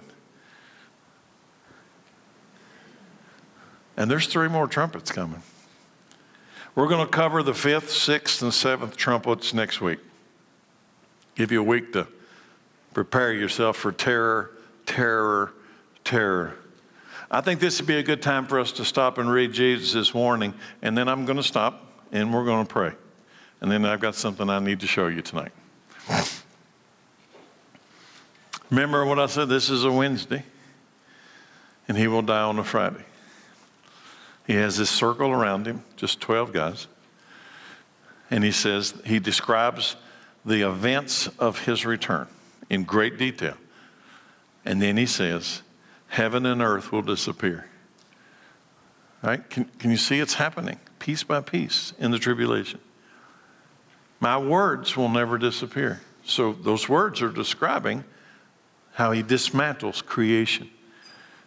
And 3.97 4.09
there's 4.09 4.29
three 4.29 4.47
more 4.47 4.69
trumpets 4.69 5.11
coming. 5.11 5.43
We're 6.77 6.87
going 6.87 7.05
to 7.05 7.11
cover 7.11 7.43
the 7.43 7.55
fifth, 7.55 7.91
sixth, 7.91 8.43
and 8.43 8.55
seventh 8.55 8.97
trumpets 8.97 9.53
next 9.53 9.81
week. 9.81 9.99
Give 11.35 11.51
you 11.51 11.63
a 11.63 11.65
week 11.65 11.93
to 11.95 12.07
prepare 12.95 13.33
yourself 13.33 13.77
for 13.77 13.91
terror, 13.91 14.53
terror, 14.87 15.53
terror. 16.05 16.62
I 17.35 17.41
think 17.41 17.61
this 17.61 17.81
would 17.81 17.87
be 17.87 17.97
a 17.97 18.03
good 18.03 18.21
time 18.21 18.47
for 18.47 18.61
us 18.61 18.73
to 18.73 18.85
stop 18.85 19.17
and 19.17 19.31
read 19.31 19.55
Jesus' 19.55 20.13
warning, 20.13 20.53
and 20.83 20.97
then 20.97 21.09
I'm 21.09 21.25
going 21.25 21.39
to 21.39 21.43
stop 21.43 22.05
and 22.13 22.33
we're 22.33 22.45
going 22.45 22.67
to 22.67 22.71
pray. 22.71 22.93
And 23.63 23.73
then 23.73 23.87
I've 23.87 24.01
got 24.01 24.15
something 24.15 24.51
I 24.51 24.59
need 24.59 24.81
to 24.81 24.87
show 24.87 25.07
you 25.07 25.23
tonight. 25.23 25.53
Remember 28.69 29.07
what 29.07 29.19
I 29.19 29.27
said? 29.27 29.49
This 29.49 29.71
is 29.71 29.85
a 29.85 29.91
Wednesday, 29.91 30.45
and 31.89 31.97
he 31.97 32.07
will 32.07 32.21
die 32.21 32.43
on 32.43 32.59
a 32.59 32.65
Friday. 32.65 33.05
He 34.47 34.55
has 34.55 34.77
this 34.77 34.91
circle 34.91 35.31
around 35.31 35.67
him, 35.67 35.85
just 35.97 36.21
12 36.21 36.53
guys. 36.53 36.87
And 38.31 38.45
he 38.45 38.51
says, 38.51 38.95
he 39.07 39.19
describes 39.19 39.97
the 40.45 40.69
events 40.69 41.29
of 41.39 41.65
his 41.65 41.87
return 41.87 42.27
in 42.69 42.85
great 42.85 43.17
detail. 43.17 43.57
And 44.65 44.83
then 44.83 44.99
he 44.99 45.07
says, 45.07 45.63
heaven 46.13 46.45
and 46.45 46.61
earth 46.61 46.93
will 46.93 47.01
disappear. 47.01 47.65
Right? 49.23 49.49
Can, 49.49 49.65
can 49.79 49.91
you 49.91 49.97
see 49.97 50.21
it's 50.21 50.35
happening 50.35 50.79
piece 50.99 51.23
by 51.23 51.41
piece 51.41 51.95
in 51.99 52.11
the 52.11 52.19
tribulation? 52.19 52.81
My 54.21 54.37
words 54.37 54.95
will 54.95 55.09
never 55.09 55.39
disappear. 55.39 56.03
So 56.23 56.53
those 56.53 56.87
words 56.87 57.23
are 57.23 57.31
describing 57.31 58.05
how 58.93 59.13
he 59.13 59.23
dismantles 59.23 60.05
creation. 60.05 60.69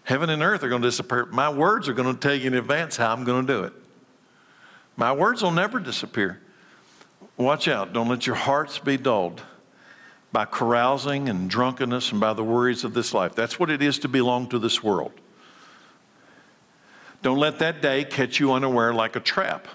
Heaven 0.03 0.31
and 0.31 0.41
earth 0.41 0.63
are 0.63 0.69
going 0.69 0.81
to 0.81 0.87
disappear. 0.87 1.27
My 1.27 1.49
words 1.49 1.87
are 1.87 1.93
going 1.93 2.11
to 2.11 2.19
tell 2.19 2.33
you 2.33 2.47
in 2.47 2.55
advance 2.55 2.97
how 2.97 3.13
I'm 3.13 3.23
going 3.23 3.45
to 3.45 3.53
do 3.53 3.63
it. 3.65 3.73
My 4.97 5.13
words 5.13 5.43
will 5.43 5.51
never 5.51 5.79
disappear. 5.79 6.41
Watch 7.37 7.67
out. 7.67 7.93
Don't 7.93 8.09
let 8.09 8.25
your 8.25 8.35
hearts 8.35 8.79
be 8.79 8.97
dulled 8.97 9.43
by 10.35 10.43
carousing 10.43 11.29
and 11.29 11.49
drunkenness 11.49 12.11
and 12.11 12.19
by 12.19 12.33
the 12.33 12.43
worries 12.43 12.83
of 12.83 12.93
this 12.93 13.13
life. 13.13 13.33
That's 13.35 13.57
what 13.57 13.69
it 13.69 13.81
is 13.81 13.99
to 13.99 14.09
belong 14.09 14.49
to 14.49 14.59
this 14.59 14.83
world. 14.83 15.13
Don't 17.21 17.37
let 17.37 17.59
that 17.59 17.81
day 17.81 18.03
catch 18.03 18.37
you 18.37 18.51
unaware 18.51 18.93
like 18.93 19.15
a 19.15 19.21
trap. 19.21 19.65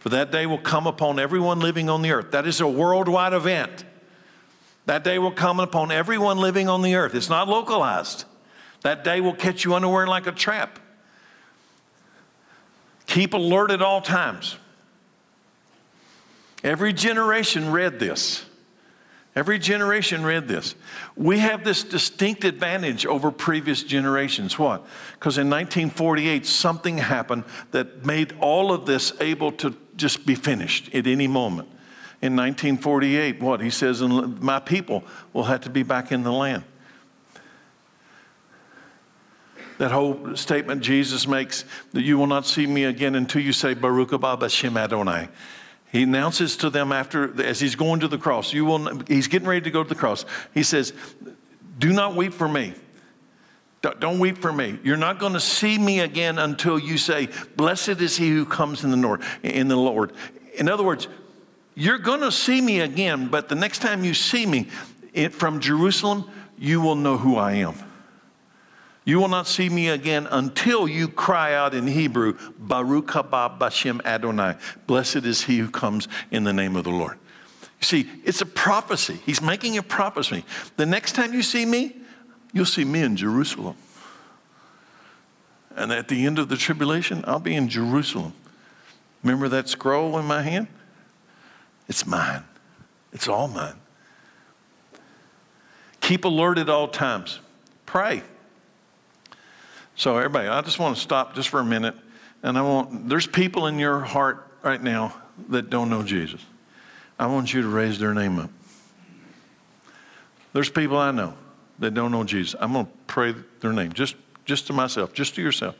For 0.00 0.10
that 0.10 0.30
day 0.30 0.44
will 0.44 0.58
come 0.58 0.86
upon 0.86 1.18
everyone 1.18 1.58
living 1.58 1.88
on 1.88 2.02
the 2.02 2.10
earth. 2.10 2.32
That 2.32 2.46
is 2.46 2.60
a 2.60 2.68
worldwide 2.68 3.32
event. 3.32 3.86
That 4.84 5.02
day 5.04 5.18
will 5.18 5.32
come 5.32 5.58
upon 5.58 5.90
everyone 5.90 6.36
living 6.36 6.68
on 6.68 6.82
the 6.82 6.96
earth. 6.96 7.14
It's 7.14 7.30
not 7.30 7.48
localized. 7.48 8.26
That 8.82 9.04
day 9.04 9.22
will 9.22 9.34
catch 9.34 9.64
you 9.64 9.74
unaware 9.74 10.06
like 10.06 10.26
a 10.26 10.32
trap. 10.32 10.78
Keep 13.06 13.32
alert 13.32 13.70
at 13.70 13.80
all 13.80 14.02
times. 14.02 14.58
Every 16.62 16.92
generation 16.92 17.72
read 17.72 17.98
this. 17.98 18.44
Every 19.36 19.58
generation 19.58 20.24
read 20.24 20.48
this. 20.48 20.74
We 21.14 21.38
have 21.38 21.62
this 21.62 21.84
distinct 21.84 22.44
advantage 22.44 23.06
over 23.06 23.30
previous 23.30 23.82
generations. 23.82 24.58
What? 24.58 24.84
Because 25.12 25.36
in 25.36 25.48
1948, 25.48 26.46
something 26.46 26.98
happened 26.98 27.44
that 27.70 28.04
made 28.04 28.34
all 28.40 28.72
of 28.72 28.86
this 28.86 29.12
able 29.20 29.52
to 29.52 29.76
just 29.94 30.26
be 30.26 30.34
finished 30.34 30.92
at 30.94 31.06
any 31.06 31.28
moment 31.28 31.68
in 32.22 32.34
1948, 32.34 33.40
what? 33.40 33.60
He 33.60 33.70
says, 33.70 34.02
My 34.02 34.58
people 34.58 35.04
will 35.32 35.44
have 35.44 35.60
to 35.62 35.70
be 35.70 35.82
back 35.82 36.12
in 36.12 36.22
the 36.22 36.32
land. 36.32 36.64
That 39.78 39.90
whole 39.90 40.34
statement 40.36 40.82
Jesus 40.82 41.28
makes 41.28 41.66
that 41.92 42.02
you 42.02 42.16
will 42.16 42.26
not 42.26 42.46
see 42.46 42.66
me 42.66 42.84
again 42.84 43.14
until 43.14 43.42
you 43.42 43.52
say, 43.52 43.74
Baruch 43.74 44.10
haba 44.10 44.38
Bashem 44.38 44.78
Adonai. 44.78 45.28
He 45.92 46.02
announces 46.02 46.56
to 46.58 46.70
them 46.70 46.92
after, 46.92 47.40
as 47.42 47.60
he's 47.60 47.74
going 47.74 48.00
to 48.00 48.08
the 48.08 48.18
cross, 48.18 48.52
you 48.52 48.64
will, 48.64 49.00
he's 49.06 49.28
getting 49.28 49.48
ready 49.48 49.62
to 49.62 49.70
go 49.70 49.82
to 49.82 49.88
the 49.88 49.94
cross. 49.94 50.24
He 50.52 50.62
says, 50.62 50.92
Do 51.78 51.92
not 51.92 52.14
weep 52.14 52.34
for 52.34 52.48
me. 52.48 52.74
Don't 54.00 54.18
weep 54.18 54.38
for 54.38 54.52
me. 54.52 54.78
You're 54.82 54.96
not 54.96 55.20
going 55.20 55.34
to 55.34 55.40
see 55.40 55.78
me 55.78 56.00
again 56.00 56.38
until 56.38 56.78
you 56.78 56.98
say, 56.98 57.28
Blessed 57.56 58.00
is 58.00 58.16
he 58.16 58.30
who 58.30 58.44
comes 58.44 58.82
in 58.82 58.90
the 58.90 58.96
Lord. 58.96 59.22
In 59.42 59.68
the 59.68 59.76
Lord. 59.76 60.12
In 60.54 60.68
other 60.68 60.82
words, 60.82 61.08
you're 61.74 61.98
going 61.98 62.20
to 62.20 62.32
see 62.32 62.60
me 62.60 62.80
again, 62.80 63.28
but 63.28 63.48
the 63.48 63.54
next 63.54 63.80
time 63.80 64.02
you 64.02 64.14
see 64.14 64.46
me 64.46 64.68
it, 65.12 65.32
from 65.34 65.60
Jerusalem, 65.60 66.28
you 66.58 66.80
will 66.80 66.94
know 66.94 67.16
who 67.16 67.36
I 67.36 67.52
am. 67.52 67.74
You 69.06 69.20
will 69.20 69.28
not 69.28 69.46
see 69.46 69.68
me 69.68 69.88
again 69.88 70.26
until 70.32 70.88
you 70.88 71.06
cry 71.06 71.54
out 71.54 71.74
in 71.74 71.86
Hebrew, 71.86 72.36
Baruch 72.58 73.06
haba 73.06 73.56
Bashem 73.56 74.04
Adonai. 74.04 74.56
Blessed 74.88 75.24
is 75.24 75.44
he 75.44 75.58
who 75.58 75.70
comes 75.70 76.08
in 76.32 76.42
the 76.42 76.52
name 76.52 76.74
of 76.74 76.82
the 76.82 76.90
Lord. 76.90 77.16
You 77.80 77.84
see, 77.84 78.10
it's 78.24 78.40
a 78.40 78.46
prophecy. 78.46 79.20
He's 79.24 79.40
making 79.40 79.78
a 79.78 79.82
prophecy. 79.82 80.44
The 80.76 80.86
next 80.86 81.12
time 81.12 81.32
you 81.32 81.42
see 81.42 81.64
me, 81.64 81.94
you'll 82.52 82.64
see 82.64 82.84
me 82.84 83.02
in 83.02 83.16
Jerusalem. 83.16 83.76
And 85.76 85.92
at 85.92 86.08
the 86.08 86.26
end 86.26 86.40
of 86.40 86.48
the 86.48 86.56
tribulation, 86.56 87.22
I'll 87.28 87.38
be 87.38 87.54
in 87.54 87.68
Jerusalem. 87.68 88.32
Remember 89.22 89.48
that 89.50 89.68
scroll 89.68 90.18
in 90.18 90.24
my 90.24 90.42
hand? 90.42 90.66
It's 91.88 92.04
mine. 92.04 92.42
It's 93.12 93.28
all 93.28 93.46
mine. 93.46 93.76
Keep 96.00 96.24
alert 96.24 96.58
at 96.58 96.68
all 96.68 96.88
times. 96.88 97.38
Pray. 97.84 98.24
So, 99.98 100.18
everybody, 100.18 100.46
I 100.46 100.60
just 100.60 100.78
want 100.78 100.96
to 100.96 101.02
stop 101.02 101.34
just 101.34 101.48
for 101.48 101.58
a 101.58 101.64
minute. 101.64 101.94
And 102.42 102.58
I 102.58 102.62
want, 102.62 103.08
there's 103.08 103.26
people 103.26 103.66
in 103.66 103.78
your 103.78 104.00
heart 104.00 104.46
right 104.62 104.80
now 104.82 105.14
that 105.48 105.70
don't 105.70 105.88
know 105.88 106.02
Jesus. 106.02 106.44
I 107.18 107.26
want 107.28 107.54
you 107.54 107.62
to 107.62 107.68
raise 107.68 107.98
their 107.98 108.12
name 108.12 108.38
up. 108.38 108.50
There's 110.52 110.68
people 110.68 110.98
I 110.98 111.12
know 111.12 111.32
that 111.78 111.94
don't 111.94 112.12
know 112.12 112.24
Jesus. 112.24 112.54
I'm 112.60 112.74
going 112.74 112.84
to 112.84 112.92
pray 113.06 113.34
their 113.60 113.72
name 113.72 113.94
just, 113.94 114.16
just 114.44 114.66
to 114.66 114.74
myself, 114.74 115.14
just 115.14 115.34
to 115.36 115.42
yourself. 115.42 115.76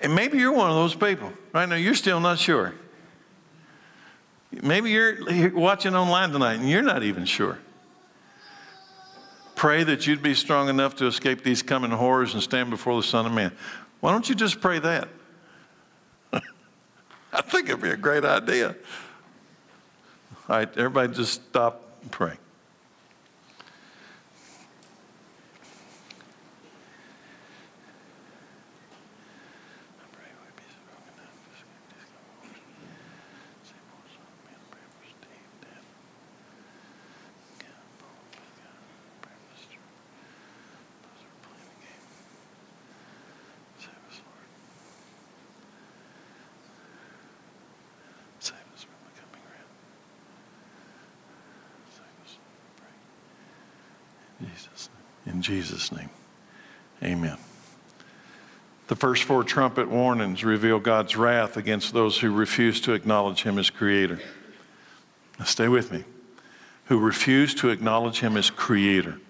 And 0.00 0.14
maybe 0.14 0.38
you're 0.38 0.52
one 0.52 0.68
of 0.68 0.76
those 0.76 0.96
people. 0.96 1.32
Right 1.52 1.68
now, 1.68 1.76
you're 1.76 1.94
still 1.94 2.18
not 2.18 2.40
sure. 2.40 2.74
Maybe 4.50 4.90
you're 4.90 5.50
watching 5.54 5.94
online 5.94 6.30
tonight 6.32 6.54
and 6.54 6.68
you're 6.68 6.82
not 6.82 7.04
even 7.04 7.24
sure. 7.24 7.58
Pray 9.58 9.82
that 9.82 10.06
you'd 10.06 10.22
be 10.22 10.34
strong 10.34 10.68
enough 10.68 10.94
to 10.94 11.06
escape 11.06 11.42
these 11.42 11.64
coming 11.64 11.90
horrors 11.90 12.32
and 12.32 12.40
stand 12.40 12.70
before 12.70 12.94
the 12.94 13.02
Son 13.02 13.26
of 13.26 13.32
Man. 13.32 13.50
Why 13.98 14.12
don't 14.12 14.28
you 14.28 14.36
just 14.36 14.60
pray 14.60 14.78
that? 14.78 15.08
I 16.32 17.42
think 17.42 17.68
it'd 17.68 17.82
be 17.82 17.90
a 17.90 17.96
great 17.96 18.24
idea. 18.24 18.76
All 20.48 20.56
right, 20.58 20.68
everybody 20.78 21.12
just 21.12 21.32
stop 21.48 21.82
and 22.02 22.12
pray. 22.12 22.34
Jesus. 54.58 54.88
In 55.26 55.42
Jesus' 55.42 55.92
name, 55.92 56.10
amen. 57.02 57.36
The 58.88 58.96
first 58.96 59.24
four 59.24 59.44
trumpet 59.44 59.88
warnings 59.88 60.42
reveal 60.42 60.80
God's 60.80 61.16
wrath 61.16 61.56
against 61.56 61.92
those 61.92 62.18
who 62.18 62.32
refuse 62.32 62.80
to 62.82 62.94
acknowledge 62.94 63.42
Him 63.42 63.58
as 63.58 63.70
Creator. 63.70 64.18
Now, 65.38 65.44
stay 65.44 65.68
with 65.68 65.92
me. 65.92 66.04
Who 66.86 66.98
refuse 66.98 67.54
to 67.56 67.68
acknowledge 67.68 68.20
Him 68.20 68.36
as 68.36 68.50
Creator. 68.50 69.20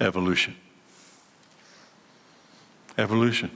Evolution. 0.00 0.54
Evolution 2.96 3.50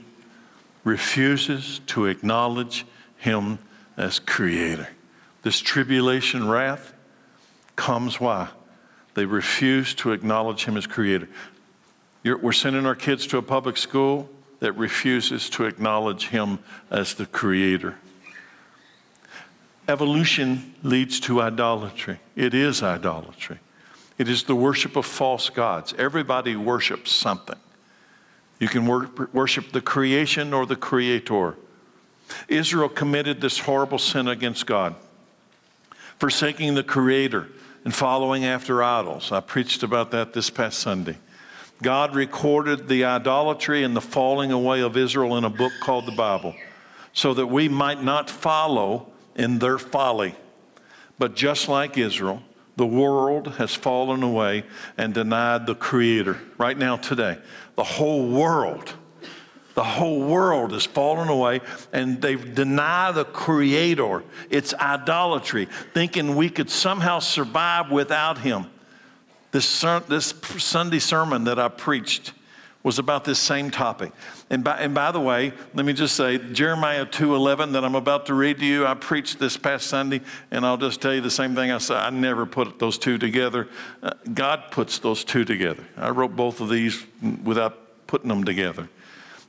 refuses 0.83 1.79
to 1.87 2.05
acknowledge 2.05 2.85
Him 3.17 3.57
as 3.95 4.19
Creator. 4.19 4.89
This 5.41 5.61
tribulation 5.61 6.47
wrath 6.47 6.93
comes 7.75 8.19
why? 8.19 8.49
They 9.15 9.25
refuse 9.25 9.95
to 9.95 10.11
acknowledge 10.11 10.65
him 10.65 10.77
as 10.77 10.85
creator. 10.85 11.27
You're, 12.23 12.37
we're 12.37 12.51
sending 12.51 12.85
our 12.85 12.95
kids 12.95 13.25
to 13.27 13.37
a 13.37 13.41
public 13.41 13.77
school 13.77 14.29
that 14.59 14.73
refuses 14.73 15.49
to 15.51 15.65
acknowledge 15.65 16.27
him 16.27 16.59
as 16.91 17.15
the 17.15 17.25
creator. 17.25 17.95
Evolution 19.87 20.75
leads 20.83 21.19
to 21.21 21.41
idolatry. 21.41 22.19
It 22.35 22.53
is 22.53 22.83
idolatry. 22.83 23.59
It 24.17 24.27
is 24.27 24.43
the 24.43 24.55
worship 24.55 24.95
of 24.95 25.05
false 25.05 25.49
gods. 25.49 25.93
Everybody 25.97 26.55
worships 26.55 27.11
something. 27.11 27.57
You 28.59 28.67
can 28.67 28.85
wor- 28.85 29.09
worship 29.31 29.71
the 29.71 29.81
creation 29.81 30.53
or 30.53 30.65
the 30.65 30.75
creator. 30.75 31.55
Israel 32.47 32.89
committed 32.89 33.39
this 33.39 33.59
horrible 33.59 33.99
sin 33.99 34.27
against 34.27 34.65
God, 34.65 34.95
forsaking 36.17 36.73
the 36.73 36.83
creator 36.83 37.47
and 37.85 37.93
following 37.93 38.43
after 38.43 38.83
idols. 38.83 39.31
I 39.31 39.39
preached 39.39 39.83
about 39.83 40.11
that 40.11 40.33
this 40.33 40.49
past 40.49 40.79
Sunday. 40.79 41.17
God 41.81 42.15
recorded 42.15 42.87
the 42.87 43.05
idolatry 43.05 43.83
and 43.83 43.95
the 43.95 44.01
falling 44.01 44.51
away 44.51 44.81
of 44.81 44.97
Israel 44.97 45.37
in 45.37 45.43
a 45.43 45.49
book 45.49 45.71
called 45.81 46.05
the 46.05 46.11
Bible 46.11 46.55
so 47.13 47.33
that 47.33 47.47
we 47.47 47.69
might 47.69 48.03
not 48.03 48.29
follow 48.29 49.07
in 49.35 49.59
their 49.59 49.77
folly. 49.77 50.35
But 51.19 51.35
just 51.35 51.69
like 51.69 51.97
Israel, 51.97 52.41
the 52.75 52.85
world 52.85 53.53
has 53.55 53.73
fallen 53.73 54.23
away 54.23 54.65
and 54.97 55.13
denied 55.13 55.65
the 55.65 55.75
Creator. 55.75 56.39
Right 56.57 56.77
now, 56.77 56.97
today, 56.97 57.37
the 57.75 57.83
whole 57.83 58.27
world 58.27 58.93
the 59.75 59.83
whole 59.83 60.21
world 60.21 60.71
has 60.71 60.85
fallen 60.85 61.29
away 61.29 61.61
and 61.93 62.21
they 62.21 62.35
deny 62.35 63.11
the 63.11 63.25
Creator. 63.25 64.23
It's 64.49 64.73
idolatry, 64.73 65.67
thinking 65.93 66.35
we 66.35 66.49
could 66.49 66.69
somehow 66.69 67.19
survive 67.19 67.91
without 67.91 68.39
Him. 68.39 68.65
This, 69.51 69.81
this 70.07 70.33
Sunday 70.57 70.99
sermon 70.99 71.43
that 71.45 71.59
I 71.59 71.67
preached 71.67 72.33
was 72.83 72.99
about 72.99 73.25
this 73.25 73.39
same 73.39 73.71
topic. 73.71 74.11
And 74.51 74.63
by, 74.63 74.77
and 74.77 74.93
by 74.93 75.11
the 75.11 75.19
way, 75.19 75.53
let 75.73 75.85
me 75.85 75.91
just 75.91 76.15
say, 76.15 76.37
Jeremiah 76.37 77.05
2.11 77.05 77.73
that 77.73 77.83
I'm 77.83 77.95
about 77.95 78.27
to 78.27 78.35
read 78.35 78.59
to 78.59 78.65
you, 78.65 78.85
I 78.85 78.93
preached 78.93 79.39
this 79.39 79.57
past 79.57 79.87
Sunday, 79.87 80.21
and 80.51 80.63
I'll 80.63 80.77
just 80.77 81.01
tell 81.01 81.13
you 81.13 81.19
the 81.19 81.31
same 81.31 81.55
thing 81.55 81.71
I 81.71 81.79
said. 81.79 81.97
I 81.97 82.11
never 82.11 82.45
put 82.45 82.77
those 82.77 82.99
two 82.99 83.17
together. 83.17 83.67
Uh, 84.03 84.11
God 84.31 84.65
puts 84.69 84.99
those 84.99 85.23
two 85.23 85.45
together. 85.45 85.83
I 85.97 86.11
wrote 86.11 86.35
both 86.35 86.61
of 86.61 86.69
these 86.69 87.03
without 87.43 88.05
putting 88.05 88.29
them 88.29 88.43
together. 88.43 88.87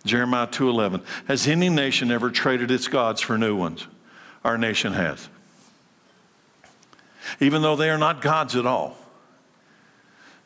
Jeremiah 0.06 0.46
2:11. 0.46 1.02
Has 1.28 1.46
any 1.46 1.68
nation 1.68 2.10
ever 2.10 2.30
traded 2.30 2.70
its 2.70 2.88
gods 2.88 3.20
for 3.20 3.36
new 3.36 3.56
ones? 3.56 3.86
Our 4.44 4.56
nation 4.56 4.92
has. 4.92 5.28
Even 7.40 7.62
though 7.62 7.76
they 7.76 7.90
are 7.90 7.98
not 7.98 8.20
gods 8.20 8.54
at 8.56 8.66
all. 8.66 8.96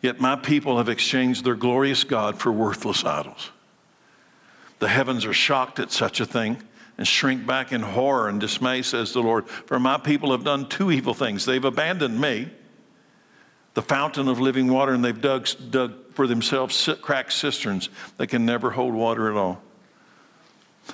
Yet 0.03 0.19
my 0.19 0.35
people 0.35 0.79
have 0.79 0.89
exchanged 0.89 1.45
their 1.45 1.55
glorious 1.55 2.05
God 2.05 2.39
for 2.39 2.51
worthless 2.51 3.05
idols. 3.05 3.51
The 4.79 4.89
heavens 4.89 5.27
are 5.27 5.35
shocked 5.35 5.79
at 5.79 5.93
such 5.93 6.21
a 6.21 6.27
thing 6.27 6.63
and 6.97 7.07
shrink 7.07 7.47
back 7.47 7.73
in 7.73 7.83
horror 7.83 8.29
and 8.29 8.41
dismay, 8.41 8.83
says 8.83 9.13
the 9.13 9.23
Lord. 9.23 9.49
For 9.49 9.79
my 9.79 9.99
people 9.99 10.33
have 10.33 10.45
done 10.45 10.69
two 10.69 10.91
evil 10.91 11.15
things. 11.15 11.45
They've 11.45 11.65
abandoned 11.65 12.19
me, 12.19 12.49
the 13.75 13.83
fountain 13.83 14.29
of 14.29 14.41
living 14.41 14.69
water, 14.69 14.93
and 14.93 15.05
they've 15.05 15.21
dug, 15.21 15.49
dug 15.71 15.95
for 16.21 16.27
themselves 16.27 16.87
cracked 17.01 17.33
cisterns 17.33 17.89
that 18.19 18.27
can 18.27 18.45
never 18.45 18.73
hold 18.73 18.93
water 18.93 19.31
at 19.31 19.39
all. 19.39 19.63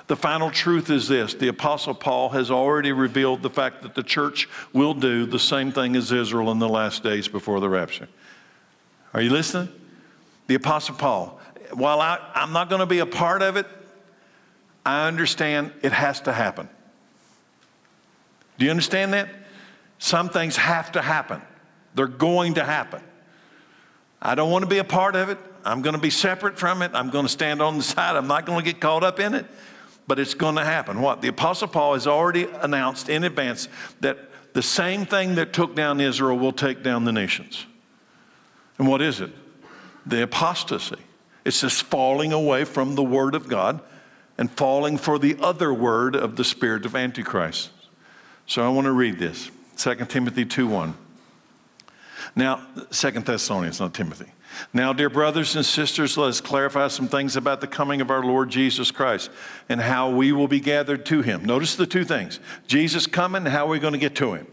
The 0.07 0.15
final 0.15 0.49
truth 0.49 0.89
is 0.89 1.09
this 1.09 1.33
the 1.33 1.49
Apostle 1.49 1.93
Paul 1.93 2.29
has 2.29 2.49
already 2.49 2.93
revealed 2.93 3.41
the 3.41 3.49
fact 3.49 3.81
that 3.81 3.93
the 3.93 4.03
church 4.03 4.47
will 4.71 4.93
do 4.93 5.25
the 5.25 5.37
same 5.37 5.73
thing 5.73 5.97
as 5.97 6.13
Israel 6.13 6.49
in 6.49 6.59
the 6.59 6.69
last 6.69 7.03
days 7.03 7.27
before 7.27 7.59
the 7.59 7.67
rapture. 7.67 8.07
Are 9.13 9.19
you 9.19 9.29
listening? 9.29 9.67
The 10.47 10.55
Apostle 10.55 10.95
Paul, 10.95 11.41
while 11.73 11.99
I, 11.99 12.19
I'm 12.33 12.53
not 12.53 12.69
going 12.69 12.79
to 12.79 12.85
be 12.85 12.99
a 12.99 13.05
part 13.05 13.41
of 13.41 13.57
it, 13.57 13.67
I 14.85 15.09
understand 15.09 15.73
it 15.81 15.91
has 15.91 16.21
to 16.21 16.31
happen. 16.31 16.69
Do 18.57 18.63
you 18.63 18.71
understand 18.71 19.11
that? 19.11 19.27
Some 19.99 20.29
things 20.29 20.55
have 20.55 20.93
to 20.93 21.01
happen, 21.01 21.41
they're 21.95 22.07
going 22.07 22.53
to 22.53 22.63
happen. 22.63 23.01
I 24.21 24.35
don't 24.35 24.51
want 24.51 24.63
to 24.63 24.69
be 24.69 24.79
a 24.79 24.83
part 24.83 25.15
of 25.15 25.29
it. 25.29 25.37
I'm 25.63 25.81
going 25.81 25.95
to 25.95 26.01
be 26.01 26.09
separate 26.09 26.57
from 26.57 26.81
it. 26.81 26.91
I'm 26.93 27.09
going 27.09 27.25
to 27.25 27.31
stand 27.31 27.61
on 27.61 27.77
the 27.77 27.83
side. 27.83 28.15
I'm 28.15 28.27
not 28.27 28.45
going 28.45 28.59
to 28.59 28.65
get 28.65 28.79
caught 28.79 29.03
up 29.03 29.19
in 29.19 29.33
it, 29.33 29.45
but 30.07 30.19
it's 30.19 30.33
going 30.33 30.55
to 30.55 30.65
happen. 30.65 31.01
What? 31.01 31.21
The 31.21 31.27
Apostle 31.27 31.67
Paul 31.67 31.93
has 31.93 32.07
already 32.07 32.45
announced 32.45 33.09
in 33.09 33.23
advance 33.23 33.67
that 33.99 34.17
the 34.53 34.61
same 34.61 35.05
thing 35.05 35.35
that 35.35 35.53
took 35.53 35.75
down 35.75 35.99
Israel 35.99 36.37
will 36.37 36.53
take 36.53 36.83
down 36.83 37.05
the 37.05 37.11
nations. 37.11 37.65
And 38.79 38.87
what 38.87 39.01
is 39.01 39.19
it? 39.21 39.31
The 40.05 40.23
apostasy. 40.23 40.97
It's 41.43 41.61
this 41.61 41.81
falling 41.81 42.33
away 42.33 42.63
from 42.63 42.95
the 42.95 43.03
Word 43.03 43.35
of 43.35 43.47
God 43.47 43.81
and 44.37 44.51
falling 44.51 44.97
for 44.97 45.17
the 45.17 45.37
other 45.41 45.73
word 45.73 46.15
of 46.15 46.35
the 46.35 46.43
spirit 46.43 46.85
of 46.85 46.95
Antichrist. 46.95 47.71
So 48.45 48.63
I 48.63 48.69
want 48.69 48.85
to 48.85 48.91
read 48.91 49.19
this 49.19 49.49
2 49.77 49.95
Timothy 50.05 50.45
2 50.45 50.67
1. 50.67 50.95
Now, 52.37 52.61
Second 52.91 53.25
Thessalonians, 53.25 53.79
not 53.79 53.95
Timothy. 53.95 54.31
Now, 54.71 54.93
dear 54.93 55.09
brothers 55.09 55.55
and 55.55 55.65
sisters, 55.65 56.17
let 56.17 56.29
us 56.29 56.39
clarify 56.39 56.87
some 56.87 57.07
things 57.07 57.35
about 57.35 57.61
the 57.61 57.67
coming 57.67 57.99
of 57.99 58.11
our 58.11 58.23
Lord 58.23 58.51
Jesus 58.51 58.91
Christ 58.91 59.31
and 59.69 59.81
how 59.81 60.11
we 60.11 60.31
will 60.31 60.47
be 60.47 60.59
gathered 60.59 61.03
to 61.07 61.23
him. 61.23 61.43
Notice 61.43 61.75
the 61.75 61.87
two 61.87 62.03
things 62.03 62.39
Jesus 62.67 63.07
coming 63.07 63.45
how 63.45 63.67
we're 63.67 63.79
going 63.79 63.93
to 63.93 63.99
get 63.99 64.13
to 64.17 64.35
him. 64.35 64.45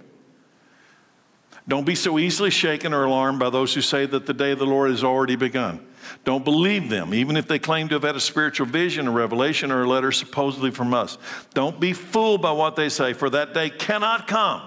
Don't 1.68 1.84
be 1.84 1.94
so 1.94 2.18
easily 2.18 2.48
shaken 2.48 2.94
or 2.94 3.04
alarmed 3.04 3.38
by 3.38 3.50
those 3.50 3.74
who 3.74 3.82
say 3.82 4.06
that 4.06 4.24
the 4.24 4.34
day 4.34 4.52
of 4.52 4.58
the 4.58 4.66
Lord 4.66 4.90
has 4.90 5.04
already 5.04 5.36
begun. 5.36 5.86
Don't 6.24 6.44
believe 6.44 6.88
them, 6.88 7.12
even 7.12 7.36
if 7.36 7.46
they 7.46 7.58
claim 7.58 7.88
to 7.88 7.96
have 7.96 8.02
had 8.02 8.16
a 8.16 8.20
spiritual 8.20 8.66
vision, 8.66 9.08
a 9.08 9.10
revelation, 9.10 9.70
or 9.70 9.82
a 9.82 9.88
letter 9.88 10.10
supposedly 10.10 10.70
from 10.70 10.94
us. 10.94 11.18
Don't 11.52 11.78
be 11.78 11.92
fooled 11.92 12.40
by 12.40 12.52
what 12.52 12.76
they 12.76 12.88
say, 12.88 13.12
for 13.12 13.28
that 13.28 13.52
day 13.52 13.68
cannot 13.68 14.26
come 14.26 14.62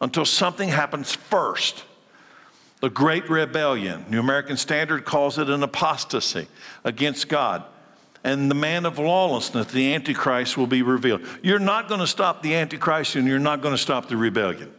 until 0.00 0.24
something 0.24 0.68
happens 0.68 1.12
first 1.14 1.84
the 2.80 2.90
Great 2.90 3.28
Rebellion. 3.28 4.04
New 4.08 4.20
American 4.20 4.56
Standard 4.56 5.04
calls 5.04 5.38
it 5.38 5.48
an 5.48 5.62
apostasy 5.62 6.48
against 6.84 7.28
God. 7.28 7.64
And 8.22 8.50
the 8.50 8.54
man 8.54 8.84
of 8.84 8.98
lawlessness, 8.98 9.66
the 9.68 9.94
Antichrist, 9.94 10.56
will 10.56 10.66
be 10.66 10.82
revealed. 10.82 11.22
You're 11.42 11.58
not 11.58 11.88
going 11.88 12.00
to 12.00 12.06
stop 12.06 12.42
the 12.42 12.54
Antichrist 12.54 13.16
and 13.16 13.26
you're 13.26 13.38
not 13.38 13.62
going 13.62 13.74
to 13.74 13.78
stop 13.78 14.08
the 14.08 14.16
rebellion. 14.16 14.72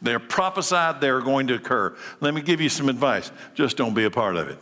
They're 0.00 0.20
prophesied, 0.20 1.00
they're 1.00 1.20
going 1.20 1.46
to 1.48 1.54
occur. 1.54 1.96
Let 2.20 2.34
me 2.34 2.42
give 2.42 2.60
you 2.60 2.68
some 2.68 2.88
advice 2.88 3.30
just 3.54 3.76
don't 3.76 3.94
be 3.94 4.04
a 4.04 4.10
part 4.10 4.36
of 4.36 4.48
it. 4.48 4.58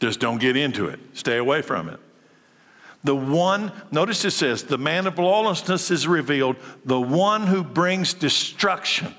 Just 0.00 0.18
don't 0.18 0.38
get 0.38 0.56
into 0.56 0.86
it, 0.86 0.98
stay 1.14 1.36
away 1.36 1.62
from 1.62 1.88
it. 1.88 2.00
The 3.02 3.14
one, 3.16 3.72
notice 3.90 4.24
it 4.24 4.32
says, 4.32 4.64
the 4.64 4.78
man 4.78 5.06
of 5.06 5.18
lawlessness 5.18 5.90
is 5.90 6.06
revealed, 6.06 6.56
the 6.84 7.00
one 7.00 7.46
who 7.46 7.62
brings 7.62 8.12
destruction 8.14 9.14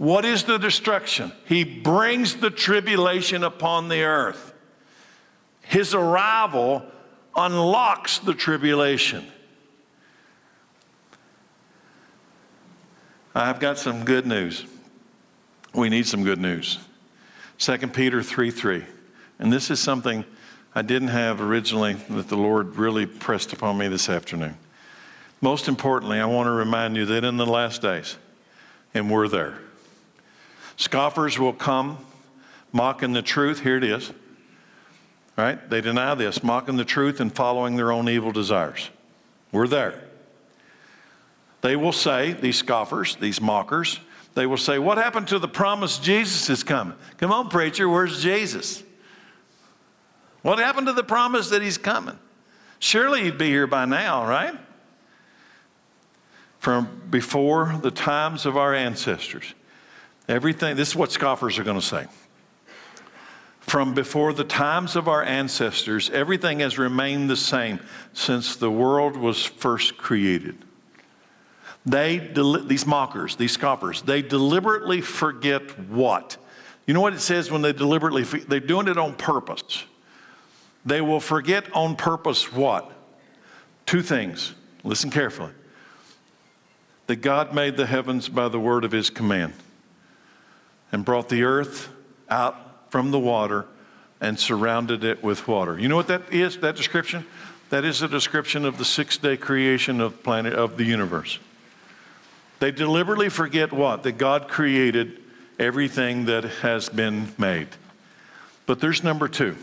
What 0.00 0.24
is 0.24 0.44
the 0.44 0.56
destruction? 0.56 1.30
He 1.44 1.62
brings 1.62 2.36
the 2.36 2.48
tribulation 2.48 3.44
upon 3.44 3.88
the 3.88 4.04
earth. 4.04 4.54
His 5.60 5.92
arrival 5.92 6.86
unlocks 7.36 8.18
the 8.18 8.32
tribulation. 8.32 9.26
I've 13.34 13.60
got 13.60 13.76
some 13.76 14.06
good 14.06 14.26
news. 14.26 14.64
We 15.74 15.90
need 15.90 16.06
some 16.06 16.24
good 16.24 16.40
news. 16.40 16.78
2 17.58 17.76
Peter 17.88 18.22
3 18.22 18.50
3. 18.50 18.82
And 19.38 19.52
this 19.52 19.70
is 19.70 19.80
something 19.80 20.24
I 20.74 20.80
didn't 20.80 21.08
have 21.08 21.42
originally 21.42 21.92
that 22.08 22.30
the 22.30 22.38
Lord 22.38 22.76
really 22.76 23.04
pressed 23.04 23.52
upon 23.52 23.76
me 23.76 23.86
this 23.88 24.08
afternoon. 24.08 24.56
Most 25.42 25.68
importantly, 25.68 26.20
I 26.20 26.24
want 26.24 26.46
to 26.46 26.52
remind 26.52 26.96
you 26.96 27.04
that 27.04 27.22
in 27.22 27.36
the 27.36 27.44
last 27.44 27.82
days, 27.82 28.16
and 28.94 29.10
we're 29.10 29.28
there, 29.28 29.58
scoffers 30.80 31.38
will 31.38 31.52
come 31.52 31.98
mocking 32.72 33.12
the 33.12 33.22
truth. 33.22 33.60
Here 33.60 33.76
it 33.76 33.84
is. 33.84 34.12
Right? 35.36 35.70
They 35.70 35.80
deny 35.80 36.14
this, 36.14 36.42
mocking 36.42 36.76
the 36.76 36.84
truth 36.84 37.20
and 37.20 37.34
following 37.34 37.76
their 37.76 37.92
own 37.92 38.08
evil 38.08 38.32
desires. 38.32 38.90
We're 39.52 39.68
there. 39.68 40.02
They 41.60 41.76
will 41.76 41.92
say, 41.92 42.32
these 42.32 42.56
scoffers, 42.56 43.16
these 43.16 43.40
mockers, 43.40 44.00
they 44.34 44.46
will 44.46 44.56
say, 44.56 44.78
What 44.78 44.96
happened 44.96 45.28
to 45.28 45.38
the 45.38 45.48
promise 45.48 45.98
Jesus 45.98 46.48
is 46.48 46.62
coming? 46.62 46.96
Come 47.18 47.32
on, 47.32 47.48
preacher, 47.48 47.88
where's 47.88 48.22
Jesus? 48.22 48.82
What 50.42 50.58
happened 50.58 50.86
to 50.86 50.94
the 50.94 51.04
promise 51.04 51.50
that 51.50 51.60
he's 51.60 51.76
coming? 51.78 52.18
Surely 52.78 53.24
he'd 53.24 53.36
be 53.36 53.48
here 53.48 53.66
by 53.66 53.84
now, 53.84 54.26
right? 54.26 54.54
From 56.58 57.02
before 57.10 57.78
the 57.82 57.90
times 57.90 58.46
of 58.46 58.56
our 58.56 58.74
ancestors. 58.74 59.54
Everything, 60.30 60.76
this 60.76 60.90
is 60.90 60.96
what 60.96 61.10
scoffers 61.10 61.58
are 61.58 61.64
going 61.64 61.80
to 61.80 61.84
say. 61.84 62.06
From 63.58 63.94
before 63.94 64.32
the 64.32 64.44
times 64.44 64.94
of 64.94 65.08
our 65.08 65.24
ancestors, 65.24 66.08
everything 66.10 66.60
has 66.60 66.78
remained 66.78 67.28
the 67.28 67.36
same 67.36 67.80
since 68.12 68.54
the 68.54 68.70
world 68.70 69.16
was 69.16 69.44
first 69.44 69.98
created. 69.98 70.56
They, 71.84 72.18
these 72.18 72.86
mockers, 72.86 73.34
these 73.34 73.50
scoffers, 73.50 74.02
they 74.02 74.22
deliberately 74.22 75.00
forget 75.00 75.76
what? 75.88 76.36
You 76.86 76.94
know 76.94 77.00
what 77.00 77.12
it 77.14 77.20
says 77.20 77.50
when 77.50 77.62
they 77.62 77.72
deliberately, 77.72 78.22
they're 78.22 78.60
doing 78.60 78.86
it 78.86 78.98
on 78.98 79.14
purpose. 79.14 79.84
They 80.86 81.00
will 81.00 81.20
forget 81.20 81.64
on 81.74 81.96
purpose 81.96 82.52
what? 82.52 82.88
Two 83.84 84.00
things. 84.00 84.54
Listen 84.84 85.10
carefully. 85.10 85.50
That 87.08 87.16
God 87.16 87.52
made 87.52 87.76
the 87.76 87.86
heavens 87.86 88.28
by 88.28 88.46
the 88.46 88.60
word 88.60 88.84
of 88.84 88.92
his 88.92 89.10
command 89.10 89.54
and 90.92 91.04
brought 91.04 91.28
the 91.28 91.44
earth 91.44 91.88
out 92.28 92.90
from 92.90 93.10
the 93.10 93.18
water 93.18 93.66
and 94.20 94.38
surrounded 94.38 95.04
it 95.04 95.22
with 95.22 95.48
water. 95.48 95.78
You 95.78 95.88
know 95.88 95.96
what 95.96 96.08
that 96.08 96.32
is, 96.32 96.58
that 96.58 96.76
description? 96.76 97.24
That 97.70 97.84
is 97.84 98.02
a 98.02 98.08
description 98.08 98.64
of 98.64 98.78
the 98.78 98.84
six 98.84 99.16
day 99.16 99.36
creation 99.36 100.00
of 100.00 100.22
planet 100.22 100.54
of 100.54 100.76
the 100.76 100.84
universe. 100.84 101.38
They 102.58 102.70
deliberately 102.70 103.30
forget 103.30 103.72
what? 103.72 104.02
That 104.02 104.18
God 104.18 104.48
created 104.48 105.22
everything 105.58 106.26
that 106.26 106.44
has 106.44 106.88
been 106.88 107.32
made. 107.38 107.68
But 108.66 108.80
there's 108.80 109.02
number 109.02 109.28
two. 109.28 109.56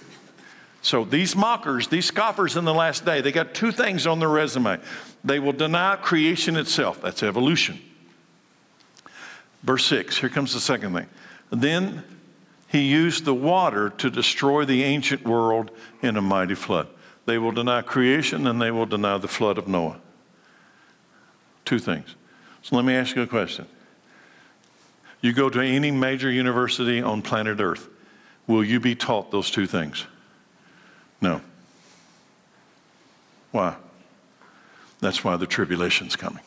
So 0.82 1.04
these 1.04 1.36
mockers, 1.36 1.88
these 1.90 2.06
scoffers 2.06 2.56
in 2.56 2.64
the 2.64 2.74
last 2.74 3.04
day, 3.04 3.22
they 3.22 3.32
got 3.32 3.54
two 3.54 3.72
things 3.72 4.08
on 4.08 4.20
their 4.20 4.30
resume. 4.30 4.80
They 5.24 5.40
will 5.40 5.54
deny 5.54 5.98
creation 5.98 6.56
itself, 6.56 7.02
that's 7.02 7.24
evolution. 7.24 7.80
Verse 9.64 9.86
6, 9.86 10.18
here 10.20 10.30
comes 10.30 10.54
the 10.54 10.60
second 10.60 10.94
thing. 10.94 11.08
Then 11.50 12.04
he 12.68 12.82
used 12.82 13.26
the 13.26 13.34
water 13.34 13.90
to 13.92 14.10
destroy 14.10 14.66
the 14.66 14.84
ancient 14.84 15.26
world 15.26 15.72
in 16.02 16.18
a 16.18 16.22
mighty 16.22 16.56
flood. 16.56 16.88
They 17.26 17.38
will 17.38 17.52
deny 17.52 17.82
creation 17.82 18.48
and 18.48 18.62
they 18.62 18.72
will 18.72 18.86
deny 18.86 19.18
the 19.18 19.28
flood 19.28 19.58
of 19.58 19.68
Noah. 19.68 20.00
Two 21.66 21.80
things. 21.80 22.16
So 22.62 22.76
let 22.76 22.86
me 22.86 22.94
ask 22.94 23.16
you 23.16 23.22
a 23.22 23.28
question. 23.28 23.66
You 25.22 25.34
go 25.34 25.50
to 25.50 25.62
any 25.62 25.92
major 25.92 26.30
university 26.30 27.02
on 27.02 27.22
planet 27.22 27.60
Earth, 27.60 27.88
will 28.46 28.64
you 28.64 28.80
be 28.80 28.96
taught 28.96 29.32
those 29.32 29.50
two 29.50 29.66
things? 29.66 30.06
No. 31.22 31.42
Why? 33.52 33.76
That's 35.00 35.24
why 35.24 35.38
the 35.38 35.48
tribulation's 35.48 36.16
coming. 36.16 36.44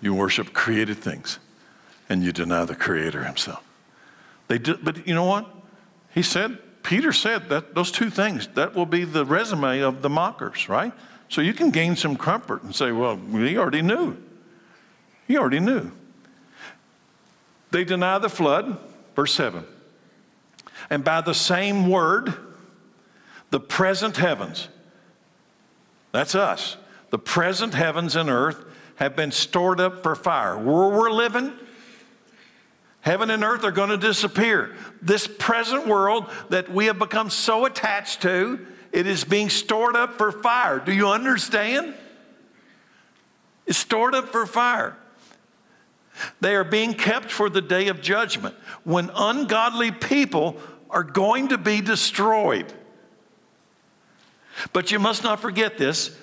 You 0.00 0.14
worship 0.14 0.52
created 0.52 0.98
things 0.98 1.38
and 2.08 2.22
you 2.22 2.32
deny 2.32 2.64
the 2.64 2.74
creator 2.74 3.24
himself. 3.24 3.62
They 4.48 4.58
did, 4.58 4.84
but 4.84 5.06
you 5.06 5.14
know 5.14 5.24
what? 5.24 5.46
He 6.14 6.22
said, 6.22 6.58
Peter 6.82 7.12
said 7.12 7.48
that 7.48 7.74
those 7.74 7.90
two 7.90 8.10
things, 8.10 8.48
that 8.54 8.74
will 8.74 8.86
be 8.86 9.04
the 9.04 9.24
resume 9.24 9.80
of 9.80 10.02
the 10.02 10.08
mockers, 10.08 10.68
right? 10.68 10.92
So 11.28 11.40
you 11.40 11.52
can 11.52 11.70
gain 11.70 11.96
some 11.96 12.16
comfort 12.16 12.62
and 12.62 12.74
say, 12.74 12.92
well, 12.92 13.16
he 13.16 13.58
already 13.58 13.82
knew. 13.82 14.16
He 15.26 15.36
already 15.36 15.60
knew. 15.60 15.90
They 17.72 17.84
deny 17.84 18.18
the 18.18 18.28
flood, 18.28 18.78
verse 19.16 19.34
7. 19.34 19.64
And 20.88 21.02
by 21.02 21.20
the 21.20 21.34
same 21.34 21.90
word, 21.90 22.32
the 23.50 23.58
present 23.58 24.16
heavens, 24.16 24.68
that's 26.12 26.34
us, 26.34 26.76
the 27.10 27.18
present 27.18 27.74
heavens 27.74 28.14
and 28.14 28.30
earth 28.30 28.64
have 28.96 29.16
been 29.16 29.32
stored 29.32 29.80
up 29.80 30.02
for 30.02 30.14
fire. 30.14 30.56
Where 30.56 30.88
we're 30.88 31.10
living, 31.10 31.52
heaven 33.06 33.30
and 33.30 33.44
earth 33.44 33.62
are 33.62 33.70
going 33.70 33.90
to 33.90 33.96
disappear. 33.96 34.74
This 35.00 35.28
present 35.28 35.86
world 35.86 36.28
that 36.48 36.68
we 36.68 36.86
have 36.86 36.98
become 36.98 37.30
so 37.30 37.64
attached 37.64 38.22
to 38.22 38.66
it 38.90 39.06
is 39.06 39.22
being 39.22 39.48
stored 39.48 39.94
up 39.94 40.18
for 40.18 40.32
fire. 40.32 40.80
Do 40.80 40.92
you 40.92 41.08
understand? 41.08 41.94
It's 43.64 43.78
stored 43.78 44.16
up 44.16 44.30
for 44.30 44.44
fire. 44.44 44.96
They 46.40 46.56
are 46.56 46.64
being 46.64 46.94
kept 46.94 47.30
for 47.30 47.48
the 47.48 47.62
day 47.62 47.88
of 47.88 48.00
judgment 48.00 48.56
when 48.82 49.10
ungodly 49.14 49.92
people 49.92 50.56
are 50.90 51.04
going 51.04 51.48
to 51.48 51.58
be 51.58 51.80
destroyed. 51.80 52.72
But 54.72 54.90
you 54.90 54.98
must 54.98 55.22
not 55.22 55.38
forget 55.38 55.78
this. 55.78 56.16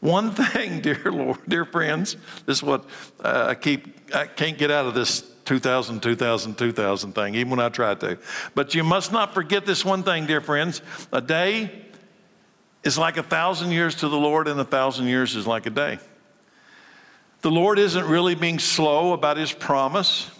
One 0.00 0.30
thing, 0.34 0.80
dear 0.80 1.12
Lord, 1.12 1.40
dear 1.46 1.66
friends, 1.66 2.16
this 2.46 2.58
is 2.58 2.62
what 2.62 2.86
uh, 3.22 3.48
I 3.48 3.54
keep, 3.54 4.14
I 4.14 4.26
can't 4.26 4.56
get 4.56 4.70
out 4.70 4.86
of 4.86 4.94
this 4.94 5.35
2000, 5.46 6.02
2000, 6.02 6.58
2000 6.58 7.12
thing, 7.12 7.34
even 7.36 7.50
when 7.50 7.60
I 7.60 7.68
try 7.68 7.94
to. 7.94 8.18
But 8.54 8.74
you 8.74 8.84
must 8.84 9.12
not 9.12 9.32
forget 9.32 9.64
this 9.64 9.84
one 9.84 10.02
thing, 10.02 10.26
dear 10.26 10.40
friends. 10.40 10.82
A 11.12 11.20
day 11.20 11.70
is 12.84 12.98
like 12.98 13.16
a 13.16 13.22
thousand 13.22 13.70
years 13.70 13.94
to 13.96 14.08
the 14.08 14.16
Lord, 14.16 14.48
and 14.48 14.60
a 14.60 14.64
thousand 14.64 15.06
years 15.06 15.34
is 15.34 15.46
like 15.46 15.66
a 15.66 15.70
day. 15.70 15.98
The 17.42 17.50
Lord 17.50 17.78
isn't 17.78 18.04
really 18.04 18.34
being 18.34 18.58
slow 18.58 19.12
about 19.12 19.36
his 19.36 19.52
promise, 19.52 20.30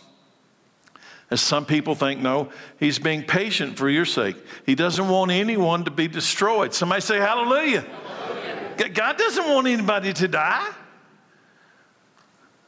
as 1.30 1.40
some 1.40 1.64
people 1.64 1.94
think. 1.94 2.20
No, 2.20 2.50
he's 2.80 2.98
being 2.98 3.22
patient 3.22 3.78
for 3.78 3.88
your 3.88 4.04
sake. 4.04 4.36
He 4.64 4.74
doesn't 4.74 5.08
want 5.08 5.30
anyone 5.30 5.84
to 5.84 5.90
be 5.90 6.08
destroyed. 6.08 6.74
Somebody 6.74 7.00
say, 7.00 7.18
Hallelujah. 7.18 7.82
Hallelujah. 7.82 8.88
God 8.88 9.16
doesn't 9.18 9.48
want 9.48 9.68
anybody 9.68 10.12
to 10.14 10.26
die. 10.28 10.72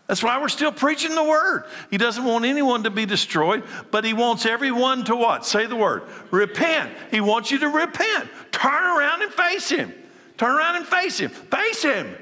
That's 0.08 0.22
why 0.22 0.40
we're 0.40 0.48
still 0.48 0.72
preaching 0.72 1.14
the 1.14 1.22
word. 1.22 1.64
He 1.90 1.98
doesn't 1.98 2.24
want 2.24 2.46
anyone 2.46 2.84
to 2.84 2.90
be 2.90 3.04
destroyed, 3.04 3.62
but 3.90 4.06
he 4.06 4.14
wants 4.14 4.46
everyone 4.46 5.04
to 5.04 5.14
what? 5.14 5.44
Say 5.44 5.66
the 5.66 5.76
word. 5.76 6.04
Repent. 6.30 6.90
He 7.10 7.20
wants 7.20 7.50
you 7.50 7.58
to 7.58 7.68
repent. 7.68 8.30
Turn 8.50 8.98
around 8.98 9.20
and 9.22 9.30
face 9.30 9.68
him. 9.68 9.92
Turn 10.38 10.56
around 10.56 10.76
and 10.76 10.86
face 10.86 11.18
him. 11.18 11.28
Face 11.28 11.82
him. 11.82 12.16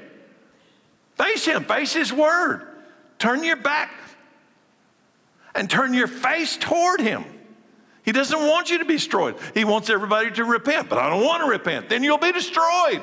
Face 1.15 1.45
him. 1.45 1.63
Face 1.63 1.93
his 1.93 2.11
word. 2.11 2.67
Turn 3.19 3.41
your 3.43 3.55
back 3.55 3.91
and 5.55 5.69
turn 5.69 5.93
your 5.93 6.07
face 6.07 6.57
toward 6.57 6.99
him. 6.99 7.23
He 8.03 8.11
doesn't 8.11 8.39
want 8.39 8.69
you 8.69 8.79
to 8.79 8.85
be 8.85 8.95
destroyed. 8.95 9.37
He 9.53 9.63
wants 9.63 9.89
everybody 9.89 10.29
to 10.31 10.43
repent, 10.43 10.89
but 10.89 10.97
I 10.97 11.09
don't 11.09 11.23
want 11.23 11.43
to 11.43 11.49
repent. 11.49 11.87
Then 11.87 12.03
you'll 12.03 12.17
be 12.17 12.33
destroyed. 12.33 13.01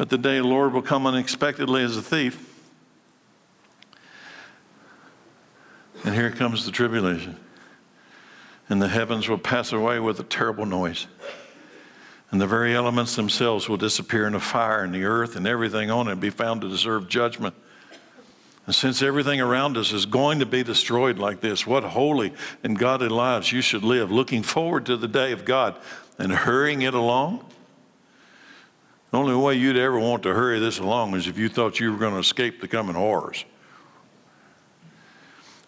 But 0.00 0.08
the 0.08 0.16
day 0.16 0.38
the 0.38 0.44
Lord 0.44 0.72
will 0.72 0.80
come 0.80 1.06
unexpectedly 1.06 1.82
as 1.82 1.94
a 1.94 2.00
thief. 2.00 2.58
And 6.06 6.14
here 6.14 6.30
comes 6.30 6.64
the 6.64 6.72
tribulation. 6.72 7.36
And 8.70 8.80
the 8.80 8.88
heavens 8.88 9.28
will 9.28 9.36
pass 9.36 9.72
away 9.72 10.00
with 10.00 10.18
a 10.18 10.22
terrible 10.22 10.64
noise. 10.64 11.06
And 12.30 12.40
the 12.40 12.46
very 12.46 12.74
elements 12.74 13.14
themselves 13.14 13.68
will 13.68 13.76
disappear 13.76 14.26
in 14.26 14.34
a 14.34 14.40
fire, 14.40 14.82
and 14.82 14.94
the 14.94 15.04
earth 15.04 15.36
and 15.36 15.46
everything 15.46 15.90
on 15.90 16.08
it 16.08 16.18
be 16.18 16.30
found 16.30 16.62
to 16.62 16.70
deserve 16.70 17.06
judgment. 17.06 17.54
And 18.64 18.74
since 18.74 19.02
everything 19.02 19.38
around 19.38 19.76
us 19.76 19.92
is 19.92 20.06
going 20.06 20.38
to 20.38 20.46
be 20.46 20.62
destroyed 20.62 21.18
like 21.18 21.42
this, 21.42 21.66
what 21.66 21.84
holy 21.84 22.32
and 22.64 22.78
godly 22.78 23.08
lives 23.08 23.52
you 23.52 23.60
should 23.60 23.84
live, 23.84 24.10
looking 24.10 24.44
forward 24.44 24.86
to 24.86 24.96
the 24.96 25.08
day 25.08 25.32
of 25.32 25.44
God 25.44 25.76
and 26.18 26.32
hurrying 26.32 26.80
it 26.80 26.94
along. 26.94 27.44
The 29.10 29.18
only 29.18 29.34
way 29.34 29.54
you'd 29.54 29.76
ever 29.76 29.98
want 29.98 30.22
to 30.22 30.34
hurry 30.34 30.60
this 30.60 30.78
along 30.78 31.14
is 31.14 31.26
if 31.26 31.36
you 31.36 31.48
thought 31.48 31.80
you 31.80 31.92
were 31.92 31.98
going 31.98 32.12
to 32.12 32.20
escape 32.20 32.60
the 32.60 32.68
coming 32.68 32.94
horrors. 32.94 33.44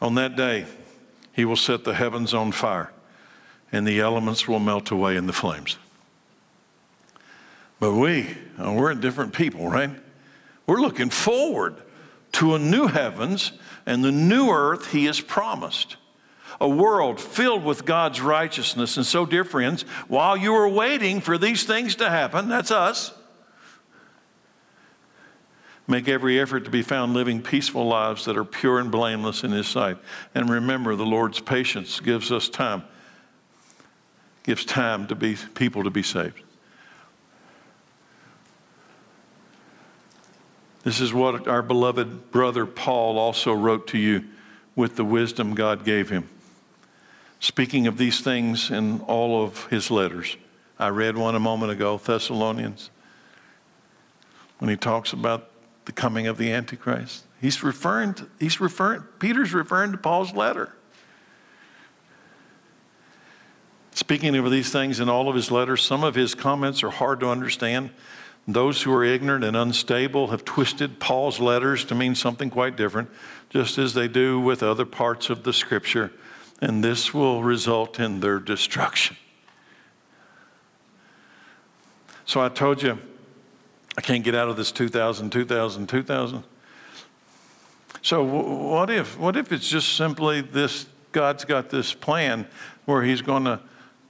On 0.00 0.14
that 0.14 0.36
day, 0.36 0.66
he 1.32 1.44
will 1.44 1.56
set 1.56 1.84
the 1.84 1.94
heavens 1.94 2.34
on 2.34 2.52
fire, 2.52 2.92
and 3.72 3.86
the 3.86 4.00
elements 4.00 4.46
will 4.46 4.58
melt 4.58 4.90
away 4.90 5.16
in 5.16 5.26
the 5.26 5.32
flames. 5.32 5.76
But 7.80 7.94
we, 7.94 8.28
uh, 8.58 8.72
we're 8.72 8.94
different 8.94 9.32
people, 9.32 9.68
right? 9.68 9.90
We're 10.66 10.80
looking 10.80 11.10
forward 11.10 11.76
to 12.32 12.54
a 12.54 12.58
new 12.58 12.86
heavens 12.86 13.52
and 13.86 14.04
the 14.04 14.12
new 14.12 14.50
earth 14.50 14.92
he 14.92 15.06
has 15.06 15.20
promised. 15.20 15.96
A 16.60 16.68
world 16.68 17.20
filled 17.20 17.64
with 17.64 17.84
God's 17.84 18.20
righteousness. 18.20 18.96
And 18.96 19.04
so, 19.04 19.26
dear 19.26 19.44
friends, 19.44 19.82
while 20.06 20.36
you 20.36 20.54
are 20.54 20.68
waiting 20.68 21.20
for 21.20 21.38
these 21.38 21.64
things 21.64 21.96
to 21.96 22.08
happen, 22.08 22.48
that's 22.48 22.70
us, 22.70 23.12
make 25.92 26.08
every 26.08 26.40
effort 26.40 26.64
to 26.64 26.70
be 26.70 26.80
found 26.80 27.12
living 27.12 27.42
peaceful 27.42 27.86
lives 27.86 28.24
that 28.24 28.34
are 28.34 28.46
pure 28.46 28.78
and 28.78 28.90
blameless 28.90 29.44
in 29.44 29.52
His 29.52 29.68
sight. 29.68 29.98
And 30.34 30.48
remember, 30.48 30.96
the 30.96 31.04
Lord's 31.04 31.38
patience 31.38 32.00
gives 32.00 32.32
us 32.32 32.48
time, 32.48 32.82
gives 34.42 34.64
time 34.64 35.06
to 35.08 35.14
be 35.14 35.36
people 35.54 35.84
to 35.84 35.90
be 35.90 36.02
saved. 36.02 36.40
This 40.82 40.98
is 40.98 41.12
what 41.12 41.46
our 41.46 41.60
beloved 41.60 42.32
brother 42.32 42.64
Paul 42.64 43.18
also 43.18 43.52
wrote 43.52 43.86
to 43.88 43.98
you 43.98 44.24
with 44.74 44.96
the 44.96 45.04
wisdom 45.04 45.54
God 45.54 45.84
gave 45.84 46.08
him. 46.08 46.26
Speaking 47.38 47.86
of 47.86 47.98
these 47.98 48.20
things 48.20 48.70
in 48.70 49.00
all 49.02 49.44
of 49.44 49.66
his 49.66 49.90
letters, 49.90 50.38
I 50.78 50.88
read 50.88 51.18
one 51.18 51.34
a 51.34 51.40
moment 51.40 51.70
ago, 51.70 51.98
Thessalonians, 51.98 52.88
when 54.58 54.70
he 54.70 54.76
talks 54.76 55.12
about 55.12 55.51
the 55.84 55.92
coming 55.92 56.26
of 56.26 56.38
the 56.38 56.52
Antichrist. 56.52 57.24
He's 57.40 57.62
referring 57.62 58.14
to, 58.14 58.28
he's 58.38 58.60
referring, 58.60 59.02
Peter's 59.18 59.52
referring 59.52 59.92
to 59.92 59.98
Paul's 59.98 60.32
letter. 60.32 60.72
Speaking 63.94 64.34
of 64.36 64.50
these 64.50 64.70
things 64.70 65.00
in 65.00 65.08
all 65.08 65.28
of 65.28 65.34
his 65.34 65.50
letters, 65.50 65.82
some 65.82 66.02
of 66.02 66.14
his 66.14 66.34
comments 66.34 66.82
are 66.82 66.90
hard 66.90 67.20
to 67.20 67.28
understand. 67.28 67.90
Those 68.48 68.82
who 68.82 68.92
are 68.92 69.04
ignorant 69.04 69.44
and 69.44 69.56
unstable 69.56 70.28
have 70.28 70.44
twisted 70.44 70.98
Paul's 70.98 71.38
letters 71.38 71.84
to 71.86 71.94
mean 71.94 72.14
something 72.14 72.50
quite 72.50 72.76
different, 72.76 73.10
just 73.50 73.78
as 73.78 73.94
they 73.94 74.08
do 74.08 74.40
with 74.40 74.62
other 74.62 74.86
parts 74.86 75.30
of 75.30 75.44
the 75.44 75.52
scripture, 75.52 76.10
and 76.60 76.82
this 76.82 77.12
will 77.12 77.42
result 77.42 78.00
in 78.00 78.20
their 78.20 78.38
destruction. 78.38 79.16
So 82.24 82.40
I 82.40 82.48
told 82.48 82.82
you, 82.82 82.98
I 83.96 84.00
can't 84.00 84.24
get 84.24 84.34
out 84.34 84.48
of 84.48 84.56
this 84.56 84.72
2000, 84.72 85.30
2000, 85.30 85.86
2000. 85.86 86.44
So 88.00 88.24
what 88.24 88.90
if, 88.90 89.18
what 89.18 89.36
if 89.36 89.52
it's 89.52 89.68
just 89.68 89.96
simply 89.96 90.40
this, 90.40 90.86
God's 91.12 91.44
got 91.44 91.70
this 91.70 91.92
plan 91.92 92.46
where 92.84 93.02
he's 93.02 93.22
going 93.22 93.44
to 93.44 93.60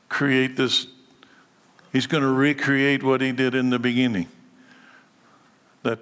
create 0.09 0.57
this 0.57 0.87
He's 1.93 2.07
going 2.07 2.23
to 2.23 2.29
recreate 2.29 3.03
what 3.03 3.21
he 3.21 3.33
did 3.33 3.55
in 3.55 3.69
the 3.69 3.79
beginning. 3.79 4.29
That 5.83 5.99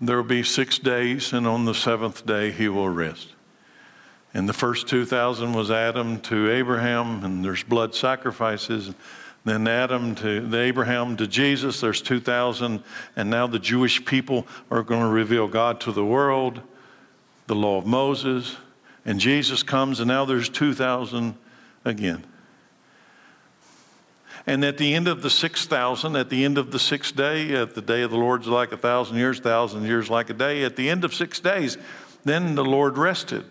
there 0.00 0.16
will 0.16 0.24
be 0.24 0.44
six 0.44 0.78
days, 0.78 1.32
and 1.32 1.46
on 1.46 1.64
the 1.64 1.74
seventh 1.74 2.24
day 2.24 2.52
he 2.52 2.68
will 2.68 2.88
rest. 2.88 3.34
And 4.32 4.48
the 4.48 4.52
first 4.52 4.86
2,000 4.86 5.52
was 5.52 5.70
Adam 5.70 6.20
to 6.22 6.50
Abraham, 6.50 7.24
and 7.24 7.44
there's 7.44 7.64
blood 7.64 7.94
sacrifices. 7.94 8.94
Then 9.46 9.68
Adam 9.68 10.16
to 10.16 10.56
Abraham 10.56 11.16
to 11.18 11.26
Jesus, 11.28 11.80
there's 11.80 12.02
2,000. 12.02 12.82
And 13.14 13.30
now 13.30 13.46
the 13.46 13.60
Jewish 13.60 14.04
people 14.04 14.44
are 14.72 14.82
going 14.82 15.02
to 15.02 15.08
reveal 15.08 15.46
God 15.46 15.80
to 15.82 15.92
the 15.92 16.04
world, 16.04 16.60
the 17.46 17.54
law 17.54 17.78
of 17.78 17.86
Moses. 17.86 18.56
And 19.04 19.20
Jesus 19.20 19.62
comes, 19.62 20.00
and 20.00 20.08
now 20.08 20.24
there's 20.24 20.48
2,000 20.48 21.36
again. 21.84 22.24
And 24.48 24.64
at 24.64 24.78
the 24.78 24.94
end 24.94 25.06
of 25.06 25.22
the 25.22 25.30
6,000, 25.30 26.16
at 26.16 26.28
the 26.28 26.44
end 26.44 26.58
of 26.58 26.72
the 26.72 26.80
sixth 26.80 27.14
day, 27.14 27.54
at 27.54 27.76
the 27.76 27.82
day 27.82 28.02
of 28.02 28.10
the 28.10 28.16
Lord's 28.16 28.48
like 28.48 28.72
a 28.72 28.76
thousand 28.76 29.16
years, 29.16 29.38
thousand 29.38 29.84
years 29.84 30.10
like 30.10 30.28
a 30.28 30.34
day, 30.34 30.64
at 30.64 30.74
the 30.74 30.90
end 30.90 31.04
of 31.04 31.14
six 31.14 31.38
days, 31.38 31.78
then 32.24 32.56
the 32.56 32.64
Lord 32.64 32.98
rested. 32.98 33.44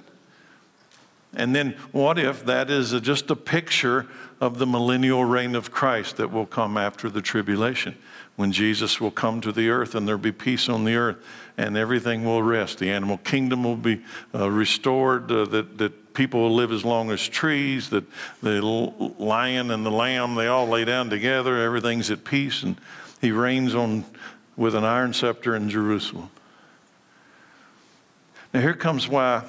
And 1.35 1.55
then 1.55 1.75
what 1.91 2.17
if 2.17 2.45
that 2.45 2.69
is 2.69 2.91
just 3.01 3.29
a 3.29 3.35
picture 3.35 4.07
of 4.39 4.57
the 4.57 4.65
millennial 4.65 5.25
reign 5.25 5.55
of 5.55 5.71
Christ 5.71 6.17
that 6.17 6.31
will 6.31 6.45
come 6.45 6.77
after 6.77 7.09
the 7.09 7.21
tribulation? 7.21 7.97
When 8.35 8.51
Jesus 8.51 8.99
will 8.99 9.11
come 9.11 9.39
to 9.41 9.51
the 9.51 9.69
earth 9.69 9.95
and 9.95 10.07
there'll 10.07 10.19
be 10.19 10.31
peace 10.31 10.67
on 10.67 10.83
the 10.83 10.95
earth 10.95 11.17
and 11.57 11.77
everything 11.77 12.25
will 12.25 12.43
rest. 12.43 12.79
The 12.79 12.91
animal 12.91 13.17
kingdom 13.19 13.63
will 13.63 13.77
be 13.77 14.01
uh, 14.33 14.49
restored, 14.49 15.31
uh, 15.31 15.45
that, 15.45 15.77
that 15.77 16.13
people 16.13 16.41
will 16.41 16.55
live 16.55 16.71
as 16.71 16.83
long 16.83 17.11
as 17.11 17.25
trees, 17.25 17.89
that 17.91 18.03
the 18.41 18.61
lion 18.61 19.71
and 19.71 19.85
the 19.85 19.91
lamb, 19.91 20.35
they 20.35 20.47
all 20.47 20.67
lay 20.67 20.83
down 20.83 21.09
together, 21.09 21.57
everything's 21.61 22.11
at 22.11 22.25
peace, 22.25 22.63
and 22.63 22.75
he 23.21 23.31
reigns 23.31 23.73
on 23.73 24.03
with 24.57 24.75
an 24.75 24.83
iron 24.83 25.13
scepter 25.13 25.55
in 25.55 25.69
Jerusalem. 25.69 26.29
Now, 28.53 28.61
here 28.61 28.73
comes 28.73 29.07
why 29.07 29.43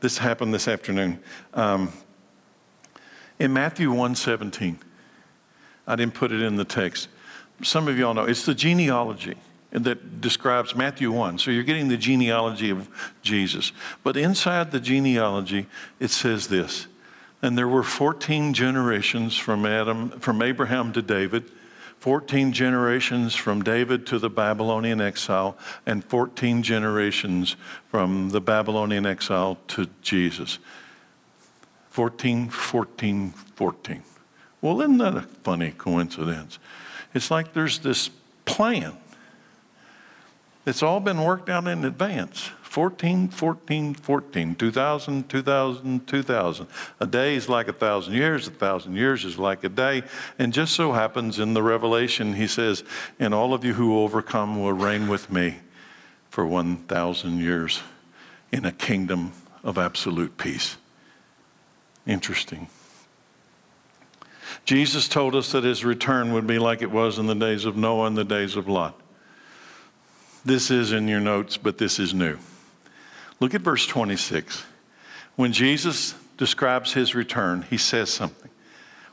this 0.00 0.18
happened 0.18 0.52
this 0.52 0.68
afternoon. 0.68 1.20
Um, 1.54 1.92
in 3.38 3.52
Matthew 3.52 3.90
1:17, 3.90 4.78
I 5.86 5.96
didn't 5.96 6.14
put 6.14 6.32
it 6.32 6.42
in 6.42 6.56
the 6.56 6.64
text. 6.64 7.08
Some 7.62 7.88
of 7.88 7.98
y'all 7.98 8.14
know 8.14 8.24
it's 8.24 8.46
the 8.46 8.54
genealogy 8.54 9.36
that 9.72 10.20
describes 10.20 10.74
Matthew 10.74 11.12
1. 11.12 11.38
So 11.38 11.50
you're 11.50 11.62
getting 11.62 11.88
the 11.88 11.96
genealogy 11.96 12.70
of 12.70 12.88
Jesus. 13.22 13.72
But 14.02 14.16
inside 14.16 14.72
the 14.72 14.80
genealogy, 14.80 15.66
it 16.00 16.10
says 16.10 16.48
this. 16.48 16.86
And 17.42 17.56
there 17.56 17.68
were 17.68 17.82
14 17.82 18.52
generations 18.52 19.36
from 19.36 19.64
Adam, 19.64 20.10
from 20.20 20.42
Abraham 20.42 20.92
to 20.92 21.02
David, 21.02 21.50
14 22.00 22.52
generations 22.52 23.34
from 23.34 23.62
David 23.62 24.06
to 24.08 24.18
the 24.18 24.30
Babylonian 24.30 25.00
exile, 25.00 25.56
and 25.86 26.04
14 26.04 26.62
generations 26.62 27.56
from 27.88 28.30
the 28.30 28.40
Babylonian 28.40 29.06
exile 29.06 29.58
to 29.68 29.86
Jesus. 30.02 30.58
14, 31.90 32.48
14, 32.48 33.30
14. 33.30 34.02
Well, 34.60 34.80
isn't 34.80 34.98
that 34.98 35.16
a 35.16 35.22
funny 35.22 35.72
coincidence? 35.76 36.58
It's 37.14 37.30
like 37.30 37.52
there's 37.52 37.80
this 37.80 38.10
plan 38.44 38.96
it's 40.66 40.82
all 40.82 41.00
been 41.00 41.22
worked 41.22 41.48
out 41.48 41.66
in 41.66 41.84
advance. 41.84 42.50
14, 42.70 43.30
14, 43.30 43.94
14, 43.94 44.54
2000, 44.54 45.28
2000, 45.28 46.06
2000. 46.06 46.66
A 47.00 47.06
day 47.06 47.34
is 47.34 47.48
like 47.48 47.66
a 47.66 47.72
thousand 47.72 48.14
years, 48.14 48.46
a 48.46 48.52
thousand 48.52 48.94
years 48.94 49.24
is 49.24 49.36
like 49.36 49.64
a 49.64 49.68
day. 49.68 50.04
And 50.38 50.52
just 50.52 50.74
so 50.74 50.92
happens 50.92 51.40
in 51.40 51.52
the 51.52 51.64
Revelation, 51.64 52.34
he 52.34 52.46
says, 52.46 52.84
And 53.18 53.34
all 53.34 53.54
of 53.54 53.64
you 53.64 53.74
who 53.74 53.98
overcome 53.98 54.62
will 54.62 54.72
reign 54.72 55.08
with 55.08 55.32
me 55.32 55.56
for 56.28 56.46
1,000 56.46 57.38
years 57.38 57.82
in 58.52 58.64
a 58.64 58.70
kingdom 58.70 59.32
of 59.64 59.76
absolute 59.76 60.38
peace. 60.38 60.76
Interesting. 62.06 62.68
Jesus 64.64 65.08
told 65.08 65.34
us 65.34 65.50
that 65.50 65.64
his 65.64 65.84
return 65.84 66.32
would 66.34 66.46
be 66.46 66.60
like 66.60 66.82
it 66.82 66.92
was 66.92 67.18
in 67.18 67.26
the 67.26 67.34
days 67.34 67.64
of 67.64 67.76
Noah 67.76 68.06
and 68.06 68.16
the 68.16 68.24
days 68.24 68.54
of 68.54 68.68
Lot. 68.68 68.94
This 70.44 70.70
is 70.70 70.92
in 70.92 71.08
your 71.08 71.20
notes, 71.20 71.56
but 71.56 71.76
this 71.76 71.98
is 71.98 72.14
new. 72.14 72.38
Look 73.40 73.54
at 73.54 73.62
verse 73.62 73.86
26. 73.86 74.64
When 75.36 75.52
Jesus 75.52 76.14
describes 76.36 76.92
his 76.92 77.14
return, 77.14 77.62
he 77.68 77.78
says 77.78 78.10
something. 78.10 78.50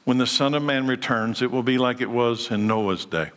When 0.03 0.17
the 0.17 0.27
Son 0.27 0.53
of 0.53 0.63
Man 0.63 0.87
returns, 0.87 1.41
it 1.41 1.51
will 1.51 1.63
be 1.63 1.77
like 1.77 2.01
it 2.01 2.09
was 2.09 2.51
in 2.51 2.67
Noah's 2.67 3.05
day. 3.05 3.31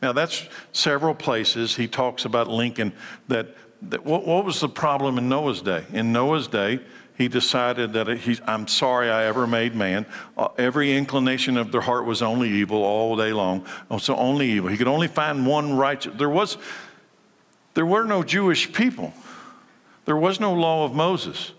Now, 0.00 0.12
that's 0.12 0.48
several 0.72 1.14
places 1.14 1.76
he 1.76 1.88
talks 1.88 2.24
about 2.24 2.48
Lincoln. 2.48 2.92
That, 3.26 3.48
that 3.82 4.04
what, 4.04 4.26
what 4.26 4.44
was 4.44 4.60
the 4.60 4.68
problem 4.68 5.18
in 5.18 5.28
Noah's 5.28 5.60
day? 5.60 5.84
In 5.92 6.12
Noah's 6.12 6.46
day, 6.46 6.80
he 7.16 7.26
decided 7.26 7.94
that 7.94 8.06
he, 8.18 8.38
I'm 8.46 8.68
sorry 8.68 9.10
I 9.10 9.24
ever 9.24 9.46
made 9.46 9.74
man. 9.74 10.06
Uh, 10.36 10.48
every 10.56 10.96
inclination 10.96 11.56
of 11.56 11.72
their 11.72 11.80
heart 11.80 12.04
was 12.04 12.22
only 12.22 12.48
evil 12.48 12.84
all 12.84 13.16
day 13.16 13.32
long. 13.32 13.66
Oh, 13.90 13.98
so 13.98 14.14
only 14.14 14.48
evil. 14.52 14.70
He 14.70 14.76
could 14.76 14.86
only 14.86 15.08
find 15.08 15.44
one 15.44 15.76
righteous. 15.76 16.14
There 16.16 16.30
was, 16.30 16.58
there 17.74 17.86
were 17.86 18.04
no 18.04 18.22
Jewish 18.22 18.72
people, 18.72 19.12
there 20.08 20.16
was 20.16 20.40
no 20.40 20.54
law 20.54 20.86
of 20.86 20.94
Moses. 20.94 21.52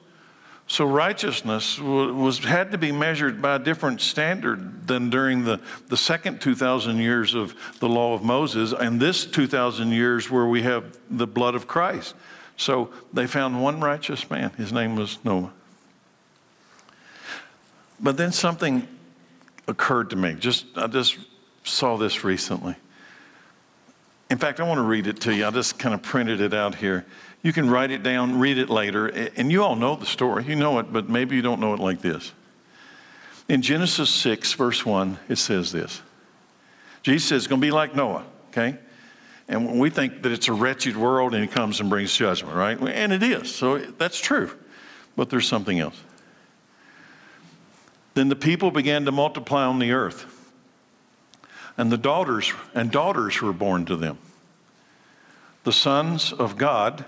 So 0.66 0.84
righteousness 0.84 1.78
was, 1.78 2.39
had 2.39 2.72
to 2.72 2.80
be 2.80 2.91
measured 2.91 3.43
by 3.43 3.58
a 3.58 3.60
different 3.60 4.02
standard 4.02 4.88
than 4.88 5.12
during 5.12 5.43
the, 5.43 5.62
the 5.89 5.95
second 5.95 6.41
2,000 6.41 6.97
years 6.97 7.36
of 7.36 7.54
the 7.80 7.88
law 7.88 8.16
of 8.16 8.24
Moses 8.24 8.74
and 8.74 9.00
this 9.00 9.24
2,000 9.24 9.91
years 9.91 10.32
where 10.32 10.47
we 10.47 10.64
have 10.64 10.97
the 11.12 11.28
blood 11.28 11.54
of 11.54 11.68
Christ. 11.68 12.16
So 12.58 12.89
they 13.14 13.28
found 13.28 13.62
one 13.62 13.82
righteous 13.82 14.28
man. 14.32 14.50
His 14.58 14.74
name 14.74 14.95
was 14.95 15.20
Noah. 15.24 15.54
But 18.00 18.18
then 18.18 18.32
something 18.32 18.88
occurred 19.68 20.10
to 20.10 20.16
me. 20.16 20.34
Just 20.34 20.66
I 20.76 20.88
just 20.88 21.20
saw 21.64 21.97
this 21.97 22.24
recently. 22.24 22.76
In 24.32 24.39
fact, 24.39 24.60
I 24.60 24.64
want 24.64 24.80
to 24.80 24.84
read 24.84 25.06
it 25.06 25.22
to 25.22 25.36
you. 25.36 25.45
I 25.45 25.52
just 25.52 25.78
kind 25.78 25.93
of 25.93 26.02
printed 26.02 26.41
it 26.41 26.54
out 26.54 26.76
here. 26.76 27.06
You 27.42 27.54
can 27.54 27.70
write 27.70 27.92
it 27.92 28.04
down, 28.04 28.38
read 28.40 28.58
it 28.58 28.70
later, 28.70 29.08
and 29.08 29.52
you 29.52 29.64
all 29.64 29.76
know 29.76 29.96
the 29.96 30.06
story. 30.06 30.44
You 30.46 30.56
know 30.56 30.80
it, 30.80 30.92
but 30.92 31.08
maybe 31.08 31.36
you 31.36 31.42
don't 31.42 31.62
know 31.62 31.74
it 31.74 31.80
like 31.80 32.02
this. 32.02 32.34
In 33.48 33.62
Genesis 33.62 34.10
6, 34.10 34.54
verse 34.54 34.86
1, 34.86 35.18
it 35.30 35.38
says 35.38 35.72
this 35.72 36.02
Jesus 37.02 37.30
says 37.30 37.38
it's 37.44 37.48
going 37.48 37.62
to 37.62 37.66
be 37.66 37.72
like 37.72 37.96
Noah, 37.96 38.26
okay? 38.50 38.78
And 39.48 39.80
we 39.80 39.90
think 39.90 40.22
that 40.22 40.32
it's 40.32 40.48
a 40.48 40.54
wretched 40.54 40.96
world 40.96 41.34
and 41.34 41.42
he 41.44 41.50
comes 41.50 41.80
and 41.80 41.90
brings 41.90 42.16
judgment, 42.16 42.56
right? 42.56 42.80
And 42.80 43.12
it 43.12 43.24
is. 43.24 43.54
So 43.54 43.80
that's 43.80 44.20
true. 44.20 44.52
But 45.16 45.32
there's 45.32 45.48
something 45.48 45.80
else. 45.80 46.00
Then 48.14 48.30
the 48.30 48.36
people 48.36 48.70
began 48.70 49.06
to 49.06 49.12
multiply 49.12 49.64
on 49.64 49.80
the 49.80 49.92
earth. 49.92 50.36
And 51.78 51.92
the 51.92 51.98
daughters 51.98 52.54
and 52.76 52.92
daughters 52.92 53.42
were 53.42 53.54
born 53.54 53.86
to 53.86 53.96
them. 53.96 54.20
The 55.64 55.72
sons 55.72 56.32
of 56.32 56.58
God 56.58 57.06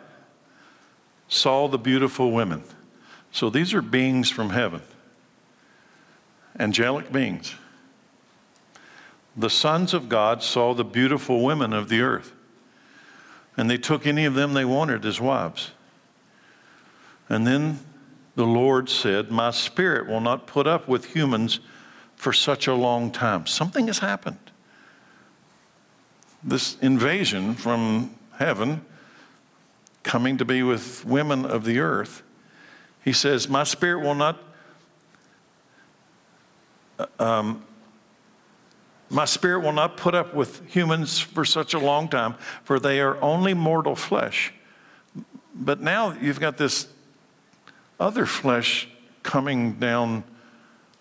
saw 1.31 1.69
the 1.69 1.77
beautiful 1.77 2.31
women. 2.31 2.61
So 3.31 3.49
these 3.49 3.73
are 3.73 3.81
beings 3.81 4.29
from 4.29 4.49
heaven, 4.49 4.81
angelic 6.59 7.11
beings. 7.11 7.55
The 9.37 9.49
sons 9.49 9.93
of 9.93 10.09
God 10.09 10.43
saw 10.43 10.73
the 10.73 10.83
beautiful 10.83 11.41
women 11.41 11.71
of 11.71 11.87
the 11.87 12.01
earth, 12.01 12.33
and 13.55 13.69
they 13.69 13.77
took 13.77 14.05
any 14.05 14.25
of 14.25 14.33
them 14.33 14.53
they 14.53 14.65
wanted 14.65 15.05
as 15.05 15.21
wives. 15.21 15.71
And 17.29 17.47
then 17.47 17.79
the 18.35 18.45
Lord 18.45 18.89
said, 18.89 19.31
My 19.31 19.51
spirit 19.51 20.09
will 20.09 20.19
not 20.19 20.47
put 20.47 20.67
up 20.67 20.89
with 20.89 21.15
humans 21.15 21.61
for 22.17 22.33
such 22.33 22.67
a 22.67 22.73
long 22.73 23.09
time. 23.09 23.45
Something 23.45 23.87
has 23.87 23.99
happened. 23.99 24.51
This 26.43 26.77
invasion 26.81 27.55
from 27.55 28.15
heaven 28.37 28.85
coming 30.03 30.37
to 30.37 30.45
be 30.45 30.63
with 30.63 31.05
women 31.05 31.45
of 31.45 31.65
the 31.65 31.79
earth, 31.79 32.23
he 33.03 33.13
says, 33.13 33.49
My 33.49 33.63
spirit 33.63 34.01
will 34.01 34.15
not. 34.15 34.41
Uh, 36.99 37.05
um, 37.19 37.65
my 39.09 39.25
spirit 39.25 39.59
will 39.59 39.73
not 39.73 39.97
put 39.97 40.15
up 40.15 40.33
with 40.33 40.65
humans 40.67 41.19
for 41.19 41.43
such 41.43 41.73
a 41.73 41.79
long 41.79 42.07
time, 42.07 42.35
for 42.63 42.79
they 42.79 43.01
are 43.01 43.21
only 43.21 43.53
mortal 43.53 43.95
flesh. 43.95 44.53
But 45.53 45.81
now 45.81 46.13
you've 46.13 46.39
got 46.39 46.57
this 46.57 46.87
other 47.99 48.25
flesh 48.25 48.87
coming 49.21 49.73
down 49.73 50.23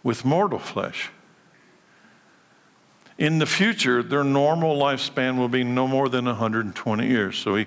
with 0.03 0.25
mortal 0.25 0.59
flesh. 0.59 1.11
In 3.17 3.39
the 3.39 3.47
future, 3.47 4.03
their 4.03 4.25
normal 4.25 4.77
lifespan 4.77 5.39
will 5.39 5.49
be 5.49 5.63
no 5.63 5.87
more 5.87 6.09
than 6.09 6.25
120 6.25 7.07
years. 7.07 7.37
So 7.37 7.55
he, 7.55 7.67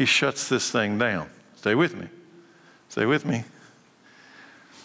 he 0.00 0.06
shuts 0.06 0.48
this 0.48 0.70
thing 0.70 0.96
down. 0.96 1.28
Stay 1.56 1.74
with 1.74 1.94
me. 1.94 2.08
Stay 2.88 3.04
with 3.04 3.26
me. 3.26 3.44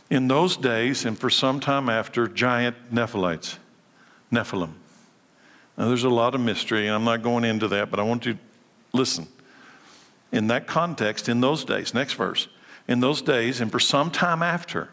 In 0.10 0.28
those 0.28 0.58
days, 0.58 1.06
and 1.06 1.18
for 1.18 1.30
some 1.30 1.62
time 1.62 1.88
after, 1.88 2.28
giant 2.28 2.94
Nephilites, 2.94 3.58
Nephilim. 4.30 4.74
Now, 5.78 5.88
there's 5.88 6.04
a 6.04 6.10
lot 6.10 6.36
of 6.36 6.42
mystery, 6.42 6.88
and 6.88 6.94
I'm 6.94 7.06
not 7.06 7.24
going 7.24 7.46
into 7.46 7.70
that, 7.70 7.90
but 7.90 7.98
I 7.98 8.04
want 8.04 8.26
you 8.26 8.34
to 8.34 8.40
listen. 8.92 9.28
In 10.34 10.48
that 10.48 10.68
context, 10.68 11.30
in 11.30 11.40
those 11.40 11.64
days, 11.64 11.94
next 11.94 12.16
verse, 12.16 12.50
in 12.86 13.00
those 13.00 13.22
days, 13.22 13.62
and 13.62 13.72
for 13.72 13.80
some 13.80 14.12
time 14.12 14.44
after, 14.44 14.90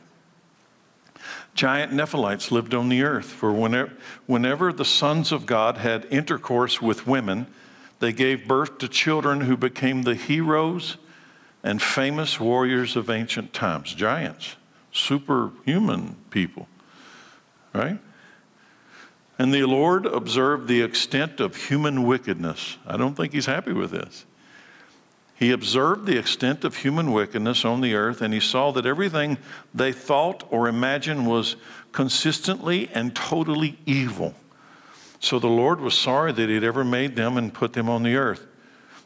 giant 1.53 1.91
Nephilites 1.91 2.53
lived 2.53 2.75
on 2.75 2.91
the 2.91 3.03
earth. 3.03 3.27
For 3.27 3.53
whenever, 3.53 3.93
whenever 4.27 4.73
the 4.73 4.85
sons 4.85 5.33
of 5.33 5.47
God 5.47 5.79
had 5.79 6.07
intercourse 6.13 6.81
with 6.81 7.09
women, 7.09 7.49
they 8.03 8.13
gave 8.13 8.49
birth 8.49 8.79
to 8.79 8.89
children 8.89 9.43
who 9.43 9.57
became 9.57 10.03
the 10.03 10.17
heroes 10.17 10.97
and 11.63 11.81
famous 11.81 12.41
warriors 12.41 12.97
of 12.97 13.09
ancient 13.09 13.53
times, 13.53 13.95
giants, 13.95 14.57
superhuman 14.91 16.17
people, 16.31 16.67
right? 17.73 18.01
And 19.39 19.55
the 19.55 19.63
Lord 19.67 20.05
observed 20.05 20.67
the 20.67 20.83
extent 20.83 21.39
of 21.39 21.69
human 21.69 22.03
wickedness. 22.03 22.77
I 22.89 22.97
don't 22.97 23.15
think 23.15 23.33
he's 23.33 23.47
happy 23.47 23.73
with 23.73 23.93
this. 23.93 24.27
He 25.37 25.53
observed 25.53 26.05
the 26.05 26.19
extent 26.19 26.65
of 26.65 26.79
human 26.79 27.13
wickedness 27.13 27.65
on 27.65 27.83
the 27.83 27.95
earth, 27.95 28.21
and 28.21 28.35
he 28.35 28.41
saw 28.41 28.73
that 28.73 28.85
everything 28.85 29.39
they 29.73 29.93
thought 29.93 30.43
or 30.51 30.67
imagined 30.67 31.29
was 31.29 31.55
consistently 31.93 32.91
and 32.93 33.15
totally 33.15 33.79
evil. 33.87 34.35
So 35.23 35.39
the 35.39 35.47
Lord 35.47 35.81
was 35.81 35.97
sorry 35.97 36.33
that 36.33 36.49
He 36.49 36.57
had 36.57 36.65
ever 36.65 36.83
made 36.85 37.15
them 37.15 37.37
and 37.37 37.55
put 37.55 37.73
them 37.75 37.89
on 37.89 38.03
the 38.03 38.17
earth. 38.17 38.45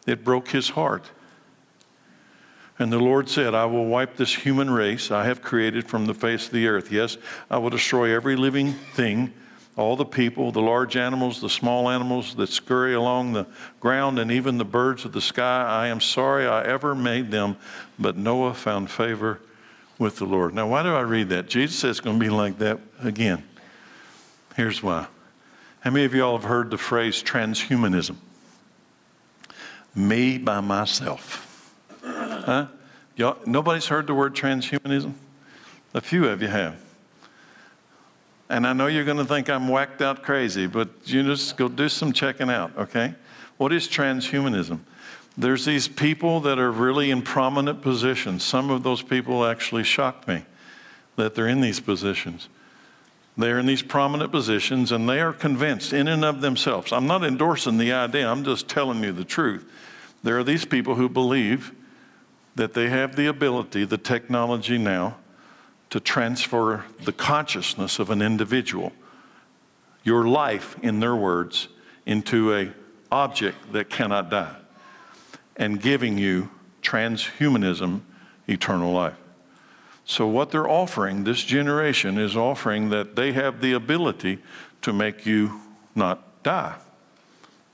It 0.06 0.24
broke 0.24 0.48
His 0.48 0.70
heart. 0.70 1.04
And 2.78 2.90
the 2.90 2.98
Lord 2.98 3.28
said, 3.28 3.54
I 3.54 3.66
will 3.66 3.84
wipe 3.84 4.16
this 4.16 4.34
human 4.34 4.70
race 4.70 5.10
I 5.10 5.24
have 5.24 5.42
created 5.42 5.86
from 5.86 6.06
the 6.06 6.14
face 6.14 6.46
of 6.46 6.52
the 6.52 6.68
earth. 6.68 6.90
Yes, 6.90 7.18
I 7.50 7.58
will 7.58 7.68
destroy 7.68 8.14
every 8.14 8.34
living 8.34 8.72
thing, 8.72 9.32
all 9.76 9.94
the 9.94 10.06
people, 10.06 10.52
the 10.52 10.62
large 10.62 10.96
animals, 10.96 11.42
the 11.42 11.50
small 11.50 11.90
animals 11.90 12.34
that 12.36 12.48
scurry 12.48 12.94
along 12.94 13.34
the 13.34 13.46
ground, 13.78 14.18
and 14.18 14.32
even 14.32 14.56
the 14.56 14.64
birds 14.64 15.04
of 15.04 15.12
the 15.12 15.20
sky. 15.20 15.64
I 15.64 15.88
am 15.88 16.00
sorry 16.00 16.46
I 16.46 16.64
ever 16.64 16.94
made 16.94 17.30
them. 17.30 17.56
But 17.98 18.16
Noah 18.16 18.54
found 18.54 18.90
favor 18.90 19.40
with 19.98 20.16
the 20.16 20.24
Lord. 20.24 20.54
Now, 20.54 20.66
why 20.66 20.82
do 20.82 20.94
I 20.94 21.02
read 21.02 21.28
that? 21.28 21.46
Jesus 21.46 21.78
says 21.78 21.90
it's 21.90 22.00
going 22.00 22.18
to 22.18 22.24
be 22.24 22.30
like 22.30 22.58
that 22.58 22.78
again. 23.02 23.42
Here's 24.54 24.82
why. 24.82 25.08
How 25.86 25.92
many 25.92 26.04
of 26.04 26.16
y'all 26.16 26.36
have 26.36 26.48
heard 26.48 26.72
the 26.72 26.78
phrase 26.78 27.22
transhumanism? 27.22 28.16
Me 29.94 30.36
by 30.36 30.60
myself. 30.60 31.72
Huh? 32.02 32.66
Y'all, 33.14 33.36
nobody's 33.46 33.86
heard 33.86 34.08
the 34.08 34.14
word 34.14 34.34
transhumanism? 34.34 35.12
A 35.94 36.00
few 36.00 36.26
of 36.26 36.42
you 36.42 36.48
have. 36.48 36.74
And 38.48 38.66
I 38.66 38.72
know 38.72 38.88
you're 38.88 39.04
going 39.04 39.18
to 39.18 39.24
think 39.24 39.48
I'm 39.48 39.68
whacked 39.68 40.02
out 40.02 40.24
crazy, 40.24 40.66
but 40.66 40.88
you 41.04 41.22
just 41.22 41.56
go 41.56 41.68
do 41.68 41.88
some 41.88 42.12
checking 42.12 42.50
out, 42.50 42.76
okay? 42.76 43.14
What 43.56 43.72
is 43.72 43.86
transhumanism? 43.86 44.80
There's 45.38 45.66
these 45.66 45.86
people 45.86 46.40
that 46.40 46.58
are 46.58 46.72
really 46.72 47.12
in 47.12 47.22
prominent 47.22 47.80
positions. 47.80 48.42
Some 48.42 48.70
of 48.70 48.82
those 48.82 49.02
people 49.02 49.46
actually 49.46 49.84
shocked 49.84 50.26
me 50.26 50.46
that 51.14 51.36
they're 51.36 51.46
in 51.46 51.60
these 51.60 51.78
positions. 51.78 52.48
They're 53.36 53.58
in 53.58 53.66
these 53.66 53.82
prominent 53.82 54.32
positions 54.32 54.92
and 54.92 55.08
they 55.08 55.20
are 55.20 55.32
convinced 55.32 55.92
in 55.92 56.08
and 56.08 56.24
of 56.24 56.40
themselves. 56.40 56.92
I'm 56.92 57.06
not 57.06 57.22
endorsing 57.22 57.76
the 57.78 57.92
idea, 57.92 58.28
I'm 58.28 58.44
just 58.44 58.68
telling 58.68 59.02
you 59.04 59.12
the 59.12 59.24
truth. 59.24 59.70
There 60.22 60.38
are 60.38 60.44
these 60.44 60.64
people 60.64 60.94
who 60.94 61.08
believe 61.08 61.72
that 62.54 62.72
they 62.72 62.88
have 62.88 63.16
the 63.16 63.26
ability, 63.26 63.84
the 63.84 63.98
technology 63.98 64.78
now, 64.78 65.18
to 65.90 66.00
transfer 66.00 66.84
the 67.04 67.12
consciousness 67.12 67.98
of 67.98 68.10
an 68.10 68.22
individual, 68.22 68.92
your 70.02 70.26
life, 70.26 70.76
in 70.82 71.00
their 71.00 71.14
words, 71.14 71.68
into 72.06 72.54
a 72.54 72.72
object 73.12 73.72
that 73.72 73.90
cannot 73.90 74.30
die, 74.30 74.56
and 75.56 75.80
giving 75.80 76.18
you 76.18 76.50
transhumanism, 76.82 78.00
eternal 78.48 78.92
life. 78.92 79.14
So, 80.08 80.28
what 80.28 80.52
they're 80.52 80.68
offering, 80.68 81.24
this 81.24 81.42
generation 81.42 82.16
is 82.16 82.36
offering 82.36 82.90
that 82.90 83.16
they 83.16 83.32
have 83.32 83.60
the 83.60 83.72
ability 83.72 84.38
to 84.82 84.92
make 84.92 85.26
you 85.26 85.60
not 85.96 86.44
die. 86.44 86.76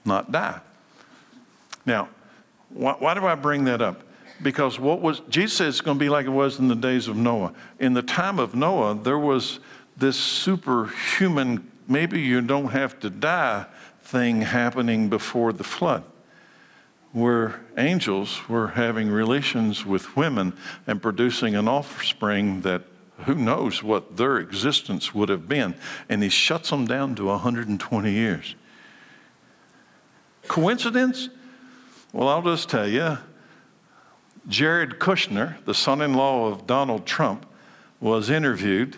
Not 0.06 0.32
die. 0.32 0.60
Now, 1.84 2.08
why, 2.70 2.96
why 2.98 3.12
do 3.12 3.26
I 3.26 3.34
bring 3.34 3.64
that 3.64 3.82
up? 3.82 4.02
Because 4.40 4.80
what 4.80 5.02
was, 5.02 5.20
Jesus 5.28 5.58
says 5.58 5.74
it's 5.74 5.80
going 5.82 5.98
to 5.98 6.02
be 6.02 6.08
like 6.08 6.24
it 6.24 6.30
was 6.30 6.58
in 6.58 6.68
the 6.68 6.74
days 6.74 7.06
of 7.06 7.16
Noah. 7.16 7.52
In 7.78 7.92
the 7.92 8.02
time 8.02 8.38
of 8.38 8.54
Noah, 8.54 8.94
there 8.94 9.18
was 9.18 9.60
this 9.98 10.16
superhuman, 10.16 11.70
maybe 11.86 12.20
you 12.20 12.40
don't 12.40 12.68
have 12.68 12.98
to 13.00 13.10
die 13.10 13.66
thing 14.00 14.40
happening 14.40 15.10
before 15.10 15.52
the 15.52 15.64
flood 15.64 16.02
where 17.12 17.60
angels 17.76 18.48
were 18.48 18.68
having 18.68 19.10
relations 19.10 19.84
with 19.84 20.16
women 20.16 20.54
and 20.86 21.02
producing 21.02 21.54
an 21.54 21.68
offspring 21.68 22.62
that 22.62 22.82
who 23.24 23.34
knows 23.34 23.82
what 23.82 24.16
their 24.16 24.38
existence 24.38 25.14
would 25.14 25.28
have 25.28 25.48
been. 25.48 25.74
And 26.08 26.22
he 26.22 26.28
shuts 26.28 26.70
them 26.70 26.86
down 26.86 27.14
to 27.16 27.26
120 27.26 28.10
years. 28.10 28.56
Coincidence? 30.48 31.28
Well, 32.12 32.28
I'll 32.28 32.42
just 32.42 32.68
tell 32.68 32.88
you 32.88 33.18
Jared 34.48 34.98
Kushner, 34.98 35.64
the 35.64 35.74
son 35.74 36.00
in 36.00 36.14
law 36.14 36.48
of 36.48 36.66
Donald 36.66 37.06
Trump, 37.06 37.46
was 38.00 38.28
interviewed 38.28 38.96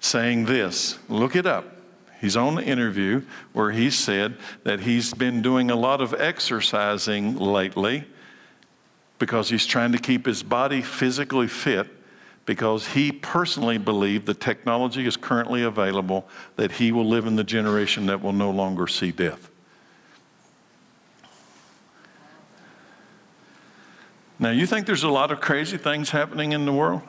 saying 0.00 0.44
this. 0.44 0.98
Look 1.08 1.34
it 1.34 1.46
up. 1.46 1.69
He's 2.20 2.36
on 2.36 2.56
the 2.56 2.62
interview 2.62 3.22
where 3.52 3.70
he 3.70 3.90
said 3.90 4.36
that 4.64 4.80
he's 4.80 5.14
been 5.14 5.40
doing 5.40 5.70
a 5.70 5.76
lot 5.76 6.02
of 6.02 6.12
exercising 6.12 7.36
lately 7.36 8.04
because 9.18 9.48
he's 9.48 9.64
trying 9.64 9.92
to 9.92 9.98
keep 9.98 10.26
his 10.26 10.42
body 10.42 10.82
physically 10.82 11.48
fit 11.48 11.88
because 12.44 12.88
he 12.88 13.10
personally 13.10 13.78
believed 13.78 14.26
the 14.26 14.34
technology 14.34 15.06
is 15.06 15.16
currently 15.16 15.62
available 15.62 16.28
that 16.56 16.72
he 16.72 16.92
will 16.92 17.06
live 17.06 17.26
in 17.26 17.36
the 17.36 17.44
generation 17.44 18.06
that 18.06 18.20
will 18.20 18.32
no 18.32 18.50
longer 18.50 18.86
see 18.86 19.12
death. 19.12 19.50
Now, 24.38 24.50
you 24.50 24.66
think 24.66 24.86
there's 24.86 25.04
a 25.04 25.10
lot 25.10 25.30
of 25.30 25.40
crazy 25.40 25.76
things 25.76 26.10
happening 26.10 26.52
in 26.52 26.64
the 26.64 26.72
world? 26.72 27.02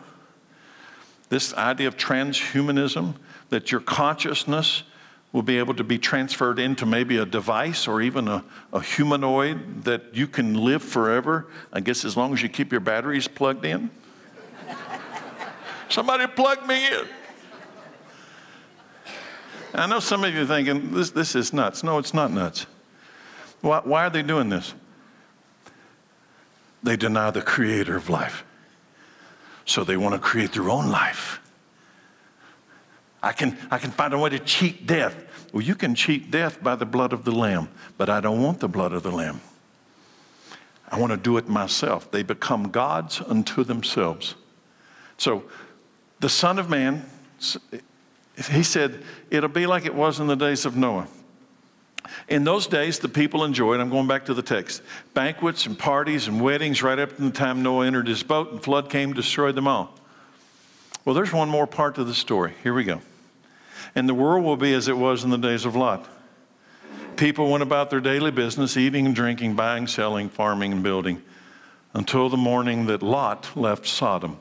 This 1.29 1.53
idea 1.53 1.87
of 1.87 1.95
transhumanism, 1.95 3.15
that 3.49 3.71
your 3.71 3.79
consciousness 3.79 4.83
will 5.31 5.41
be 5.41 5.57
able 5.57 5.73
to 5.73 5.83
be 5.83 5.97
transferred 5.97 6.59
into 6.59 6.85
maybe 6.85 7.17
a 7.17 7.25
device 7.25 7.87
or 7.87 8.01
even 8.01 8.27
a, 8.27 8.43
a 8.73 8.81
humanoid 8.81 9.83
that 9.83 10.13
you 10.13 10.27
can 10.27 10.53
live 10.55 10.83
forever, 10.83 11.47
I 11.71 11.79
guess 11.79 12.03
as 12.03 12.17
long 12.17 12.33
as 12.33 12.41
you 12.41 12.49
keep 12.49 12.71
your 12.71 12.81
batteries 12.81 13.27
plugged 13.27 13.65
in. 13.65 13.89
Somebody 15.89 16.27
plug 16.27 16.65
me 16.67 16.87
in. 16.87 17.05
I 19.73 19.87
know 19.87 19.99
some 19.99 20.23
of 20.23 20.33
you 20.33 20.41
are 20.41 20.45
thinking, 20.45 20.91
this, 20.91 21.11
this 21.11 21.35
is 21.35 21.53
nuts. 21.53 21.83
No, 21.83 21.97
it's 21.97 22.13
not 22.13 22.31
nuts. 22.31 22.65
Why, 23.61 23.81
why 23.83 24.05
are 24.05 24.09
they 24.09 24.23
doing 24.23 24.49
this? 24.49 24.73
They 26.83 26.97
deny 26.97 27.29
the 27.31 27.41
creator 27.41 27.95
of 27.95 28.09
life. 28.09 28.43
So 29.65 29.83
they 29.83 29.95
want 29.95 30.15
to 30.15 30.19
create 30.19 30.53
their 30.53 30.69
own 30.69 30.89
life. 30.89 31.39
I 33.23 33.33
can, 33.33 33.57
I 33.69 33.77
can 33.77 33.91
find 33.91 34.13
a 34.13 34.17
way 34.17 34.29
to 34.29 34.39
cheat 34.39 34.87
death. 34.87 35.15
Well, 35.53 35.63
you 35.63 35.75
can 35.75 35.95
cheat 35.95 36.31
death 36.31 36.61
by 36.63 36.75
the 36.75 36.85
blood 36.85 37.13
of 37.13 37.23
the 37.23 37.31
Lamb, 37.31 37.69
but 37.97 38.09
I 38.09 38.19
don't 38.19 38.41
want 38.41 38.59
the 38.59 38.67
blood 38.67 38.93
of 38.93 39.03
the 39.03 39.11
Lamb. 39.11 39.41
I 40.89 40.99
want 40.99 41.11
to 41.11 41.17
do 41.17 41.37
it 41.37 41.47
myself. 41.47 42.09
They 42.11 42.23
become 42.23 42.69
gods 42.69 43.21
unto 43.21 43.63
themselves. 43.63 44.35
So 45.17 45.43
the 46.19 46.29
Son 46.29 46.59
of 46.59 46.69
Man, 46.69 47.05
he 48.49 48.63
said, 48.63 49.03
it'll 49.29 49.49
be 49.49 49.67
like 49.67 49.85
it 49.85 49.95
was 49.95 50.19
in 50.19 50.27
the 50.27 50.35
days 50.35 50.65
of 50.65 50.75
Noah. 50.75 51.07
In 52.27 52.43
those 52.43 52.67
days, 52.67 52.99
the 52.99 53.07
people 53.07 53.43
enjoyed, 53.43 53.79
I'm 53.79 53.89
going 53.89 54.07
back 54.07 54.25
to 54.25 54.33
the 54.33 54.41
text, 54.41 54.81
banquets 55.13 55.65
and 55.65 55.77
parties 55.77 56.27
and 56.27 56.41
weddings 56.41 56.81
right 56.81 56.97
up 56.97 57.15
to 57.15 57.21
the 57.21 57.31
time 57.31 57.61
Noah 57.61 57.85
entered 57.85 58.07
his 58.07 58.23
boat 58.23 58.51
and 58.51 58.61
flood 58.61 58.89
came, 58.89 59.13
destroyed 59.13 59.55
them 59.55 59.67
all. 59.67 59.97
Well, 61.05 61.15
there's 61.15 61.31
one 61.31 61.49
more 61.49 61.67
part 61.67 61.95
to 61.95 62.03
the 62.03 62.13
story. 62.13 62.53
Here 62.63 62.73
we 62.73 62.83
go. 62.83 63.01
And 63.95 64.07
the 64.07 64.13
world 64.13 64.43
will 64.43 64.57
be 64.57 64.73
as 64.73 64.87
it 64.87 64.97
was 64.97 65.23
in 65.23 65.29
the 65.29 65.37
days 65.37 65.65
of 65.65 65.75
Lot. 65.75 66.07
People 67.17 67.51
went 67.51 67.61
about 67.61 67.89
their 67.89 67.99
daily 67.99 68.31
business, 68.31 68.77
eating 68.77 69.05
and 69.05 69.15
drinking, 69.15 69.55
buying, 69.55 69.85
selling, 69.85 70.29
farming, 70.29 70.71
and 70.71 70.81
building, 70.81 71.21
until 71.93 72.29
the 72.29 72.37
morning 72.37 72.85
that 72.85 73.03
Lot 73.03 73.55
left 73.55 73.85
Sodom. 73.85 74.39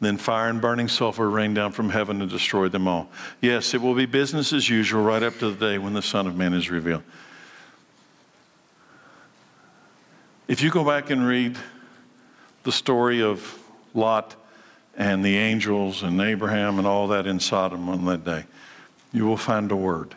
Then 0.00 0.16
fire 0.16 0.48
and 0.48 0.60
burning 0.60 0.88
sulfur 0.88 1.28
rained 1.28 1.54
down 1.54 1.72
from 1.72 1.90
heaven 1.90 2.22
and 2.22 2.30
destroyed 2.30 2.72
them 2.72 2.88
all. 2.88 3.10
Yes, 3.40 3.74
it 3.74 3.82
will 3.82 3.94
be 3.94 4.06
business 4.06 4.52
as 4.52 4.68
usual 4.68 5.02
right 5.02 5.22
up 5.22 5.38
to 5.38 5.50
the 5.50 5.66
day 5.66 5.78
when 5.78 5.92
the 5.92 6.02
Son 6.02 6.26
of 6.26 6.36
Man 6.36 6.54
is 6.54 6.70
revealed. 6.70 7.02
If 10.48 10.62
you 10.62 10.70
go 10.70 10.84
back 10.84 11.10
and 11.10 11.26
read 11.26 11.56
the 12.64 12.72
story 12.72 13.22
of 13.22 13.58
Lot 13.94 14.34
and 14.96 15.24
the 15.24 15.36
angels 15.36 16.02
and 16.02 16.20
Abraham 16.20 16.78
and 16.78 16.86
all 16.86 17.06
that 17.08 17.26
in 17.26 17.38
Sodom 17.38 17.88
on 17.88 18.04
that 18.06 18.24
day, 18.24 18.44
you 19.12 19.26
will 19.26 19.36
find 19.36 19.70
a 19.72 19.76
word. 19.76 20.14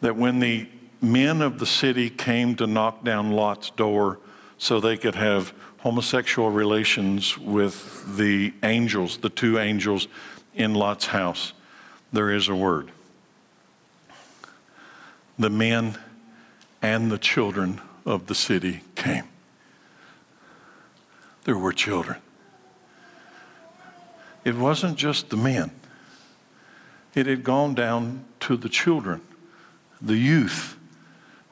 That 0.00 0.16
when 0.16 0.40
the 0.40 0.68
men 1.02 1.42
of 1.42 1.58
the 1.58 1.66
city 1.66 2.10
came 2.10 2.54
to 2.56 2.66
knock 2.66 3.04
down 3.04 3.32
Lot's 3.32 3.70
door 3.70 4.18
so 4.58 4.80
they 4.80 4.96
could 4.96 5.14
have 5.14 5.52
homosexual 5.78 6.50
relations 6.50 7.38
with 7.38 8.16
the 8.16 8.52
angels, 8.62 9.18
the 9.18 9.30
two 9.30 9.58
angels 9.58 10.08
in 10.54 10.74
Lot's 10.74 11.06
house, 11.06 11.52
there 12.12 12.30
is 12.30 12.48
a 12.48 12.54
word. 12.54 12.90
The 15.38 15.50
men 15.50 15.96
and 16.82 17.10
the 17.10 17.18
children 17.18 17.80
of 18.04 18.26
the 18.26 18.34
city 18.34 18.82
came. 18.94 19.24
There 21.44 21.56
were 21.56 21.72
children. 21.72 22.18
It 24.44 24.56
wasn't 24.56 24.96
just 24.96 25.30
the 25.30 25.36
men, 25.36 25.70
it 27.14 27.26
had 27.26 27.44
gone 27.44 27.74
down 27.74 28.24
to 28.40 28.56
the 28.56 28.68
children. 28.68 29.20
The 30.00 30.16
youth 30.16 30.76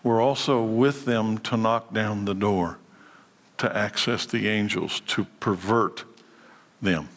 were 0.03 0.21
also 0.21 0.63
with 0.63 1.05
them 1.05 1.39
to 1.39 1.57
knock 1.57 1.93
down 1.93 2.25
the 2.25 2.35
door 2.35 2.79
to 3.59 3.77
access 3.77 4.25
the 4.25 4.49
angels, 4.49 5.01
to 5.01 5.25
pervert 5.41 6.05
them. 6.81 7.09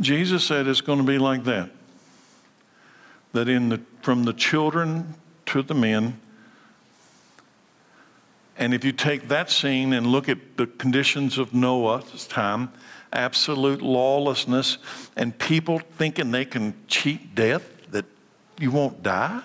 Jesus 0.00 0.44
said 0.44 0.66
it's 0.66 0.80
going 0.80 0.98
to 0.98 1.04
be 1.04 1.18
like 1.18 1.44
that. 1.44 1.70
That 3.32 3.48
in 3.48 3.68
the, 3.68 3.80
from 4.00 4.24
the 4.24 4.32
children 4.32 5.14
to 5.46 5.62
the 5.62 5.74
men, 5.74 6.18
and 8.58 8.74
if 8.74 8.84
you 8.84 8.92
take 8.92 9.28
that 9.28 9.50
scene 9.50 9.92
and 9.92 10.06
look 10.06 10.28
at 10.28 10.56
the 10.56 10.66
conditions 10.66 11.38
of 11.38 11.54
Noah's 11.54 12.26
time, 12.26 12.72
absolute 13.12 13.82
lawlessness, 13.82 14.78
and 15.16 15.36
people 15.38 15.78
thinking 15.78 16.30
they 16.30 16.44
can 16.44 16.74
cheat 16.88 17.34
death, 17.34 17.68
that 17.90 18.04
you 18.58 18.70
won't 18.70 19.02
die. 19.02 19.42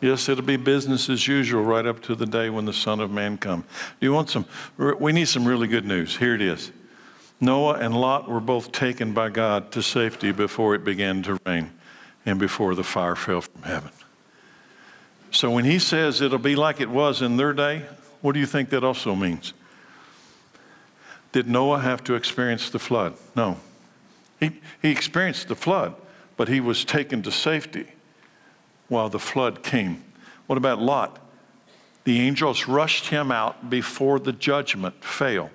Yes, 0.00 0.28
it'll 0.28 0.44
be 0.44 0.56
business 0.56 1.08
as 1.08 1.28
usual 1.28 1.62
right 1.62 1.86
up 1.86 2.02
to 2.02 2.16
the 2.16 2.26
day 2.26 2.50
when 2.50 2.64
the 2.64 2.72
Son 2.72 2.98
of 2.98 3.10
Man 3.10 3.38
comes. 3.38 3.64
Do 4.00 4.06
you 4.06 4.12
want 4.12 4.30
some? 4.30 4.46
We 4.76 5.12
need 5.12 5.28
some 5.28 5.46
really 5.46 5.68
good 5.68 5.84
news. 5.84 6.16
Here 6.16 6.34
it 6.34 6.42
is. 6.42 6.72
Noah 7.40 7.74
and 7.74 7.94
Lot 7.94 8.28
were 8.28 8.40
both 8.40 8.72
taken 8.72 9.12
by 9.12 9.28
God 9.28 9.70
to 9.72 9.82
safety 9.82 10.32
before 10.32 10.74
it 10.74 10.84
began 10.84 11.22
to 11.24 11.40
rain 11.46 11.70
and 12.26 12.38
before 12.38 12.74
the 12.74 12.84
fire 12.84 13.16
fell 13.16 13.40
from 13.40 13.62
heaven. 13.62 13.90
So 15.32 15.50
when 15.50 15.64
he 15.64 15.78
says 15.78 16.20
it'll 16.20 16.38
be 16.38 16.56
like 16.56 16.80
it 16.80 16.90
was 16.90 17.22
in 17.22 17.36
their 17.36 17.52
day, 17.52 17.82
what 18.20 18.32
do 18.32 18.40
you 18.40 18.46
think 18.46 18.70
that 18.70 18.84
also 18.84 19.14
means? 19.14 19.54
Did 21.32 21.48
Noah 21.48 21.80
have 21.80 22.04
to 22.04 22.14
experience 22.14 22.70
the 22.70 22.78
flood? 22.78 23.14
No. 23.34 23.58
He, 24.38 24.60
he 24.80 24.90
experienced 24.90 25.48
the 25.48 25.54
flood, 25.54 25.94
but 26.36 26.48
he 26.48 26.60
was 26.60 26.84
taken 26.84 27.22
to 27.22 27.32
safety 27.32 27.86
while 28.88 29.08
the 29.08 29.18
flood 29.18 29.62
came. 29.62 30.04
What 30.46 30.58
about 30.58 30.80
Lot? 30.80 31.18
The 32.04 32.20
angels 32.20 32.66
rushed 32.66 33.08
him 33.08 33.30
out 33.30 33.70
before 33.70 34.18
the 34.18 34.32
judgment 34.32 35.02
fell. 35.02 35.50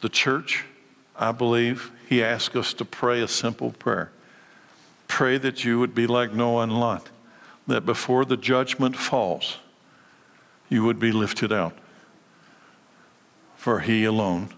The 0.00 0.08
church, 0.08 0.64
I 1.16 1.32
believe, 1.32 1.90
he 2.08 2.22
asked 2.22 2.54
us 2.54 2.74
to 2.74 2.84
pray 2.84 3.22
a 3.22 3.28
simple 3.28 3.72
prayer. 3.72 4.12
Pray 5.08 5.38
that 5.38 5.64
you 5.64 5.80
would 5.80 5.94
be 5.94 6.06
like 6.06 6.32
Noah 6.32 6.64
and 6.64 6.78
Lot, 6.78 7.08
that 7.66 7.86
before 7.86 8.24
the 8.24 8.36
judgment 8.36 8.96
falls, 8.96 9.56
you 10.68 10.84
would 10.84 10.98
be 10.98 11.12
lifted 11.12 11.52
out. 11.52 11.72
For 13.64 13.80
he 13.80 14.04
alone 14.04 14.50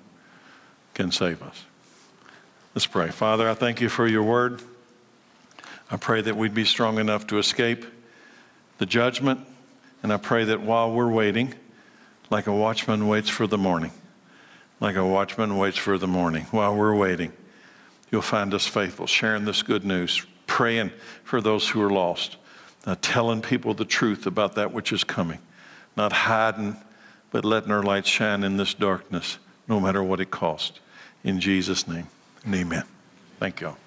can 0.95 1.13
save 1.13 1.41
us. 1.41 1.65
Let's 2.75 2.87
pray. 2.87 3.11
Father, 3.11 3.49
I 3.49 3.55
thank 3.55 3.81
you 3.81 3.89
for 3.89 4.05
your 4.05 4.25
word. 4.25 4.61
I 5.89 5.97
pray 5.97 6.23
that 6.23 6.37
we'd 6.37 6.55
be 6.55 6.65
strong 6.65 6.99
enough 6.99 7.25
to 7.29 7.39
escape 7.39 7.87
the 8.79 8.85
judgment. 8.85 9.47
And 10.03 10.13
I 10.13 10.17
pray 10.17 10.43
that 10.47 10.61
while 10.61 10.91
we're 10.91 11.09
waiting, 11.09 11.55
like 12.31 12.49
a 12.49 12.53
watchman 12.53 13.07
waits 13.07 13.29
for 13.29 13.47
the 13.47 13.57
morning, 13.57 13.93
like 14.81 14.97
a 14.97 15.07
watchman 15.07 15.57
waits 15.57 15.79
for 15.79 15.99
the 15.99 16.09
morning, 16.09 16.47
while 16.51 16.75
we're 16.75 16.97
waiting, 16.97 17.33
you'll 18.11 18.23
find 18.23 18.53
us 18.53 18.67
faithful, 18.67 19.07
sharing 19.07 19.45
this 19.45 19.63
good 19.63 19.85
news, 19.85 20.27
praying 20.49 20.91
for 21.23 21.41
those 21.41 21.69
who 21.69 21.81
are 21.81 21.91
lost, 21.91 22.39
uh, 22.87 22.97
telling 23.03 23.41
people 23.41 23.73
the 23.73 23.85
truth 23.85 24.27
about 24.27 24.57
that 24.57 24.73
which 24.73 24.93
is 24.93 25.05
coming, 25.05 25.39
not 25.97 26.13
hiding, 26.13 26.77
but 27.31 27.45
letting 27.45 27.71
our 27.71 27.83
light 27.83 28.07
shine 28.07 28.45
in 28.45 28.57
this 28.57 28.75
darkness, 28.75 29.39
no 29.69 29.81
matter 29.81 30.03
what 30.03 30.21
it 30.21 30.31
costs. 30.31 30.81
In 31.25 31.41
Jesus' 31.41 31.89
name, 31.89 32.07
and 32.45 32.55
amen. 32.55 32.85
Thank 33.39 33.61
you 33.61 33.69
all. 33.69 33.79